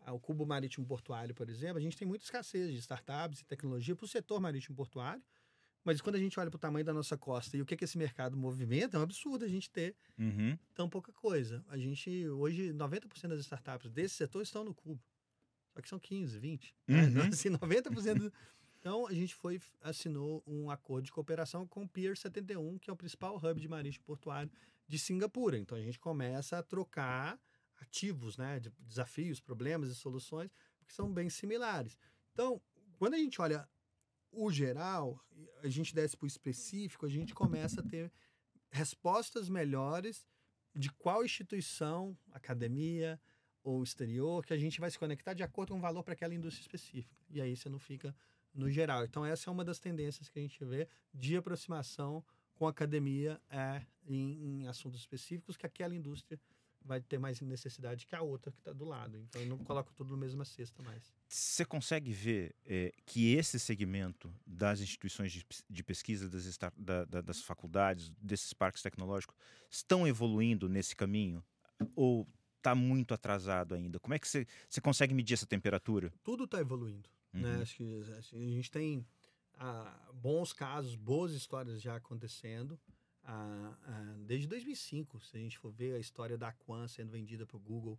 ah, 0.00 0.12
o 0.12 0.20
cubo 0.20 0.44
marítimo 0.46 0.86
portuário, 0.86 1.34
por 1.34 1.48
exemplo, 1.48 1.78
a 1.78 1.80
gente 1.80 1.96
tem 1.96 2.06
muita 2.06 2.24
escassez 2.24 2.72
de 2.72 2.78
startups 2.78 3.40
e 3.40 3.44
tecnologia 3.44 3.96
para 3.96 4.04
o 4.04 4.08
setor 4.08 4.40
marítimo 4.40 4.76
portuário, 4.76 5.22
mas 5.84 6.00
quando 6.00 6.16
a 6.16 6.18
gente 6.18 6.38
olha 6.38 6.50
para 6.50 6.56
o 6.56 6.60
tamanho 6.60 6.84
da 6.84 6.92
nossa 6.92 7.16
costa 7.16 7.56
e 7.56 7.62
o 7.62 7.66
que, 7.66 7.76
que 7.76 7.84
esse 7.84 7.96
mercado 7.98 8.36
movimenta, 8.36 8.96
é 8.96 9.00
um 9.00 9.02
absurdo 9.04 9.44
a 9.44 9.48
gente 9.48 9.70
ter 9.70 9.96
Uhum. 10.18 10.58
tão 10.74 10.88
pouca 10.88 11.12
coisa. 11.12 11.64
A 11.68 11.78
gente, 11.78 12.28
hoje, 12.28 12.72
90% 12.72 13.30
das 13.30 13.40
startups 13.40 13.90
desse 13.90 14.14
setor 14.16 14.42
estão 14.42 14.64
no 14.64 14.74
cubo. 14.74 15.02
Que 15.82 15.88
são 15.88 15.98
15, 15.98 16.38
20. 16.38 16.74
né? 16.86 17.02
Uhum. 17.02 17.08
Então, 17.08 17.22
assim, 17.28 17.50
90%. 17.50 18.18
do- 18.18 18.32
Então, 18.80 19.04
a 19.08 19.12
gente 19.12 19.34
foi, 19.34 19.60
assinou 19.82 20.44
um 20.46 20.70
acordo 20.70 21.06
de 21.06 21.10
cooperação 21.12 21.66
com 21.66 21.82
o 21.82 21.88
Pier 21.88 22.16
71, 22.16 22.78
que 22.78 22.88
é 22.88 22.92
o 22.92 22.96
principal 22.96 23.36
hub 23.36 23.60
de 23.60 23.66
marítimo 23.68 24.04
portuário 24.04 24.48
de 24.86 24.96
Singapura. 24.96 25.58
Então, 25.58 25.76
a 25.76 25.80
gente 25.80 25.98
começa 25.98 26.56
a 26.56 26.62
trocar 26.62 27.36
ativos, 27.80 28.36
né? 28.36 28.60
De 28.60 28.70
desafios, 28.78 29.40
problemas 29.40 29.90
e 29.90 29.94
soluções, 29.96 30.52
que 30.86 30.94
são 30.94 31.12
bem 31.12 31.28
similares. 31.28 31.98
Então, 32.32 32.62
quando 32.96 33.14
a 33.14 33.18
gente 33.18 33.40
olha 33.42 33.68
o 34.30 34.52
geral, 34.52 35.20
a 35.64 35.68
gente 35.68 35.92
desce 35.92 36.16
para 36.16 36.26
o 36.26 36.28
específico, 36.28 37.06
a 37.06 37.08
gente 37.08 37.34
começa 37.34 37.80
a 37.80 37.84
ter 37.84 38.12
respostas 38.70 39.48
melhores 39.48 40.28
de 40.76 40.90
qual 40.92 41.24
instituição, 41.24 42.16
academia 42.30 43.20
ou 43.66 43.82
exterior, 43.82 44.46
que 44.46 44.52
a 44.54 44.56
gente 44.56 44.80
vai 44.80 44.88
se 44.88 44.96
conectar 44.96 45.34
de 45.34 45.42
acordo 45.42 45.72
com 45.72 45.78
o 45.78 45.82
valor 45.82 46.04
para 46.04 46.12
aquela 46.12 46.32
indústria 46.32 46.62
específica. 46.62 47.16
E 47.28 47.40
aí 47.40 47.56
você 47.56 47.68
não 47.68 47.80
fica 47.80 48.14
no 48.54 48.70
geral. 48.70 49.04
Então, 49.04 49.26
essa 49.26 49.50
é 49.50 49.52
uma 49.52 49.64
das 49.64 49.80
tendências 49.80 50.28
que 50.28 50.38
a 50.38 50.42
gente 50.42 50.64
vê 50.64 50.88
de 51.12 51.36
aproximação 51.36 52.24
com 52.54 52.68
a 52.68 52.70
academia 52.70 53.40
é, 53.50 53.82
em, 54.06 54.62
em 54.62 54.68
assuntos 54.68 55.00
específicos 55.00 55.56
que 55.56 55.66
aquela 55.66 55.92
indústria 55.92 56.38
vai 56.80 57.00
ter 57.00 57.18
mais 57.18 57.40
necessidade 57.40 58.06
que 58.06 58.14
a 58.14 58.22
outra 58.22 58.52
que 58.52 58.58
está 58.58 58.72
do 58.72 58.84
lado. 58.84 59.18
Então 59.18 59.42
eu 59.42 59.48
não 59.48 59.58
coloco 59.58 59.92
tudo 59.92 60.12
na 60.12 60.16
mesma 60.16 60.44
cesta 60.44 60.80
mais. 60.84 61.12
Você 61.28 61.64
consegue 61.64 62.12
ver 62.12 62.54
é, 62.64 62.92
que 63.04 63.34
esse 63.34 63.58
segmento 63.58 64.32
das 64.46 64.78
instituições 64.80 65.32
de, 65.32 65.44
de 65.68 65.82
pesquisa, 65.82 66.30
das, 66.30 66.56
da, 66.76 67.04
da, 67.04 67.20
das 67.20 67.42
faculdades, 67.42 68.10
desses 68.22 68.52
parques 68.52 68.80
tecnológicos, 68.80 69.36
estão 69.68 70.06
evoluindo 70.06 70.68
nesse 70.68 70.94
caminho? 70.94 71.44
Ou 71.96 72.26
está 72.66 72.74
muito 72.74 73.14
atrasado 73.14 73.74
ainda? 73.74 74.00
Como 74.00 74.14
é 74.14 74.18
que 74.18 74.26
você, 74.26 74.46
você 74.68 74.80
consegue 74.80 75.14
medir 75.14 75.34
essa 75.34 75.46
temperatura? 75.46 76.12
Tudo 76.24 76.44
está 76.44 76.60
evoluindo. 76.60 77.08
Né? 77.32 77.40
Uhum. 77.40 77.56
Né? 77.56 77.62
Acho 77.62 77.76
que 77.76 78.02
a 78.36 78.50
gente 78.50 78.70
tem 78.70 79.06
ah, 79.54 80.10
bons 80.12 80.52
casos, 80.52 80.96
boas 80.96 81.32
histórias 81.32 81.80
já 81.80 81.96
acontecendo. 81.96 82.78
Ah, 83.22 83.76
ah, 83.84 84.14
desde 84.26 84.46
2005, 84.48 85.20
se 85.20 85.36
a 85.36 85.40
gente 85.40 85.58
for 85.58 85.70
ver 85.70 85.94
a 85.94 85.98
história 85.98 86.36
da 86.36 86.52
Quan 86.52 86.88
sendo 86.88 87.10
vendida 87.10 87.46
para 87.46 87.56
o 87.56 87.60
Google, 87.60 87.98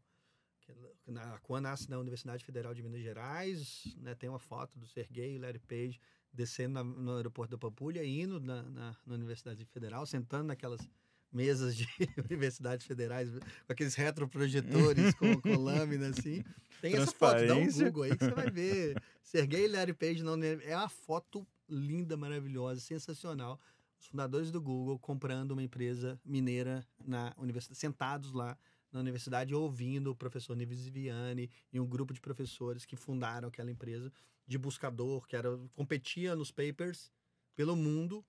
a 1.16 1.40
Quan 1.40 1.62
nasce 1.62 1.90
na 1.90 1.98
Universidade 1.98 2.44
Federal 2.44 2.74
de 2.74 2.84
Minas 2.84 3.02
Gerais, 3.02 3.96
né, 4.02 4.16
tem 4.16 4.30
uma 4.30 4.40
foto 4.40 4.78
do 4.78 4.86
Sergei 4.86 5.36
e 5.36 5.38
Larry 5.38 5.60
Page 5.60 6.00
descendo 6.34 6.74
na, 6.74 6.84
no 6.84 7.16
aeroporto 7.16 7.52
da 7.52 7.58
Pampulha 7.58 8.04
indo 8.04 8.40
na, 8.40 8.64
na, 8.64 8.96
na, 9.06 9.16
Universidade 9.16 9.64
Federal, 9.66 10.06
sentando 10.06 10.44
naquelas 10.44 10.88
mesas 11.32 11.76
de 11.76 11.88
universidades 12.30 12.86
federais, 12.86 13.30
com 13.30 13.74
aqueles 13.74 13.96
retroprojetores 13.96 15.14
com, 15.16 15.40
com 15.42 15.56
lâmina 15.58 16.10
assim. 16.10 16.44
Tem 16.82 16.96
essa 16.96 17.12
foto, 17.12 17.46
dá 17.46 17.56
um 17.56 17.72
Google 17.72 18.04
aí 18.04 18.18
que 18.18 18.26
você 18.26 18.32
vai 18.32 18.50
ver. 18.52 19.02
Sergei 19.24 19.66
e 19.66 19.68
Larry 19.68 19.94
Page 19.94 20.24
na, 20.24 20.34
é 20.64 20.76
uma 20.76 20.90
foto 20.90 21.46
linda, 21.68 22.16
maravilhosa, 22.16 22.80
sensacional 22.80 23.60
os 24.00 24.08
fundadores 24.08 24.52
do 24.52 24.62
Google 24.62 25.00
comprando 25.00 25.52
uma 25.52 25.64
empresa 25.64 26.20
mineira 26.24 26.86
na 27.04 27.34
universidade, 27.38 27.80
sentados 27.80 28.32
lá 28.32 28.58
na 28.92 29.00
universidade 29.00 29.54
ouvindo 29.54 30.12
o 30.12 30.16
professor 30.16 30.56
Nives 30.56 30.84
Viviani 30.84 31.50
e 31.74 31.80
um 31.80 31.86
grupo 31.86 32.14
de 32.14 32.22
professores 32.22 32.86
que 32.86 32.96
fundaram 32.96 33.48
aquela 33.50 33.72
empresa 33.72 34.12
de 34.46 34.58
buscador 34.58 35.28
que 35.28 35.36
era 35.36 35.58
competia 35.76 36.36
nos 36.36 36.52
papers 36.52 37.12
pelo 37.56 37.76
mundo 37.76 38.24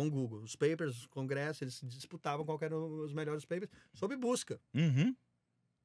com 0.00 0.06
o 0.06 0.10
Google. 0.10 0.40
Os 0.40 0.56
papers, 0.56 0.96
os 0.96 1.06
congressos, 1.06 1.62
eles 1.62 1.80
disputavam 1.84 2.44
qual 2.44 2.58
eram 2.62 3.00
os 3.00 3.12
melhores 3.12 3.44
papers 3.44 3.70
sobre 3.92 4.16
busca. 4.16 4.60
Uhum. 4.74 5.14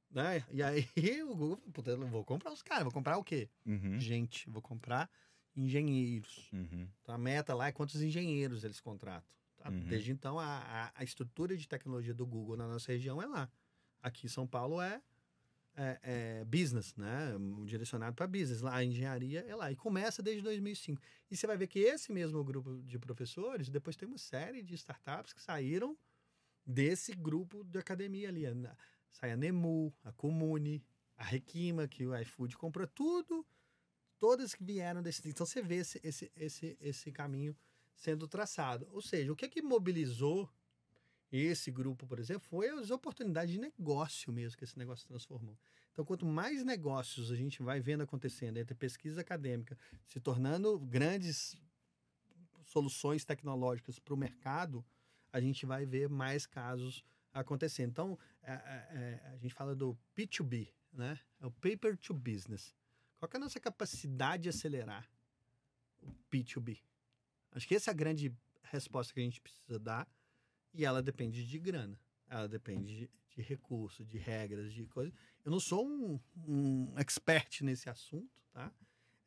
Né? 0.10 0.44
E 0.52 0.64
aí 0.64 0.88
o 1.24 1.36
Google, 1.36 1.58
puta, 1.74 1.92
eu 1.92 2.08
vou 2.08 2.24
comprar 2.24 2.54
os 2.54 2.62
caras, 2.62 2.84
vou 2.84 2.94
comprar 2.94 3.18
o 3.18 3.24
quê? 3.24 3.50
Uhum. 3.66 4.00
Gente, 4.00 4.50
vou 4.50 4.62
comprar 4.62 5.10
engenheiros. 5.56 6.50
Uhum. 6.54 6.88
Então 7.02 7.14
a 7.14 7.18
meta 7.18 7.54
lá 7.54 7.68
é 7.68 7.72
quantos 7.72 8.02
engenheiros 8.02 8.64
eles 8.64 8.80
contratam. 8.80 9.30
Tá? 9.58 9.70
Uhum. 9.70 9.86
Desde 9.88 10.12
então, 10.12 10.40
a, 10.40 10.46
a, 10.46 10.92
a, 10.96 11.04
estrutura 11.04 11.58
de 11.58 11.68
tecnologia 11.68 12.14
do 12.14 12.26
Google 12.26 12.56
na 12.56 12.68
nossa 12.68 12.92
região 12.92 13.22
é 13.22 13.26
lá. 13.26 13.50
Aqui 14.02 14.28
em 14.28 14.30
São 14.30 14.46
Paulo 14.46 14.82
é, 14.82 15.02
é, 15.76 16.00
é 16.04 16.46
business, 16.46 16.96
né? 16.96 17.34
Direcionado 17.66 18.16
para 18.16 18.28
business. 18.28 18.64
A 18.64 18.84
engenharia 18.84 19.42
é 19.48 19.56
lá. 19.56 19.72
E 19.72 19.76
começa 19.76 20.22
desde 20.24 20.42
2005. 20.42 21.02
E 21.30 21.38
você 21.38 21.46
vai 21.46 21.58
ver 21.58 21.68
que 21.68 21.80
esse 21.80 22.12
mesmo 22.12 22.44
grupo 22.44 22.82
de 22.84 22.98
professores, 22.98 23.70
depois 23.70 23.96
tem 23.96 24.08
uma 24.08 24.18
série 24.18 24.62
de 24.62 24.76
startups 24.76 25.34
que 25.34 25.42
saíram 25.42 25.98
desse 26.66 27.14
grupo 27.14 27.64
de 27.64 27.78
academia 27.78 28.30
ali. 28.30 28.44
Sai 29.12 29.32
a 29.32 29.38
Nemu, 29.38 29.94
a 30.04 30.12
Comune, 30.12 30.84
a 31.18 31.24
Requima, 31.24 31.88
que 31.88 32.06
o 32.06 32.16
iFood 32.18 32.58
comprou, 32.58 32.88
tudo 32.88 33.46
todas 34.20 34.56
que 34.56 34.64
vieram 34.64 35.02
desse. 35.02 35.28
Então 35.28 35.46
você 35.46 35.62
vê 35.62 35.76
esse, 35.76 36.00
esse, 36.04 36.32
esse, 36.36 36.78
esse 36.80 37.12
caminho 37.12 37.56
sendo 37.96 38.28
traçado. 38.28 38.88
Ou 38.92 39.02
seja, 39.02 39.32
o 39.32 39.36
que 39.36 39.46
é 39.46 39.50
que 39.50 39.62
mobilizou 39.62 40.50
esse 41.38 41.72
grupo, 41.72 42.06
por 42.06 42.20
exemplo, 42.20 42.48
foi 42.48 42.70
as 42.70 42.92
oportunidades 42.92 43.54
de 43.54 43.60
negócio 43.60 44.32
mesmo 44.32 44.58
que 44.58 44.64
esse 44.64 44.78
negócio 44.78 45.08
transformou. 45.08 45.58
Então, 45.92 46.04
quanto 46.04 46.26
mais 46.26 46.64
negócios 46.64 47.32
a 47.32 47.36
gente 47.36 47.64
vai 47.64 47.80
vendo 47.80 48.04
acontecendo 48.04 48.58
entre 48.58 48.76
pesquisa 48.76 49.22
acadêmica, 49.22 49.78
se 50.06 50.20
tornando 50.20 50.78
grandes 50.80 51.56
soluções 52.66 53.24
tecnológicas 53.24 53.98
para 54.00 54.14
o 54.14 54.18
mercado, 54.18 54.86
a 55.32 55.40
gente 55.40 55.66
vai 55.66 55.86
ver 55.86 56.10
mais 56.10 56.46
casos 56.46 57.04
acontecendo. 57.34 57.90
Então, 57.90 58.20
a, 58.44 58.54
a, 58.54 59.34
a, 59.34 59.38
gente 59.38 59.54
fala 59.54 59.76
do 59.76 59.98
P2B, 60.16 60.70
né? 60.92 61.20
É 61.40 61.46
o 61.46 61.52
Paper 61.52 61.98
to 61.98 62.14
Business. 62.14 62.76
Qual 63.18 63.30
é 63.34 63.38
a 63.38 63.40
nossa 63.40 63.60
capacidade 63.60 64.44
de 64.44 64.50
acelerar 64.50 65.10
o 66.02 66.12
P2B? 66.32 66.80
Acho 67.52 67.68
que 67.68 67.76
essa 67.76 67.92
é 67.92 67.94
a 67.94 67.96
grande 67.96 68.34
resposta 68.64 69.14
que 69.14 69.20
a 69.20 69.24
gente 69.24 69.42
precisa 69.42 69.80
dar 69.80 70.08
e 70.76 70.86
ela 70.86 71.02
depende 71.02 71.46
de 71.46 71.60
grana. 71.60 72.00
Ela 72.28 72.48
depende 72.48 72.96
de, 72.96 73.12
de 73.36 73.42
recursos, 73.42 74.08
de 74.08 74.18
regras, 74.18 74.74
de 74.74 74.86
coisas. 74.86 75.14
Eu 75.44 75.52
não 75.52 75.60
sou 75.60 75.88
um, 75.88 76.20
um 76.48 76.94
expert 76.98 77.62
nesse 77.64 77.90
assunto, 77.90 78.30
tá? 78.52 78.72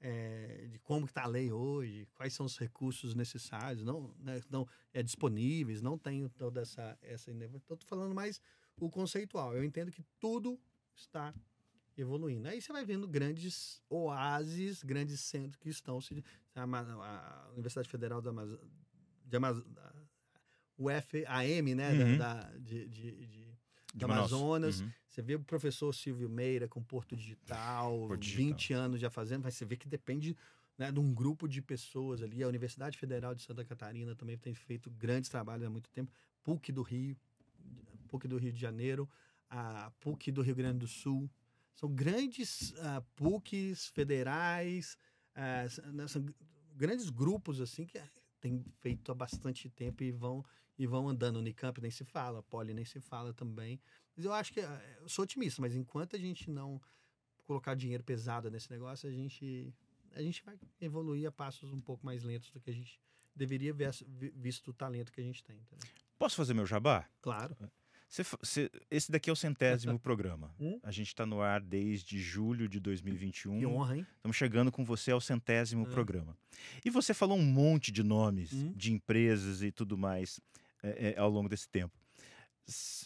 É, 0.01 0.69
de 0.71 0.79
como 0.79 1.07
está 1.07 1.25
a 1.25 1.27
lei 1.27 1.51
hoje, 1.51 2.07
quais 2.15 2.33
são 2.33 2.47
os 2.47 2.57
recursos 2.57 3.17
necessários, 3.17 3.83
não, 3.83 4.15
né, 4.21 4.41
não 4.49 4.65
é 4.93 5.03
disponíveis, 5.03 5.83
não 5.83 5.99
tenho 5.99 6.29
toda 6.31 6.61
essa 6.61 6.97
essa 7.03 7.33
estou 7.33 7.77
falando 7.85 8.15
mais 8.15 8.41
o 8.79 8.89
conceitual. 8.89 9.57
Eu 9.57 9.65
entendo 9.65 9.91
que 9.91 10.05
tudo 10.21 10.61
está 10.95 11.35
evoluindo. 11.97 12.49
Aí 12.49 12.61
você 12.61 12.73
vai 12.73 12.85
vendo 12.85 13.09
grandes 13.09 13.83
oásis, 13.89 14.83
grandes 14.83 15.21
centros 15.21 15.57
que 15.57 15.69
estão 15.69 16.01
se. 16.01 16.25
A, 16.55 16.63
a 16.63 17.51
Universidade 17.53 17.89
Federal 17.89 18.21
da 18.21 18.31
Amaz... 18.31 18.51
Amaz... 20.79 21.05
UFAM, 21.05 21.75
né? 21.75 21.93
Uhum. 21.93 22.19
Da, 22.19 22.35
da, 22.35 22.51
de, 22.59 22.87
de, 22.87 23.27
de, 23.95 24.05
Amazonas. 24.05 24.81
Uhum. 24.81 24.91
Você 25.09 25.23
vê 25.23 25.35
o 25.35 25.41
professor 25.41 25.93
Silvio 25.93 26.29
Meira 26.29 26.69
com 26.69 26.83
Porto 26.83 27.17
Digital, 27.17 28.07
Porto 28.07 28.25
20 28.25 28.57
Digital. 28.57 28.83
anos 28.83 29.01
já 29.01 29.11
fazendo, 29.11 29.43
mas 29.43 29.55
você 29.55 29.65
vê 29.65 29.77
que 29.77 29.89
depende 29.89 30.37
né, 30.79 30.93
de 30.93 31.01
um 31.01 31.13
grupo 31.13 31.49
de 31.49 31.61
pessoas 31.61 32.23
ali. 32.23 32.43
A 32.43 32.49
Universidade 32.49 32.97
Federal 32.97 33.35
de 33.35 33.43
Santa 33.43 33.65
Catarina 33.65 34.15
também 34.15 34.39
tem 34.39 34.55
feito 34.55 34.89
grandes 34.91 35.29
trabalhos 35.29 35.67
há 35.67 35.71
muito 35.71 35.91
tempo. 35.91 36.13
PUC 36.45 36.71
do 36.71 36.83
Rio, 36.83 37.17
PUC 38.09 38.29
do 38.29 38.39
Rio 38.39 38.53
de 38.53 38.61
Janeiro, 38.61 39.09
a 39.51 39.91
PUC 40.01 40.31
do 40.31 40.43
Rio 40.43 40.55
Grande 40.55 40.79
do 40.79 40.87
Sul, 40.87 41.29
são 41.75 41.93
grandes 41.93 42.71
uh, 42.71 43.03
PUCs 43.17 43.87
federais, 43.89 44.97
uh, 45.37 46.09
são 46.09 46.25
grandes 46.75 47.11
grupos 47.11 47.61
assim 47.61 47.85
que 47.85 48.01
têm 48.41 48.65
feito 48.81 49.11
há 49.11 49.15
bastante 49.15 49.69
tempo 49.69 50.03
e 50.03 50.13
vão 50.13 50.45
e 50.79 50.87
vão 50.87 51.09
andando. 51.09 51.37
Unicamp 51.37 51.81
nem 51.81 51.91
se 51.91 52.05
fala, 52.05 52.43
Poli 52.43 52.73
nem 52.73 52.85
se 52.85 53.01
fala 53.01 53.35
também. 53.35 53.81
Mas 54.17 54.25
eu 54.25 54.33
acho 54.33 54.53
que 54.53 54.61
eh, 54.61 54.99
eu 55.01 55.09
sou 55.09 55.25
otimista, 55.25 55.61
mas 55.61 55.75
enquanto 55.75 56.17
a 56.17 56.19
gente 56.19 56.51
não 56.51 56.81
colocar 57.45 57.75
dinheiro 57.75 58.05
pesado 58.05 58.51
nesse 58.51 58.71
negócio, 58.71 59.09
a 59.09 59.13
gente 59.13 59.75
a 60.13 60.23
gente 60.23 60.43
vai 60.45 60.59
evoluir 60.81 61.29
a 61.29 61.33
passos 61.33 61.73
um 61.73 61.81
pouco 61.81 62.05
mais 62.05 62.23
lentos 62.23 62.51
do 62.51 62.61
que 62.61 62.71
a 62.71 62.73
gente 62.73 63.01
deveria 63.35 63.73
ver, 63.73 63.91
visto 64.35 64.69
o 64.69 64.75
talento 64.75 65.13
que 65.13 65.21
a 65.21 65.25
gente 65.25 65.45
tem. 65.45 65.57
Entendeu? 65.57 65.89
Posso 66.19 66.37
fazer 66.37 66.55
meu 66.55 66.67
jabá? 66.67 67.09
Claro. 67.21 67.57
Cê, 68.09 68.23
cê, 68.43 68.71
esse 68.91 69.13
daqui 69.13 69.29
é 69.29 69.33
o 69.33 69.37
centésimo 69.37 69.99
programa. 70.01 70.53
Hum? 70.59 70.81
A 70.83 70.91
gente 70.91 71.09
está 71.09 71.27
no 71.27 71.43
ar 71.43 71.61
desde 71.61 72.19
julho 72.19 72.67
de 72.67 72.81
2021. 72.81 73.61
Que 73.61 73.67
honra, 73.67 73.99
hein? 73.99 74.07
Estamos 74.17 74.37
chegando 74.37 74.73
com 74.73 74.83
você 74.85 75.11
ao 75.11 75.21
centésimo 75.21 75.85
ah. 75.87 75.91
programa. 75.91 76.37
E 76.85 76.91
você 76.91 77.13
falou 77.13 77.37
um 77.37 77.45
monte 77.45 77.93
de 77.93 78.03
nomes 78.03 78.53
hum? 78.53 78.73
de 78.75 78.93
empresas 78.93 79.63
e 79.63 79.71
tudo 79.71 79.97
mais 79.97 80.41
é, 80.83 81.15
é, 81.17 81.19
ao 81.19 81.31
longo 81.31 81.49
desse 81.49 81.69
tempo. 81.69 81.95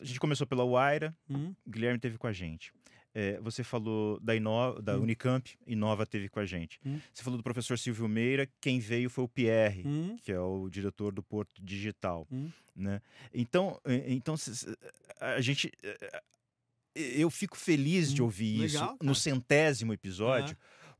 A 0.00 0.04
gente 0.04 0.18
começou 0.18 0.46
pela 0.46 0.64
Waira, 0.64 1.16
hum? 1.30 1.54
Guilherme 1.68 1.98
teve 1.98 2.18
com 2.18 2.26
a 2.26 2.32
gente. 2.32 2.72
É, 3.14 3.38
você 3.40 3.62
falou 3.62 4.18
da, 4.20 4.34
Inova, 4.34 4.80
da 4.80 4.96
hum. 4.96 5.02
Unicamp, 5.02 5.58
Inova 5.66 6.06
teve 6.06 6.28
com 6.28 6.40
a 6.40 6.46
gente. 6.46 6.80
Hum. 6.84 6.98
Você 7.12 7.22
falou 7.22 7.36
do 7.36 7.42
professor 7.42 7.78
Silvio 7.78 8.08
Meira, 8.08 8.48
quem 8.60 8.80
veio 8.80 9.10
foi 9.10 9.24
o 9.24 9.28
Pierre, 9.28 9.84
que 10.22 10.32
é 10.32 10.40
o 10.40 10.68
diretor 10.70 11.12
do 11.12 11.22
Porto 11.22 11.62
Digital. 11.62 12.26
Né? 12.74 13.00
Então, 13.32 13.78
então 14.06 14.34
a 15.20 15.40
gente. 15.40 15.70
Eu 16.94 17.30
fico 17.30 17.56
feliz 17.56 18.12
de 18.12 18.22
ouvir 18.22 18.64
isso 18.64 18.96
no 19.02 19.14
centésimo 19.14 19.94
episódio, 19.94 20.56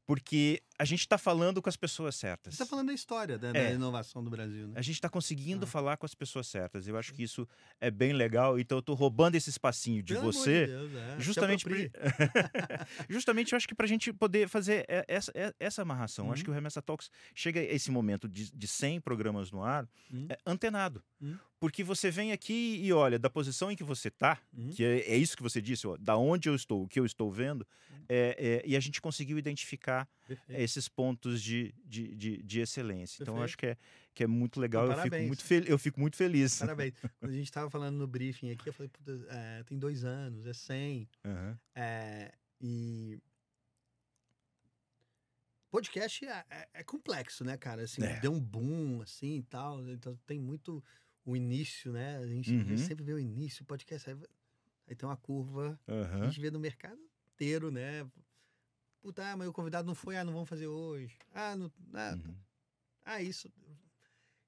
porque 0.06 0.62
a 0.82 0.84
gente 0.84 1.02
está 1.02 1.16
falando 1.16 1.62
com 1.62 1.68
as 1.68 1.76
pessoas 1.76 2.16
certas. 2.16 2.54
Você 2.56 2.64
está 2.64 2.68
falando 2.68 2.88
da 2.88 2.92
história 2.92 3.38
da, 3.38 3.50
é. 3.50 3.52
da, 3.52 3.70
inovação 3.70 4.22
do 4.22 4.28
Brasil, 4.28 4.66
né? 4.66 4.74
A 4.74 4.82
gente 4.82 4.96
está 4.96 5.08
conseguindo 5.08 5.62
ah. 5.64 5.68
falar 5.68 5.96
com 5.96 6.04
as 6.04 6.12
pessoas 6.12 6.48
certas. 6.48 6.88
Eu 6.88 6.96
acho 6.96 7.14
que 7.14 7.22
isso 7.22 7.46
é 7.80 7.88
bem 7.88 8.12
legal. 8.12 8.58
Então 8.58 8.78
eu 8.78 8.80
estou 8.80 8.96
roubando 8.96 9.36
esse 9.36 9.48
espacinho 9.48 10.02
de 10.02 10.14
Pelo 10.14 10.32
você, 10.32 10.66
de 10.66 10.72
Deus, 10.72 10.92
é. 10.92 11.20
justamente, 11.20 11.64
pra... 11.64 11.76
justamente 13.08 13.52
eu 13.52 13.56
acho 13.58 13.68
que 13.68 13.76
para 13.76 13.86
a 13.86 13.88
gente 13.88 14.12
poder 14.12 14.48
fazer 14.48 14.84
essa, 15.06 15.32
essa 15.60 15.82
amarração. 15.82 16.26
Uhum. 16.26 16.32
Acho 16.32 16.42
que 16.42 16.50
o 16.50 16.52
Remessa 16.52 16.82
Talks 16.82 17.12
chega 17.32 17.60
a 17.60 17.62
esse 17.62 17.92
momento 17.92 18.28
de, 18.28 18.50
de 18.50 18.66
100 18.66 19.02
programas 19.02 19.52
no 19.52 19.62
ar 19.62 19.88
uhum. 20.12 20.26
é, 20.28 20.36
antenado. 20.44 21.00
Uhum. 21.20 21.38
Porque 21.60 21.84
você 21.84 22.10
vem 22.10 22.32
aqui 22.32 22.80
e 22.82 22.92
olha, 22.92 23.20
da 23.20 23.30
posição 23.30 23.70
em 23.70 23.76
que 23.76 23.84
você 23.84 24.08
está, 24.08 24.36
uhum. 24.52 24.70
que 24.70 24.84
é, 24.84 25.12
é, 25.12 25.16
isso 25.16 25.36
que 25.36 25.44
você 25.44 25.62
disse, 25.62 25.86
ó, 25.86 25.96
da 25.96 26.16
onde 26.16 26.48
eu 26.48 26.56
estou, 26.56 26.82
o 26.82 26.88
que 26.88 26.98
eu 26.98 27.06
estou 27.06 27.30
vendo, 27.30 27.64
uhum. 27.88 28.04
é, 28.08 28.36
é, 28.36 28.68
e 28.68 28.74
a 28.74 28.80
gente 28.80 29.00
conseguiu 29.00 29.38
identificar 29.38 30.08
Perfeito 30.26 30.60
nesses 30.72 30.88
pontos 30.88 31.42
de, 31.42 31.74
de, 31.84 32.14
de, 32.16 32.42
de 32.42 32.60
excelência. 32.60 33.22
Então, 33.22 33.34
eu 33.34 33.40
Perfeito. 33.40 33.44
acho 33.44 33.58
que 33.58 33.66
é, 33.66 33.76
que 34.14 34.24
é 34.24 34.26
muito 34.26 34.58
legal. 34.60 34.86
Não, 34.86 34.94
eu, 34.96 35.02
fico 35.02 35.16
muito 35.18 35.44
fel- 35.44 35.64
eu 35.64 35.78
fico 35.78 36.00
muito 36.00 36.16
feliz. 36.16 36.58
Parabéns. 36.58 36.94
Quando 37.18 37.30
a 37.30 37.34
gente 37.34 37.44
estava 37.46 37.68
falando 37.70 37.96
no 37.96 38.06
briefing 38.06 38.50
aqui, 38.50 38.68
eu 38.68 38.72
falei, 38.72 38.88
"Puta, 38.88 39.12
é, 39.30 39.62
tem 39.64 39.78
dois 39.78 40.04
anos, 40.04 40.46
é 40.46 40.52
100. 40.52 41.08
Aham. 41.24 41.58
É, 41.74 42.32
e. 42.60 43.20
Podcast 45.70 46.24
é, 46.26 46.44
é- 46.50 46.68
é 46.74 46.84
complexo, 46.84 47.44
né, 47.44 47.56
cara? 47.56 47.82
Assim, 47.82 48.02
É. 48.02 48.20
deu 48.20 48.32
um 48.32 48.40
boom, 48.40 49.00
assim 49.02 49.38
e 49.38 49.42
tal. 49.42 49.86
Então 49.88 50.18
tem 50.26 50.38
muito 50.38 50.82
o 51.24 51.36
início, 51.36 51.92
né? 51.92 52.18
A 52.18 52.26
gente, 52.26 52.50
a 52.50 52.54
Uhum. 52.70 52.76
sempre 52.76 53.04
vê 53.04 53.12
o 53.14 53.18
início, 53.18 53.62
o 53.62 53.66
podcast. 53.66 54.10
Aí, 54.10 54.16
aí 54.88 54.94
tem 54.94 55.08
uma 55.08 55.16
curva 55.16 55.78
a 55.86 55.92
Aham. 55.92 56.24
gente 56.24 56.40
vê 56.40 56.50
no 56.50 56.60
mercado 56.60 57.00
inteiro, 57.32 57.70
né? 57.70 58.06
Puta, 59.02 59.32
ah, 59.32 59.36
mas 59.36 59.48
o 59.48 59.52
convidado 59.52 59.86
não 59.86 59.94
foi, 59.96 60.16
ah, 60.16 60.24
não 60.24 60.32
vamos 60.32 60.48
fazer 60.48 60.68
hoje. 60.68 61.16
Ah, 61.34 61.56
não, 61.56 61.70
ah, 61.92 62.14
Uhum. 62.14 62.34
ah, 63.04 63.20
isso. 63.22 63.52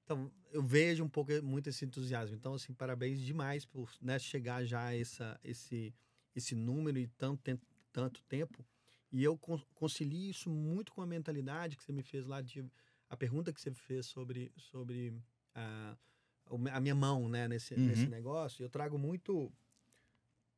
Então, 0.03 0.31
eu 0.51 0.63
vejo 0.63 1.03
um 1.03 1.09
pouco, 1.09 1.31
muito 1.43 1.67
esse 1.69 1.83
entusiasmo. 1.83 2.35
Então, 2.35 2.53
assim, 2.53 2.73
parabéns 2.73 3.19
demais 3.19 3.65
por 3.65 3.91
né, 4.01 4.17
chegar 4.17 4.63
já 4.63 4.85
a 4.85 4.95
essa, 4.95 5.37
esse, 5.43 5.93
esse 6.33 6.55
número 6.55 6.97
e 6.97 7.07
tanto, 7.07 7.59
tanto 7.91 8.21
tempo. 8.23 8.65
E 9.11 9.23
eu 9.23 9.37
con- 9.37 9.61
concilio 9.73 10.29
isso 10.29 10.49
muito 10.49 10.91
com 10.93 11.01
a 11.01 11.05
mentalidade 11.07 11.75
que 11.75 11.83
você 11.83 11.91
me 11.91 12.03
fez 12.03 12.25
lá, 12.25 12.41
de, 12.41 12.63
a 13.09 13.17
pergunta 13.17 13.51
que 13.51 13.59
você 13.59 13.71
fez 13.73 14.05
sobre, 14.05 14.53
sobre 14.57 15.13
a, 15.53 15.97
a 16.71 16.79
minha 16.79 16.95
mão 16.95 17.27
né, 17.27 17.47
nesse, 17.47 17.73
Uhum. 17.75 17.87
nesse 17.87 18.07
negócio. 18.07 18.63
Eu 18.63 18.69
trago 18.69 18.97
muito 18.97 19.51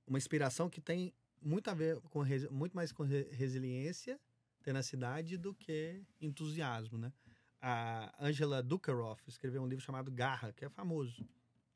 uma 0.05 0.17
inspiração 0.17 0.69
que 0.69 0.81
tem 0.81 1.13
muito 1.41 1.69
a 1.69 1.73
ver 1.73 1.99
com 2.01 2.23
muito 2.51 2.73
mais 2.75 2.91
com 2.91 3.03
re- 3.03 3.27
resiliência, 3.31 4.19
tenacidade 4.63 5.37
do 5.37 5.53
que 5.53 6.01
entusiasmo, 6.19 6.97
né? 6.97 7.11
A 7.61 8.13
Angela 8.19 8.61
Dukaroff 8.61 9.21
escreveu 9.27 9.61
um 9.61 9.67
livro 9.67 9.83
chamado 9.83 10.11
Garra, 10.11 10.53
que 10.53 10.63
é 10.65 10.69
famoso. 10.69 11.27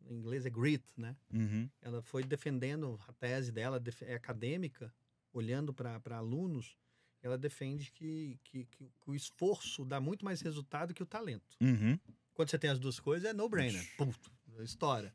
Em 0.05 0.16
inglês 0.16 0.45
é 0.45 0.49
Grit, 0.49 0.84
né? 0.97 1.16
Uhum. 1.34 1.70
Ela 1.82 2.01
foi 2.01 2.24
defendendo 2.24 2.99
a 3.07 3.14
tese 3.14 3.51
dela, 3.51 3.82
é 4.01 4.14
acadêmica, 4.16 4.93
olhando 5.34 5.74
para 5.74 5.99
alunos. 6.18 6.76
Ela 7.22 7.38
defende 7.38 7.91
que, 7.91 8.39
que, 8.43 8.66
que 8.66 8.91
o 9.05 9.14
esforço 9.14 9.86
dá 9.86 9.99
muito 10.01 10.26
mais 10.26 10.41
resultado 10.41 10.93
que 10.93 11.03
o 11.03 11.05
talento. 11.05 11.55
Uhum. 11.62 11.99
Quando 12.34 12.49
você 12.49 12.57
tem 12.57 12.70
as 12.70 12.80
duas 12.80 12.99
coisas, 12.99 13.30
é 13.30 13.34
no-brainer. 13.34 13.86
Pum, 13.95 14.12
estoura. 14.59 15.14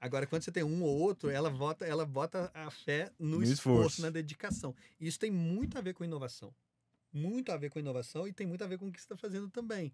Agora, 0.00 0.26
quando 0.26 0.42
você 0.42 0.52
tem 0.52 0.62
um 0.62 0.82
ou 0.82 0.98
outro, 0.98 1.30
ela 1.30 1.50
bota, 1.50 1.84
ela 1.86 2.04
bota 2.04 2.50
a 2.54 2.70
fé 2.70 3.10
no, 3.18 3.38
No 3.38 3.42
esforço, 3.42 3.52
esforço. 3.52 4.02
na 4.02 4.10
dedicação. 4.10 4.74
E 5.00 5.06
isso 5.06 5.18
tem 5.18 5.30
muito 5.30 5.78
a 5.78 5.80
ver 5.80 5.94
com 5.94 6.04
inovação. 6.04 6.54
Muito 7.12 7.50
a 7.52 7.56
ver 7.56 7.70
com 7.70 7.78
inovação 7.78 8.26
e 8.28 8.32
tem 8.32 8.46
muito 8.46 8.62
a 8.64 8.66
ver 8.66 8.78
com 8.78 8.88
o 8.88 8.92
que 8.92 8.98
você 9.00 9.04
está 9.04 9.16
fazendo 9.16 9.48
também. 9.48 9.92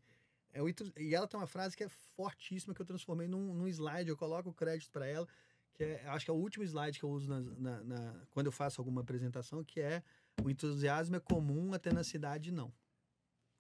É 0.52 0.60
e 0.98 1.14
ela 1.14 1.28
tem 1.28 1.38
uma 1.38 1.46
frase 1.46 1.76
que 1.76 1.84
é 1.84 1.88
fortíssima, 1.88 2.74
que 2.74 2.82
eu 2.82 2.86
transformei 2.86 3.28
num, 3.28 3.54
num 3.54 3.68
slide, 3.68 4.08
eu 4.10 4.16
coloco 4.16 4.50
o 4.50 4.54
crédito 4.54 4.90
para 4.90 5.06
ela, 5.06 5.28
que 5.74 5.84
é, 5.84 6.02
acho 6.08 6.24
que 6.24 6.30
é 6.30 6.34
o 6.34 6.36
último 6.36 6.64
slide 6.64 6.98
que 6.98 7.04
eu 7.04 7.10
uso 7.10 7.28
na, 7.28 7.40
na- 7.40 7.84
na- 7.84 8.26
quando 8.30 8.46
eu 8.46 8.52
faço 8.52 8.80
alguma 8.80 9.00
apresentação, 9.02 9.62
que 9.62 9.80
é 9.80 10.02
o 10.42 10.50
entusiasmo 10.50 11.14
é 11.14 11.20
comum, 11.20 11.72
a 11.72 11.78
tenacidade 11.78 12.50
não. 12.50 12.72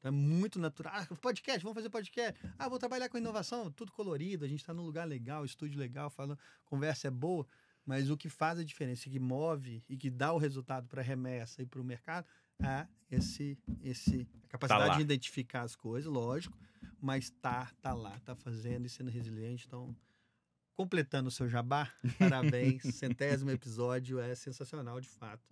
Então 0.00 0.08
é 0.08 0.10
muito 0.10 0.58
natural. 0.58 0.92
Ah, 0.96 1.06
podcast, 1.20 1.62
vamos 1.62 1.74
fazer 1.74 1.90
podcast. 1.90 2.40
Ah, 2.58 2.68
vou 2.68 2.78
trabalhar 2.78 3.08
com 3.10 3.18
inovação, 3.18 3.70
tudo 3.70 3.92
colorido, 3.92 4.44
a 4.44 4.48
gente 4.48 4.60
está 4.60 4.72
num 4.72 4.82
lugar 4.82 5.06
legal, 5.06 5.44
estúdio 5.44 5.78
legal, 5.78 6.08
falando, 6.08 6.38
conversa 6.64 7.08
é 7.08 7.10
boa, 7.10 7.46
mas 7.84 8.10
o 8.10 8.16
que 8.16 8.30
faz 8.30 8.58
a 8.58 8.64
diferença, 8.64 9.10
que 9.10 9.20
move 9.20 9.84
e 9.88 9.96
que 9.96 10.10
dá 10.10 10.32
o 10.32 10.38
resultado 10.38 10.88
para 10.88 11.02
a 11.02 11.04
remessa 11.04 11.62
e 11.62 11.66
para 11.66 11.80
o 11.80 11.84
mercado, 11.84 12.26
é 12.62 12.86
esse, 13.10 13.58
esse 13.82 14.26
a 14.44 14.48
capacidade 14.48 14.88
lá. 14.88 14.96
de 14.96 15.02
identificar 15.02 15.62
as 15.62 15.76
coisas, 15.76 16.10
lógico, 16.10 16.58
mas 16.98 17.28
tá, 17.28 17.70
tá 17.82 17.92
lá, 17.92 18.18
tá 18.20 18.34
fazendo 18.34 18.86
e 18.86 18.88
sendo 18.88 19.10
resiliente. 19.10 19.66
Então, 19.66 19.94
completando 20.74 21.28
o 21.28 21.32
seu 21.32 21.46
jabá, 21.46 21.92
parabéns, 22.18 22.82
centésimo 22.94 23.50
episódio, 23.50 24.18
é 24.18 24.34
sensacional 24.34 24.98
de 24.98 25.08
fato. 25.08 25.42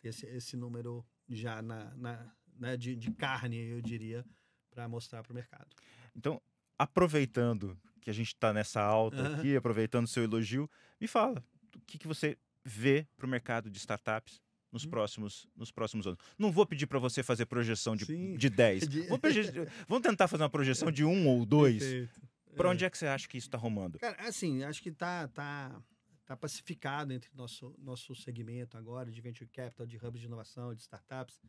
ter 0.00 0.08
Esse, 0.08 0.26
esse 0.26 0.56
número 0.56 1.04
já 1.28 1.62
na, 1.62 1.94
na 1.94 2.34
né, 2.58 2.76
de, 2.76 2.94
de 2.96 3.10
carne, 3.12 3.56
eu 3.56 3.80
diria, 3.80 4.24
para 4.70 4.88
mostrar 4.88 5.22
para 5.22 5.32
o 5.32 5.34
mercado. 5.34 5.68
Então, 6.14 6.40
aproveitando 6.78 7.78
que 8.00 8.10
a 8.10 8.12
gente 8.12 8.28
está 8.28 8.52
nessa 8.52 8.80
alta 8.80 9.20
Aham. 9.22 9.36
aqui, 9.38 9.56
aproveitando 9.56 10.04
o 10.04 10.08
seu 10.08 10.22
elogio, 10.24 10.70
me 11.00 11.06
fala, 11.06 11.42
o 11.74 11.80
que, 11.80 11.98
que 11.98 12.06
você 12.06 12.38
vê 12.64 13.06
para 13.16 13.26
o 13.26 13.28
mercado 13.28 13.70
de 13.70 13.78
startups 13.78 14.40
nos, 14.70 14.84
Hum. 14.84 14.90
próximos, 14.90 15.46
nos 15.56 15.70
próximos 15.70 16.06
anos? 16.06 16.18
Não 16.38 16.52
vou 16.52 16.66
pedir 16.66 16.86
para 16.86 16.98
você 16.98 17.22
fazer 17.22 17.46
projeção 17.46 17.96
de, 17.96 18.04
Sim. 18.04 18.36
de 18.36 18.48
10. 18.50 18.86
De- 18.88 19.06
Vamos, 19.88 20.02
tentar 20.02 20.28
fazer 20.28 20.42
uma 20.42 20.50
projeção 20.50 20.90
de 20.92 21.04
um 21.04 21.26
ou 21.28 21.44
dois. 21.46 21.82
Para 22.56 22.68
É. 22.68 22.72
onde 22.72 22.84
é 22.84 22.90
que 22.90 22.96
você 22.96 23.06
acha 23.06 23.26
que 23.26 23.36
isso 23.36 23.48
está 23.48 23.58
arrumando? 23.58 23.98
Cara, 23.98 24.16
assim, 24.28 24.62
acho 24.62 24.80
que 24.82 24.92
tá, 24.92 25.26
tá, 25.28 25.82
tá 26.24 26.36
pacificado 26.36 27.12
entre 27.12 27.28
nosso, 27.34 27.74
nosso 27.78 28.14
segmento 28.14 28.76
agora 28.76 29.10
de 29.10 29.20
venture 29.20 29.48
capital, 29.50 29.86
de 29.86 29.96
hubs 29.96 30.20
de 30.20 30.26
inovação, 30.26 30.72
de 30.74 30.82
startups, 30.82 31.40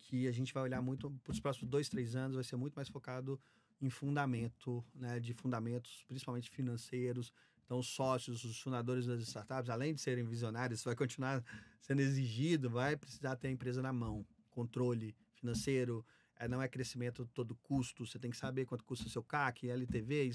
que 0.00 0.26
a 0.26 0.32
gente 0.32 0.52
vai 0.52 0.62
olhar 0.62 0.80
muito 0.82 1.10
para 1.22 1.32
os 1.32 1.40
próximos 1.40 1.68
dois, 1.70 1.88
três 1.88 2.16
anos, 2.16 2.34
vai 2.34 2.44
ser 2.44 2.56
muito 2.56 2.74
mais 2.74 2.88
focado 2.88 3.40
em 3.80 3.88
fundamento, 3.88 4.84
né, 4.94 5.18
de 5.20 5.32
fundamentos, 5.32 6.04
principalmente 6.08 6.50
financeiros. 6.50 7.32
Então, 7.64 7.78
os 7.78 7.86
sócios, 7.88 8.44
os 8.44 8.60
fundadores 8.60 9.06
das 9.06 9.20
startups, 9.22 9.70
além 9.70 9.94
de 9.94 10.00
serem 10.00 10.24
visionários, 10.24 10.80
isso 10.80 10.88
vai 10.88 10.96
continuar 10.96 11.42
sendo 11.80 12.00
exigido, 12.00 12.68
vai 12.68 12.96
precisar 12.96 13.36
ter 13.36 13.48
a 13.48 13.50
empresa 13.50 13.80
na 13.80 13.92
mão, 13.92 14.26
controle 14.50 15.14
financeiro, 15.34 16.04
é, 16.36 16.48
não 16.48 16.60
é 16.60 16.68
crescimento 16.68 17.26
todo 17.32 17.54
custo, 17.56 18.06
você 18.06 18.18
tem 18.18 18.30
que 18.30 18.36
saber 18.36 18.64
quanto 18.64 18.84
custa 18.84 19.06
o 19.06 19.10
seu 19.10 19.22
CAC, 19.22 19.68
LTV, 19.68 20.30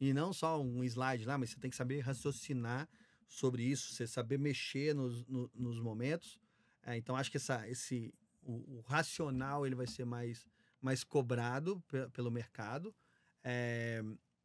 e, 0.00 0.08
e 0.08 0.12
não 0.12 0.32
só 0.32 0.60
um 0.60 0.82
slide 0.82 1.24
lá, 1.24 1.38
mas 1.38 1.50
você 1.50 1.60
tem 1.60 1.70
que 1.70 1.76
saber 1.76 2.00
raciocinar 2.00 2.88
sobre 3.28 3.62
isso, 3.62 3.92
você 3.94 4.06
saber 4.06 4.38
mexer 4.38 4.94
nos, 4.94 5.24
no- 5.26 5.50
nos 5.54 5.78
momentos. 5.78 6.40
É, 6.82 6.96
então, 6.96 7.14
acho 7.14 7.30
que 7.30 7.36
essa, 7.36 7.68
esse, 7.68 8.12
o, 8.42 8.78
o 8.78 8.80
racional 8.80 9.66
ele 9.66 9.74
vai 9.74 9.86
ser 9.86 10.04
mais, 10.04 10.46
mais 10.80 11.04
cobrado 11.04 11.80
pe- 11.88 12.08
pelo 12.10 12.30
mercado. 12.30 12.94
É, 13.42 14.02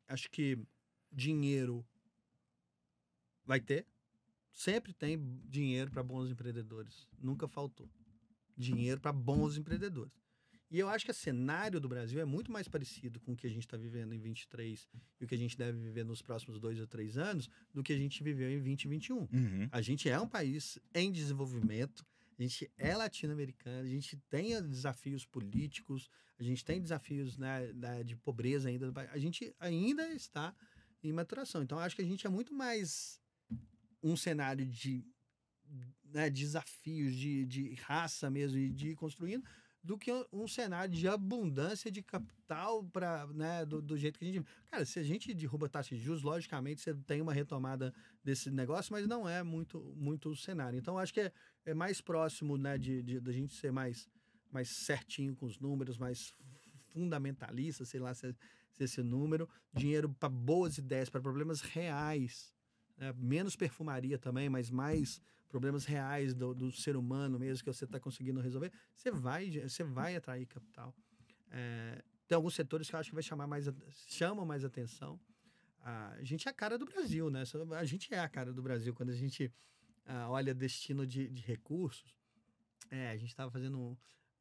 acho 0.07 0.29
que 0.29 0.57
dinheiro 1.11 1.85
vai 3.45 3.59
ter. 3.59 3.85
Sempre 4.51 4.93
tem 4.93 5.17
dinheiro 5.45 5.91
para 5.91 6.01
bons 6.03 6.29
empreendedores. 6.29 7.07
Nunca 7.19 7.47
faltou. 7.47 7.89
Dinheiro 8.57 9.01
para 9.01 9.11
bons 9.11 9.57
empreendedores. 9.57 10.13
E 10.71 10.79
eu 10.79 10.89
acho 10.89 11.05
que 11.05 11.11
o 11.11 11.13
cenário 11.13 11.79
do 11.79 11.87
Brasil 11.87 12.19
é 12.19 12.25
muito 12.25 12.51
mais 12.51 12.67
parecido 12.67 13.19
com 13.19 13.33
o 13.33 13.35
que 13.35 13.45
a 13.45 13.49
gente 13.49 13.65
está 13.65 13.77
vivendo 13.77 14.13
em 14.13 14.17
23 14.19 14.87
e 15.19 15.23
o 15.23 15.27
que 15.27 15.35
a 15.35 15.37
gente 15.37 15.57
deve 15.57 15.77
viver 15.77 16.03
nos 16.03 16.21
próximos 16.21 16.59
dois 16.59 16.79
ou 16.79 16.87
três 16.87 17.17
anos 17.17 17.49
do 17.73 17.83
que 17.83 17.93
a 17.93 17.97
gente 17.97 18.23
viveu 18.23 18.49
em 18.49 18.55
2021. 18.55 19.17
Uhum. 19.19 19.69
A 19.71 19.81
gente 19.81 20.09
é 20.09 20.19
um 20.19 20.27
país 20.27 20.79
em 20.93 21.11
desenvolvimento, 21.11 22.03
a 22.37 22.41
gente 22.41 22.71
é 22.77 22.95
latino-americano, 22.95 23.85
a 23.85 23.89
gente 23.89 24.17
tem 24.29 24.61
desafios 24.61 25.25
políticos, 25.25 26.09
a 26.37 26.43
gente 26.43 26.65
tem 26.65 26.81
desafios 26.81 27.37
né, 27.37 27.71
de 28.03 28.15
pobreza 28.17 28.67
ainda. 28.67 28.91
A 29.11 29.17
gente 29.17 29.55
ainda 29.59 30.09
está 30.09 30.53
em 31.01 31.13
maturação. 31.13 31.63
Então, 31.63 31.79
acho 31.79 31.95
que 31.95 32.01
a 32.01 32.05
gente 32.05 32.27
é 32.27 32.29
muito 32.29 32.53
mais 32.53 33.21
um 34.03 34.17
cenário 34.17 34.65
de 34.65 35.05
né, 36.03 36.29
desafios, 36.29 37.15
de, 37.15 37.45
de 37.45 37.73
raça 37.75 38.29
mesmo, 38.29 38.57
e 38.57 38.69
de 38.69 38.89
ir 38.89 38.95
construindo, 38.95 39.43
do 39.85 39.97
que 39.99 40.11
um 40.33 40.47
cenário 40.47 40.91
de 40.93 41.07
abundância 41.07 41.91
de 41.91 42.01
capital 42.01 42.83
para 42.85 43.27
né, 43.27 43.63
do, 43.63 43.79
do 43.79 43.95
jeito 43.95 44.17
que 44.17 44.25
a 44.25 44.31
gente. 44.33 44.47
Cara, 44.71 44.83
se 44.83 44.97
a 44.97 45.03
gente 45.03 45.31
derruba 45.31 45.67
a 45.67 45.69
taxa 45.69 45.95
de 45.95 46.01
juros, 46.01 46.23
logicamente 46.23 46.81
você 46.81 46.93
tem 46.93 47.21
uma 47.21 47.31
retomada 47.31 47.93
desse 48.23 48.49
negócio, 48.49 48.91
mas 48.91 49.07
não 49.07 49.29
é 49.29 49.43
muito, 49.43 49.79
muito 49.95 50.29
o 50.29 50.35
cenário. 50.35 50.79
Então, 50.79 50.97
acho 50.97 51.13
que 51.13 51.21
é, 51.21 51.31
é 51.65 51.73
mais 51.75 52.01
próximo 52.01 52.57
né, 52.57 52.79
de, 52.79 53.03
de, 53.03 53.19
da 53.19 53.31
gente 53.31 53.53
ser 53.53 53.71
mais, 53.71 54.09
mais 54.51 54.69
certinho 54.69 55.35
com 55.35 55.45
os 55.45 55.59
números, 55.59 55.99
mais 55.99 56.33
fundamentalista, 56.89 57.85
sei 57.85 57.99
lá 57.99 58.13
se, 58.13 58.27
é- 58.27 58.35
se 58.73 58.81
é 58.81 58.85
esse 58.85 59.03
número. 59.03 59.47
Dinheiro 59.71 60.09
para 60.09 60.29
boas 60.29 60.77
ideias, 60.79 61.09
para 61.09 61.21
problemas 61.21 61.61
reais. 61.61 62.53
né, 62.97 63.13
menos 63.17 63.55
perfumaria 63.55 64.17
também, 64.17 64.49
mas 64.49 64.71
mais 64.71 65.21
problemas 65.55 65.85
reais 65.85 66.33
do, 66.33 66.53
do 66.53 66.69
ser 66.69 66.97
humano 66.97 67.39
mesmo 67.39 67.63
que 67.63 67.71
você 67.71 67.85
está 67.85 67.97
conseguindo 67.97 68.41
resolver, 68.41 68.73
você 68.93 69.09
vai, 69.09 69.49
você 69.49 69.85
vai 69.85 70.13
atrair 70.13 70.45
capital. 70.45 70.93
É, 71.49 72.03
tem 72.27 72.35
alguns 72.35 72.55
setores 72.55 72.89
que 72.89 72.95
eu 72.95 72.99
acho 72.99 73.09
que 73.09 73.15
vai 73.15 73.23
chamar 73.23 73.47
mais, 73.47 73.65
chamam 74.09 74.45
mais 74.45 74.65
atenção. 74.65 75.17
A 75.79 76.21
gente 76.23 76.45
é 76.45 76.51
a 76.51 76.53
cara 76.53 76.77
do 76.77 76.85
Brasil, 76.85 77.29
né? 77.29 77.43
A 77.79 77.85
gente 77.85 78.13
é 78.13 78.19
a 78.19 78.27
cara 78.27 78.51
do 78.51 78.61
Brasil 78.61 78.93
quando 78.93 79.11
a 79.11 79.15
gente 79.15 79.49
ah, 80.05 80.29
olha 80.29 80.53
destino 80.53 81.07
de, 81.07 81.29
de 81.29 81.41
recursos. 81.43 82.13
É, 82.91 83.11
a 83.11 83.15
gente 83.15 83.29
estava 83.29 83.49
fazendo 83.49 83.97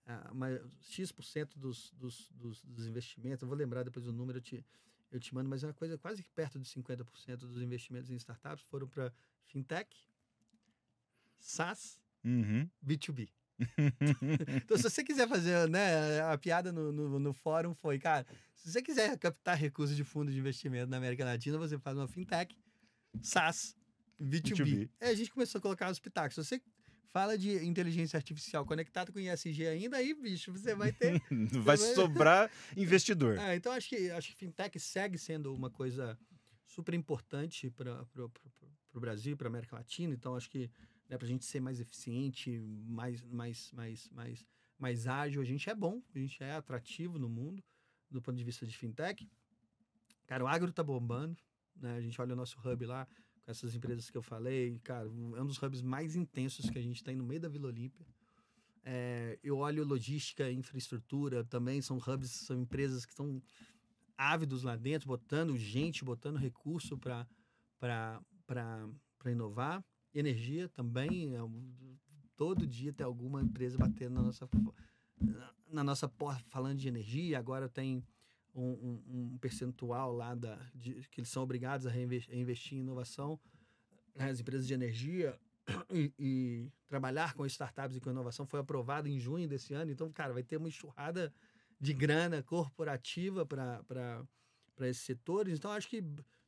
ah, 0.06 0.30
uma, 0.32 0.48
X% 0.80 1.56
dos, 1.56 1.92
dos, 1.92 2.28
dos, 2.32 2.60
dos 2.64 2.86
investimentos. 2.88 3.42
Eu 3.42 3.48
vou 3.48 3.56
lembrar 3.56 3.84
depois 3.84 4.04
o 4.08 4.12
número, 4.12 4.38
eu 4.38 4.42
te, 4.42 4.66
eu 5.12 5.20
te 5.20 5.32
mando, 5.32 5.48
mas 5.48 5.62
é 5.62 5.68
uma 5.68 5.74
coisa 5.74 5.96
quase 5.96 6.24
que 6.24 6.30
perto 6.30 6.58
de 6.58 6.68
50% 6.68 7.36
dos 7.36 7.62
investimentos 7.62 8.10
em 8.10 8.16
startups 8.16 8.64
foram 8.64 8.88
para 8.88 9.12
fintech, 9.44 9.96
SaaS, 11.44 11.98
Uhum. 12.24 12.68
B2B. 12.84 13.28
então, 14.64 14.76
se 14.76 14.82
você 14.82 15.04
quiser 15.04 15.28
fazer, 15.28 15.68
né, 15.68 16.20
a 16.22 16.36
piada 16.36 16.72
no, 16.72 16.90
no, 16.90 17.20
no, 17.20 17.32
fórum 17.32 17.72
foi, 17.74 17.98
cara, 18.00 18.26
se 18.56 18.72
você 18.72 18.82
quiser 18.82 19.16
captar 19.18 19.56
recursos 19.56 19.94
de 19.94 20.02
fundo 20.02 20.32
de 20.32 20.38
investimento 20.38 20.90
na 20.90 20.96
América 20.96 21.24
Latina, 21.24 21.56
você 21.58 21.78
faz 21.78 21.96
uma 21.96 22.08
fintech, 22.08 22.56
SaaS, 23.22 23.76
B2B. 24.20 24.56
B2B. 24.56 24.90
Aí 25.00 25.10
a 25.10 25.14
gente 25.14 25.30
começou 25.30 25.58
a 25.58 25.62
colocar 25.62 25.90
os 25.90 26.00
pitacos. 26.00 26.34
Se 26.34 26.44
você 26.44 26.60
fala 27.12 27.38
de 27.38 27.64
inteligência 27.64 28.16
artificial 28.16 28.66
conectada 28.66 29.12
com 29.12 29.20
ISG 29.20 29.68
ainda, 29.68 29.98
aí, 29.98 30.14
bicho, 30.14 30.50
você 30.50 30.74
vai 30.74 30.90
ter. 30.90 31.22
vai, 31.62 31.76
vai 31.76 31.76
sobrar 31.94 32.50
investidor. 32.76 33.38
É, 33.38 33.54
então, 33.54 33.70
acho 33.70 33.88
que, 33.88 34.10
acho 34.10 34.30
que 34.30 34.36
fintech 34.36 34.80
segue 34.80 35.16
sendo 35.16 35.54
uma 35.54 35.70
coisa 35.70 36.18
super 36.66 36.94
importante 36.94 37.70
para 37.70 38.04
o 38.92 39.00
Brasil, 39.00 39.36
para 39.36 39.46
a 39.46 39.50
América 39.50 39.76
Latina. 39.76 40.12
Então, 40.12 40.34
acho 40.34 40.50
que 40.50 40.68
né, 41.14 41.18
para 41.18 41.26
a 41.26 41.28
gente 41.28 41.44
ser 41.44 41.60
mais 41.60 41.80
eficiente, 41.80 42.60
mais, 42.86 43.22
mais, 43.22 43.70
mais, 43.72 44.10
mais, 44.10 44.46
mais 44.76 45.06
ágil, 45.06 45.40
a 45.40 45.44
gente 45.44 45.70
é 45.70 45.74
bom, 45.74 46.02
a 46.12 46.18
gente 46.18 46.42
é 46.42 46.52
atrativo 46.52 47.18
no 47.18 47.28
mundo, 47.28 47.62
do 48.10 48.20
ponto 48.20 48.36
de 48.36 48.44
vista 48.44 48.66
de 48.66 48.76
fintech. 48.76 49.30
Cara, 50.26 50.44
o 50.44 50.48
agro 50.48 50.72
tá 50.72 50.82
bombando, 50.82 51.36
né? 51.76 51.96
A 51.96 52.00
gente 52.00 52.20
olha 52.20 52.32
o 52.32 52.36
nosso 52.36 52.58
hub 52.58 52.84
lá, 52.84 53.06
com 53.44 53.50
essas 53.50 53.74
empresas 53.74 54.10
que 54.10 54.18
eu 54.18 54.22
falei, 54.22 54.78
cara, 54.82 55.06
é 55.06 55.42
um 55.42 55.46
dos 55.46 55.62
hubs 55.62 55.82
mais 55.82 56.16
intensos 56.16 56.68
que 56.68 56.78
a 56.78 56.82
gente 56.82 57.04
tem 57.04 57.14
no 57.14 57.24
meio 57.24 57.40
da 57.40 57.48
Vila 57.48 57.68
Olímpia. 57.68 58.04
É, 58.82 59.38
eu 59.42 59.58
olho 59.58 59.84
logística, 59.84 60.50
infraestrutura, 60.50 61.44
também 61.44 61.80
são 61.80 61.96
hubs, 61.96 62.30
são 62.30 62.58
empresas 62.58 63.04
que 63.04 63.12
estão 63.12 63.40
ávidos 64.16 64.62
lá 64.62 64.76
dentro, 64.76 65.08
botando 65.08 65.56
gente, 65.56 66.04
botando 66.04 66.36
recurso 66.38 66.98
para 66.98 67.28
inovar. 69.26 69.84
Energia 70.14 70.68
também, 70.68 71.34
é 71.34 71.40
todo 72.36 72.66
dia 72.66 72.92
tem 72.92 73.04
alguma 73.04 73.42
empresa 73.42 73.76
batendo 73.76 74.14
na 74.14 74.22
nossa, 74.22 74.48
na 75.68 75.84
nossa 75.84 76.08
porta 76.08 76.44
falando 76.48 76.78
de 76.78 76.88
energia. 76.88 77.38
Agora 77.38 77.68
tem 77.68 78.04
um, 78.54 78.62
um, 78.62 79.32
um 79.34 79.38
percentual 79.38 80.12
lá 80.12 80.34
da, 80.34 80.56
de, 80.74 80.94
que 81.10 81.20
eles 81.20 81.28
são 81.28 81.42
obrigados 81.42 81.86
a, 81.86 81.90
reinvestir, 81.90 82.32
a 82.32 82.36
investir 82.36 82.78
em 82.78 82.80
inovação, 82.80 83.38
né, 84.14 84.30
as 84.30 84.40
empresas 84.40 84.66
de 84.66 84.74
energia, 84.74 85.38
e, 85.90 86.12
e, 86.18 86.72
trabalhar 86.88 87.34
com 87.34 87.46
startups 87.46 87.96
e 87.96 88.00
com 88.00 88.10
inovação 88.10 88.46
foi 88.46 88.60
aprovado 88.60 89.08
em 89.08 89.18
junho 89.18 89.48
desse 89.48 89.74
ano. 89.74 89.90
Então, 89.90 90.12
cara, 90.12 90.32
vai 90.32 90.42
ter 90.42 90.58
uma 90.58 90.68
enxurrada 90.68 91.32
de 91.80 91.92
grana 91.92 92.42
corporativa 92.42 93.44
para 93.46 94.24
esses 94.82 95.02
setores. 95.02 95.58
Então, 95.58 95.70
acho 95.70 95.88
que 95.88 96.04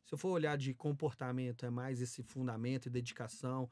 se 0.06 0.14
eu 0.14 0.18
for 0.18 0.30
olhar 0.30 0.56
de 0.56 0.72
comportamento, 0.72 1.66
é 1.66 1.70
mais 1.70 2.00
esse 2.00 2.22
fundamento 2.22 2.86
e 2.86 2.90
dedicação 2.90 3.68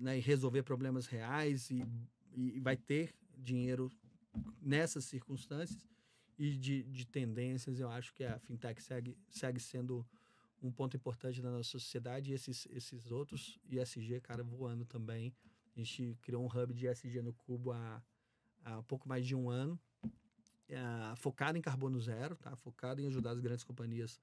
né, 0.00 0.18
e 0.18 0.20
resolver 0.20 0.64
problemas 0.64 1.06
reais 1.06 1.70
e, 1.70 1.86
e 2.34 2.58
vai 2.58 2.76
ter 2.76 3.14
dinheiro 3.38 3.90
nessas 4.60 5.04
circunstâncias 5.04 5.86
e 6.36 6.56
de, 6.56 6.82
de 6.82 7.06
tendências, 7.06 7.78
eu 7.78 7.88
acho 7.88 8.12
que 8.12 8.24
a 8.24 8.38
fintech 8.40 8.82
segue, 8.82 9.16
segue 9.30 9.60
sendo 9.60 10.04
um 10.60 10.72
ponto 10.72 10.96
importante 10.96 11.40
da 11.40 11.50
nossa 11.50 11.70
sociedade 11.70 12.32
e 12.32 12.34
esses, 12.34 12.66
esses 12.72 13.10
outros 13.10 13.58
ISG, 13.70 14.20
cara, 14.20 14.42
voando 14.42 14.84
também. 14.84 15.32
A 15.74 15.78
gente 15.78 16.18
criou 16.20 16.42
um 16.42 16.46
hub 16.46 16.74
de 16.74 16.88
ISG 16.88 17.22
no 17.22 17.32
Cubo 17.32 17.72
há, 17.72 18.02
há 18.64 18.82
pouco 18.82 19.08
mais 19.08 19.24
de 19.24 19.34
um 19.34 19.48
ano, 19.48 19.78
é, 20.68 20.80
focado 21.16 21.56
em 21.56 21.62
carbono 21.62 22.00
zero, 22.00 22.34
tá? 22.36 22.56
focado 22.56 23.00
em 23.00 23.06
ajudar 23.06 23.30
as 23.30 23.40
grandes 23.40 23.64
companhias 23.64 24.20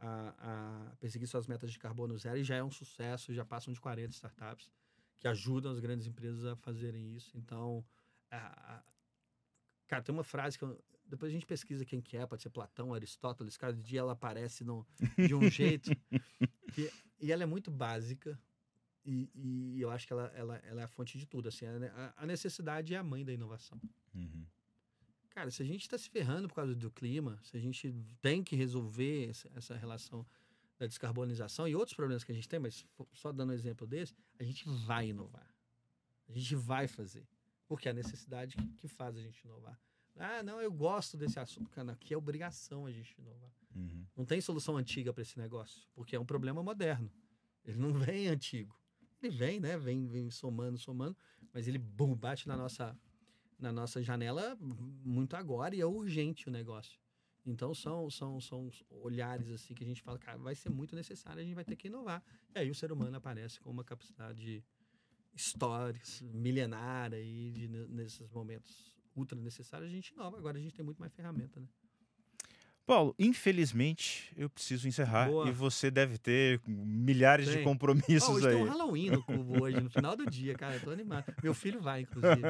a, 0.00 0.34
a, 0.38 0.96
perseguir 0.96 1.28
suas 1.28 1.46
metas 1.46 1.70
de 1.70 1.78
carbono 1.78 2.18
zero 2.18 2.38
e 2.38 2.44
já 2.44 2.56
é 2.56 2.64
um 2.64 2.70
sucesso, 2.70 3.34
já 3.34 3.44
passam 3.44 3.72
de 3.72 3.80
40 3.80 4.10
startups 4.14 4.70
que 5.18 5.28
ajudam 5.28 5.70
as 5.70 5.78
grandes 5.78 6.06
empresas 6.06 6.44
a 6.46 6.56
fazerem 6.56 7.14
isso. 7.14 7.36
Então, 7.36 7.84
a, 8.30 8.82
cara, 9.86 10.02
tem 10.02 10.14
uma 10.14 10.24
frase 10.24 10.58
que 10.58 10.64
eu, 10.64 10.82
depois 11.06 11.30
a 11.30 11.32
gente 11.32 11.44
pesquisa 11.44 11.84
quem 11.84 12.00
que 12.00 12.16
é, 12.16 12.24
pode 12.24 12.42
ser 12.42 12.50
Platão, 12.50 12.94
Aristóteles, 12.94 13.56
cada 13.56 13.76
dia 13.76 14.00
ela 14.00 14.12
aparece 14.12 14.64
no, 14.64 14.86
de 15.16 15.34
um 15.34 15.48
jeito. 15.50 15.90
Que, 16.72 16.88
e 17.18 17.32
ela 17.32 17.42
é 17.42 17.46
muito 17.46 17.68
básica. 17.68 18.40
E, 19.04 19.28
e, 19.34 19.80
eu 19.80 19.90
acho 19.90 20.06
que 20.06 20.12
ela, 20.12 20.28
ela, 20.36 20.56
ela 20.58 20.82
é 20.82 20.84
a 20.84 20.88
fonte 20.88 21.18
de 21.18 21.26
tudo. 21.26 21.48
Assim, 21.48 21.66
a, 21.66 22.14
a 22.16 22.24
necessidade 22.24 22.94
é 22.94 22.96
a 22.96 23.02
mãe 23.02 23.24
da 23.24 23.32
inovação. 23.32 23.80
Uhum. 24.14 24.46
Cara, 25.30 25.50
se 25.50 25.62
a 25.62 25.64
gente 25.66 25.82
está 25.82 25.96
se 25.96 26.10
ferrando 26.10 26.48
por 26.48 26.54
causa 26.54 26.74
do 26.74 26.90
clima, 26.90 27.38
se 27.42 27.56
a 27.56 27.60
gente 27.60 27.94
tem 28.20 28.42
que 28.42 28.56
resolver 28.56 29.30
essa, 29.54 29.76
relação 29.76 30.26
da 30.78 30.86
descarbonização 30.86 31.68
e 31.68 31.74
outros 31.74 31.94
problemas 31.94 32.24
que 32.24 32.32
a 32.32 32.34
gente 32.34 32.48
tem, 32.48 32.58
mas 32.58 32.84
só 33.12 33.32
dando 33.32 33.50
um 33.50 33.54
exemplo 33.54 33.86
desse, 33.86 34.14
a 34.38 34.42
gente 34.42 34.68
vai 34.68 35.08
inovar. 35.08 35.48
A 36.28 36.32
gente 36.32 36.54
vai 36.56 36.88
fazer. 36.88 37.26
Porque 37.68 37.88
é 37.88 37.92
a 37.92 37.94
necessidade 37.94 38.56
que, 38.56 38.66
que 38.74 38.88
faz 38.88 39.16
a 39.16 39.20
gente 39.20 39.40
inovar. 39.44 39.78
Ah, 40.16 40.42
não, 40.42 40.60
eu 40.60 40.72
gosto 40.72 41.16
desse 41.16 41.38
assunto. 41.38 41.70
Cara, 41.70 41.92
aqui 41.92 42.12
é 42.12 42.16
obrigação 42.16 42.86
a 42.86 42.90
gente 42.90 43.14
inovar. 43.18 43.50
Uhum. 43.74 44.04
Não 44.16 44.24
tem 44.24 44.40
solução 44.40 44.76
antiga 44.76 45.12
para 45.12 45.22
esse 45.22 45.38
negócio, 45.38 45.88
porque 45.94 46.16
é 46.16 46.20
um 46.20 46.26
problema 46.26 46.62
moderno. 46.62 47.10
Ele 47.64 47.78
não 47.78 47.92
vem 47.92 48.28
antigo. 48.28 48.76
Ele 49.22 49.34
vem, 49.34 49.60
né? 49.60 49.78
Vem, 49.78 50.06
vem 50.06 50.30
somando, 50.30 50.78
somando, 50.78 51.16
mas 51.52 51.68
ele 51.68 51.78
bum, 51.78 52.14
bate 52.14 52.48
na 52.48 52.56
nossa, 52.56 52.96
na 53.60 53.72
nossa 53.72 54.02
janela 54.02 54.56
muito 55.04 55.36
agora 55.36 55.74
e 55.74 55.80
é 55.80 55.86
urgente 55.86 56.48
o 56.48 56.50
negócio. 56.50 56.98
Então 57.44 57.74
são, 57.74 58.10
são, 58.10 58.40
são 58.40 58.70
olhares 58.90 59.50
assim 59.50 59.74
que 59.74 59.82
a 59.82 59.86
gente 59.86 60.02
fala, 60.02 60.18
cara, 60.18 60.38
vai 60.38 60.54
ser 60.54 60.70
muito 60.70 60.94
necessário, 60.94 61.40
a 61.40 61.44
gente 61.44 61.54
vai 61.54 61.64
ter 61.64 61.76
que 61.76 61.88
inovar. 61.88 62.22
E 62.54 62.58
aí 62.58 62.70
o 62.70 62.74
ser 62.74 62.92
humano 62.92 63.16
aparece 63.16 63.60
com 63.60 63.70
uma 63.70 63.84
capacidade 63.84 64.64
histórica, 65.34 66.04
milenar 66.22 67.12
aí 67.12 67.50
de, 67.50 67.68
nesses 67.68 68.28
momentos 68.30 68.94
ultra 69.16 69.38
necessário, 69.40 69.86
a 69.86 69.90
gente 69.90 70.08
inova. 70.10 70.38
Agora 70.38 70.58
a 70.58 70.60
gente 70.60 70.74
tem 70.74 70.84
muito 70.84 70.98
mais 70.98 71.12
ferramenta, 71.12 71.60
né? 71.60 71.68
Paulo, 72.90 73.14
infelizmente 73.20 74.32
eu 74.36 74.50
preciso 74.50 74.88
encerrar 74.88 75.28
Boa. 75.28 75.48
e 75.48 75.52
você 75.52 75.92
deve 75.92 76.18
ter 76.18 76.60
milhares 76.66 77.48
de 77.48 77.62
compromissos 77.62 78.28
oh, 78.28 78.32
hoje 78.32 78.48
aí. 78.48 78.54
Tem 78.56 78.64
um 78.64 78.68
Halloween 78.68 79.10
no 79.10 79.22
cubo 79.22 79.62
hoje, 79.62 79.80
no 79.80 79.88
final 79.88 80.16
do 80.16 80.28
dia, 80.28 80.56
cara. 80.56 80.74
Eu 80.74 80.80
tô 80.80 80.90
animado. 80.90 81.32
Meu 81.40 81.54
filho 81.54 81.80
vai, 81.80 82.00
inclusive. 82.00 82.42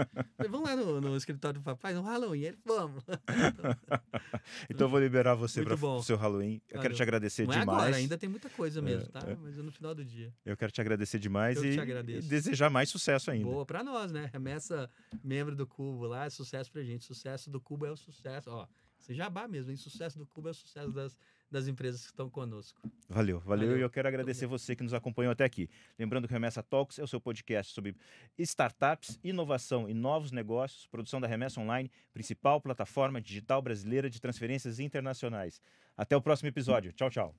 vamos 0.49 0.67
lá 0.67 0.75
no, 0.75 0.99
no, 0.99 1.15
escritório 1.15 1.61
do 1.61 1.63
papai, 1.63 1.93
no 1.93 2.01
Halloween. 2.01 2.41
Ele, 2.41 2.59
vamos. 2.65 3.05
então 4.71 4.87
eu 4.87 4.91
vou 4.91 4.99
liberar 4.99 5.35
você 5.35 5.63
para 5.63 5.75
o 5.75 6.03
seu 6.03 6.17
Halloween. 6.17 6.55
Eu 6.55 6.77
Valeu. 6.77 6.83
quero 6.85 6.95
te 6.95 7.03
agradecer 7.03 7.47
Não 7.47 7.53
demais. 7.53 7.69
É 7.69 7.83
agora, 7.83 7.97
ainda 7.97 8.17
tem 8.17 8.31
muita 8.31 8.49
coisa 8.49 8.81
mesmo, 8.81 9.11
é, 9.15 9.21
tá? 9.21 9.29
É. 9.29 9.37
Mas 9.37 9.59
é 9.59 9.63
no 9.63 9.71
final 9.71 9.95
do 9.95 10.03
dia. 10.03 10.33
Eu 10.43 10.57
quero 10.57 10.73
te 10.73 10.81
agradecer 10.81 11.19
demais 11.19 11.59
eu 11.59 11.67
e, 11.67 12.23
desejar 12.23 12.71
mais 12.71 12.89
sucesso 12.89 13.31
ainda. 13.31 13.45
Boa 13.45 13.67
para 13.67 13.85
nós, 13.85 14.11
né? 14.11 14.31
Remessa 14.33 14.89
membro 15.23 15.55
do 15.55 15.67
Cubo 15.67 16.07
lá, 16.07 16.25
é 16.25 16.31
sucesso 16.31 16.73
pra 16.73 16.83
gente. 16.83 17.05
Sucesso 17.05 17.51
do 17.51 17.61
Cubo 17.61 17.85
é 17.85 17.91
o 17.91 17.97
sucesso. 17.97 18.49
Ó, 18.49 18.67
esse 19.01 19.15
jabá 19.15 19.49
mesmo, 19.49 19.73
o 19.73 19.77
sucesso 19.77 20.19
do 20.19 20.27
Cuba 20.27 20.51
é 20.51 20.53
o 20.53 20.55
sucesso 20.55 20.93
das, 20.93 21.17
das 21.51 21.67
empresas 21.67 22.03
que 22.03 22.09
estão 22.09 22.29
conosco. 22.29 22.81
Valeu, 23.09 23.41
valeu, 23.41 23.77
E 23.79 23.81
eu 23.81 23.91
quero 23.91 24.07
agradecer 24.07 24.47
você 24.47 24.77
que 24.77 24.83
nos 24.83 24.93
acompanhou 24.93 25.33
até 25.33 25.45
aqui. 25.45 25.69
Lembrando 25.99 26.29
que 26.29 26.33
o 26.33 26.37
Remessa 26.37 26.63
Talks 26.63 26.99
é 26.99 27.03
o 27.03 27.07
seu 27.07 27.21
podcast 27.21 27.73
sobre 27.73 27.97
startups, 28.39 29.19
inovação 29.25 29.89
e 29.89 29.95
novos 29.95 30.31
negócios, 30.31 30.87
produção 30.87 31.21
da 31.21 31.27
Remessa 31.27 31.61
Online, 31.61 31.91
principal 32.13 32.61
plataforma 32.61 33.21
digital 33.21 33.63
brasileira 33.63 34.11
de 34.11 34.21
transferências 34.21 34.79
internacionais. 34.79 35.61
Até 35.97 36.17
o 36.17 36.21
próximo 36.21 36.49
episódio. 36.49 36.93
Tchau, 36.93 37.11
tchau. 37.11 37.35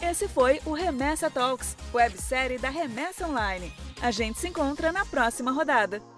Esse 0.00 0.26
foi 0.26 0.60
o 0.66 0.72
Remessa 0.72 1.30
Talks, 1.30 1.76
websérie 1.94 2.58
da 2.58 2.70
Remessa 2.70 3.26
Online. 3.26 3.72
A 4.02 4.10
gente 4.10 4.38
se 4.38 4.48
encontra 4.48 4.90
na 4.90 5.06
próxima 5.06 5.52
rodada. 5.52 6.11